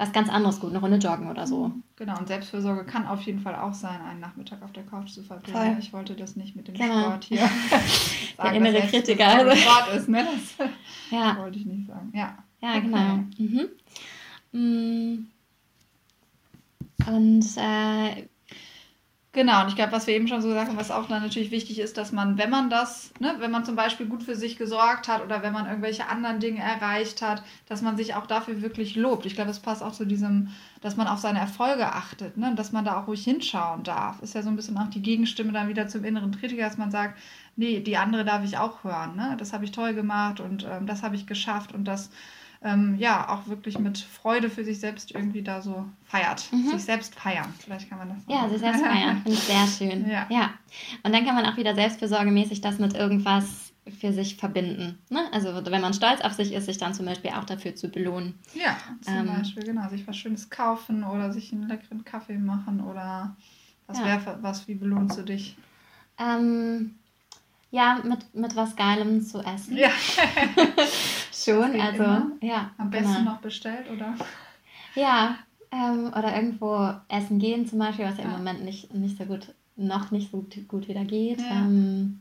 was 0.00 0.12
ganz 0.12 0.30
anderes 0.30 0.60
gut, 0.60 0.70
eine 0.70 0.78
Runde 0.78 0.96
joggen 0.96 1.28
oder 1.28 1.46
so. 1.46 1.72
Genau, 1.96 2.18
und 2.18 2.26
Selbstfürsorge 2.26 2.84
kann 2.84 3.06
auf 3.06 3.20
jeden 3.22 3.38
Fall 3.38 3.54
auch 3.54 3.74
sein, 3.74 4.00
einen 4.00 4.20
Nachmittag 4.20 4.62
auf 4.62 4.72
der 4.72 4.84
Couch 4.84 5.10
zu 5.10 5.22
verbringen. 5.22 5.54
Voll. 5.54 5.76
Ich 5.78 5.92
wollte 5.92 6.14
das 6.14 6.36
nicht 6.36 6.56
mit 6.56 6.68
dem 6.68 6.74
genau. 6.74 7.00
Sport 7.02 7.24
hier 7.24 7.38
sagen. 8.36 8.36
Der 8.38 8.54
innere 8.54 8.80
Kritiker. 8.86 9.26
Also. 9.26 9.56
Sport 9.56 9.94
ist, 9.94 10.08
ne? 10.08 10.26
Das 10.58 10.68
ja. 11.10 11.36
wollte 11.36 11.58
ich 11.58 11.66
nicht 11.66 11.86
sagen. 11.86 12.10
Ja, 12.14 12.38
ja 12.62 12.70
okay. 12.70 12.80
genau. 12.80 13.24
Mhm. 13.36 13.68
Mm. 14.52 15.26
Und 17.06 17.44
äh, 17.56 18.28
Genau, 19.32 19.62
und 19.62 19.68
ich 19.68 19.76
glaube, 19.76 19.92
was 19.92 20.08
wir 20.08 20.14
eben 20.16 20.26
schon 20.26 20.42
so 20.42 20.48
gesagt 20.48 20.68
haben, 20.68 20.76
was 20.76 20.90
auch 20.90 21.06
dann 21.06 21.22
natürlich 21.22 21.52
wichtig 21.52 21.78
ist, 21.78 21.96
dass 21.96 22.10
man, 22.10 22.36
wenn 22.36 22.50
man 22.50 22.68
das, 22.68 23.12
ne, 23.20 23.36
wenn 23.38 23.52
man 23.52 23.64
zum 23.64 23.76
Beispiel 23.76 24.06
gut 24.06 24.24
für 24.24 24.34
sich 24.34 24.56
gesorgt 24.56 25.06
hat 25.06 25.22
oder 25.24 25.40
wenn 25.40 25.52
man 25.52 25.66
irgendwelche 25.66 26.08
anderen 26.08 26.40
Dinge 26.40 26.58
erreicht 26.60 27.22
hat, 27.22 27.44
dass 27.66 27.80
man 27.80 27.96
sich 27.96 28.16
auch 28.16 28.26
dafür 28.26 28.60
wirklich 28.60 28.96
lobt. 28.96 29.26
Ich 29.26 29.36
glaube, 29.36 29.46
das 29.46 29.60
passt 29.60 29.84
auch 29.84 29.92
zu 29.92 30.04
diesem, 30.04 30.48
dass 30.80 30.96
man 30.96 31.06
auf 31.06 31.20
seine 31.20 31.38
Erfolge 31.38 31.92
achtet, 31.92 32.38
ne, 32.38 32.56
dass 32.56 32.72
man 32.72 32.84
da 32.84 33.00
auch 33.00 33.06
ruhig 33.06 33.22
hinschauen 33.22 33.84
darf. 33.84 34.20
Ist 34.20 34.34
ja 34.34 34.42
so 34.42 34.48
ein 34.48 34.56
bisschen 34.56 34.76
auch 34.78 34.90
die 34.90 35.02
Gegenstimme 35.02 35.52
dann 35.52 35.68
wieder 35.68 35.86
zum 35.86 36.02
inneren 36.02 36.36
Kritiker, 36.36 36.64
dass 36.64 36.76
man 36.76 36.90
sagt, 36.90 37.16
nee, 37.54 37.78
die 37.78 37.96
andere 37.96 38.24
darf 38.24 38.42
ich 38.44 38.58
auch 38.58 38.82
hören, 38.82 39.14
ne, 39.14 39.36
das 39.38 39.52
habe 39.52 39.64
ich 39.64 39.70
toll 39.70 39.94
gemacht 39.94 40.40
und 40.40 40.66
ähm, 40.68 40.88
das 40.88 41.04
habe 41.04 41.14
ich 41.14 41.28
geschafft 41.28 41.72
und 41.72 41.84
das 41.84 42.10
ähm, 42.62 42.96
ja 42.98 43.28
auch 43.28 43.46
wirklich 43.48 43.78
mit 43.78 43.98
Freude 43.98 44.50
für 44.50 44.64
sich 44.64 44.80
selbst 44.80 45.12
irgendwie 45.12 45.42
da 45.42 45.62
so 45.62 45.86
feiert. 46.04 46.52
Mhm. 46.52 46.70
Sich 46.70 46.84
selbst 46.84 47.14
feiern. 47.14 47.54
Vielleicht 47.58 47.88
kann 47.88 47.98
man 47.98 48.10
das 48.10 48.24
sagen. 48.24 48.32
Ja, 48.32 48.48
sich 48.48 48.58
selbst 48.58 48.82
feiern. 48.82 49.16
Finde 49.22 49.32
ich 49.32 49.40
sehr 49.40 49.66
schön. 49.66 50.10
Ja. 50.10 50.26
ja. 50.28 50.50
Und 51.02 51.14
dann 51.14 51.24
kann 51.24 51.34
man 51.34 51.46
auch 51.46 51.56
wieder 51.56 51.74
selbstfürsorgemäßig 51.74 52.60
das 52.60 52.78
mit 52.78 52.94
irgendwas 52.94 53.72
für 53.98 54.12
sich 54.12 54.36
verbinden. 54.36 54.98
Ne? 55.08 55.20
Also 55.32 55.64
wenn 55.64 55.80
man 55.80 55.94
stolz 55.94 56.20
auf 56.20 56.34
sich 56.34 56.52
ist, 56.52 56.66
sich 56.66 56.76
dann 56.76 56.92
zum 56.92 57.06
Beispiel 57.06 57.30
auch 57.30 57.44
dafür 57.44 57.74
zu 57.74 57.88
belohnen. 57.88 58.38
Ja, 58.54 58.76
zum 59.00 59.14
ähm, 59.14 59.26
Beispiel, 59.26 59.62
genau. 59.62 59.88
Sich 59.88 60.06
was 60.06 60.16
Schönes 60.16 60.50
kaufen 60.50 61.02
oder 61.02 61.32
sich 61.32 61.52
einen 61.52 61.66
leckeren 61.66 62.04
Kaffee 62.04 62.38
machen 62.38 62.82
oder 62.82 63.36
was 63.86 63.98
ja. 63.98 64.04
wäre 64.04 64.38
was, 64.42 64.68
wie 64.68 64.74
belohnst 64.74 65.18
du 65.18 65.22
dich? 65.22 65.56
Ähm, 66.18 66.96
ja, 67.70 68.00
mit, 68.04 68.34
mit 68.34 68.56
was 68.56 68.76
Geilem 68.76 69.22
zu 69.22 69.40
essen. 69.40 69.76
Ja. 69.76 69.90
Schon, 71.32 71.80
also 71.80 72.02
immer. 72.02 72.32
ja. 72.40 72.70
Am 72.78 72.90
besten 72.90 73.14
genau. 73.14 73.32
noch 73.32 73.40
bestellt, 73.40 73.90
oder? 73.90 74.14
Ja, 74.94 75.36
ähm, 75.70 76.12
oder 76.16 76.34
irgendwo 76.34 76.92
essen 77.08 77.38
gehen 77.38 77.66
zum 77.66 77.78
Beispiel, 77.78 78.04
was 78.04 78.18
ja, 78.18 78.24
ja, 78.24 78.30
im 78.30 78.38
Moment 78.38 78.64
nicht, 78.64 78.92
nicht 78.92 79.16
so 79.16 79.24
gut, 79.24 79.54
noch 79.76 80.10
nicht 80.10 80.30
so 80.32 80.44
gut 80.66 80.88
wieder 80.88 81.04
geht. 81.04 81.40
Ja, 81.40 81.50
ähm, 81.50 82.20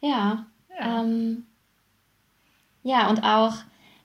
ja, 0.00 0.46
ja. 0.78 1.00
Ähm, 1.00 1.46
ja 2.82 3.08
und 3.08 3.24
auch 3.24 3.54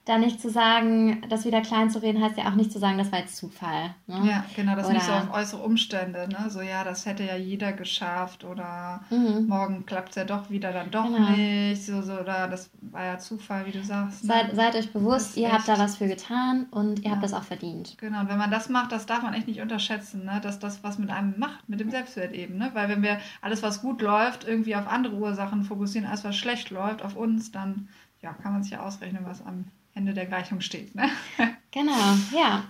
da 0.04 0.18
nicht 0.18 0.38
zu 0.38 0.50
sagen, 0.50 1.22
das 1.30 1.46
wieder 1.46 1.62
klein 1.62 1.88
zu 1.88 2.02
reden, 2.02 2.22
heißt 2.22 2.36
ja 2.36 2.48
auch 2.48 2.54
nicht 2.54 2.70
zu 2.70 2.78
sagen, 2.78 2.98
das 2.98 3.10
war 3.10 3.20
jetzt 3.20 3.36
Zufall. 3.36 3.94
Ne? 4.06 4.20
Ja, 4.28 4.44
genau, 4.54 4.76
das 4.76 4.88
ist 4.88 4.92
nicht 4.92 5.06
so 5.06 5.12
auf 5.12 5.32
äußere 5.32 5.62
Umstände. 5.62 6.28
Ne? 6.28 6.50
So, 6.50 6.60
ja, 6.60 6.84
das 6.84 7.06
hätte 7.06 7.24
ja 7.24 7.36
jeder 7.36 7.72
geschafft 7.72 8.44
oder 8.44 9.00
mhm. 9.08 9.46
morgen 9.46 9.86
klappt 9.86 10.10
es 10.10 10.16
ja 10.16 10.24
doch 10.24 10.50
wieder, 10.50 10.72
dann 10.72 10.90
doch 10.90 11.04
genau. 11.04 11.30
nicht. 11.30 11.86
So, 11.86 12.02
so, 12.02 12.20
oder 12.20 12.48
das 12.48 12.70
war 12.82 13.04
ja 13.04 13.18
Zufall, 13.18 13.64
wie 13.64 13.72
du 13.72 13.82
sagst. 13.82 14.24
Ne? 14.24 14.28
Seid, 14.34 14.54
seid 14.54 14.76
euch 14.76 14.92
bewusst, 14.92 15.38
ihr 15.38 15.50
habt 15.50 15.66
da 15.68 15.78
was 15.78 15.96
für 15.96 16.06
getan 16.06 16.66
und 16.70 16.98
ihr 16.98 17.06
ja. 17.06 17.10
habt 17.12 17.24
das 17.24 17.32
auch 17.32 17.44
verdient. 17.44 17.96
Genau, 17.96 18.24
wenn 18.26 18.36
man 18.36 18.50
das 18.50 18.68
macht, 18.68 18.92
das 18.92 19.06
darf 19.06 19.22
man 19.22 19.32
echt 19.32 19.46
nicht 19.46 19.62
unterschätzen, 19.62 20.26
ne? 20.26 20.38
dass 20.42 20.58
das 20.58 20.84
was 20.84 20.98
mit 20.98 21.08
einem 21.08 21.38
macht, 21.38 21.66
mit 21.66 21.80
dem 21.80 21.90
Selbstwert 21.90 22.34
eben. 22.34 22.58
Ne? 22.58 22.70
Weil 22.74 22.90
wenn 22.90 23.02
wir 23.02 23.20
alles, 23.40 23.62
was 23.62 23.80
gut 23.80 24.02
läuft, 24.02 24.46
irgendwie 24.46 24.76
auf 24.76 24.86
andere 24.86 25.14
Ursachen 25.16 25.64
fokussieren, 25.64 26.06
als 26.06 26.24
was 26.24 26.36
schlecht 26.36 26.68
läuft, 26.68 27.02
auf 27.02 27.16
uns, 27.16 27.52
dann 27.52 27.88
ja, 28.20 28.34
kann 28.34 28.52
man 28.52 28.62
sich 28.62 28.72
ja 28.72 28.80
ausrechnen, 28.80 29.24
was 29.24 29.44
am 29.44 29.64
Ende 29.94 30.12
der 30.12 30.26
Gleichung 30.26 30.60
steht. 30.60 30.94
Ne? 30.94 31.08
Genau, 31.70 32.14
ja. 32.32 32.62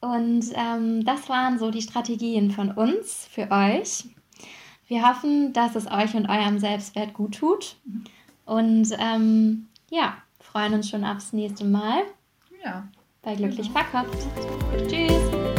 Und 0.00 0.44
ähm, 0.54 1.04
das 1.04 1.28
waren 1.28 1.58
so 1.58 1.72
die 1.72 1.82
Strategien 1.82 2.52
von 2.52 2.70
uns 2.70 3.26
für 3.28 3.50
euch. 3.50 4.04
Wir 4.86 5.08
hoffen, 5.08 5.52
dass 5.52 5.74
es 5.74 5.90
euch 5.90 6.14
und 6.14 6.28
eurem 6.28 6.60
Selbstwert 6.60 7.14
gut 7.14 7.34
tut. 7.34 7.74
Und 8.44 8.96
ähm, 9.00 9.66
ja, 9.90 10.16
freuen 10.40 10.74
uns 10.74 10.88
schon 10.88 11.04
aufs 11.04 11.32
nächste 11.32 11.64
Mal. 11.64 12.04
Ja. 12.64 12.86
Bei 13.22 13.34
Glücklich 13.34 13.72
genau. 13.72 13.80
verkauft. 13.80 14.26
Tschüss. 14.88 15.57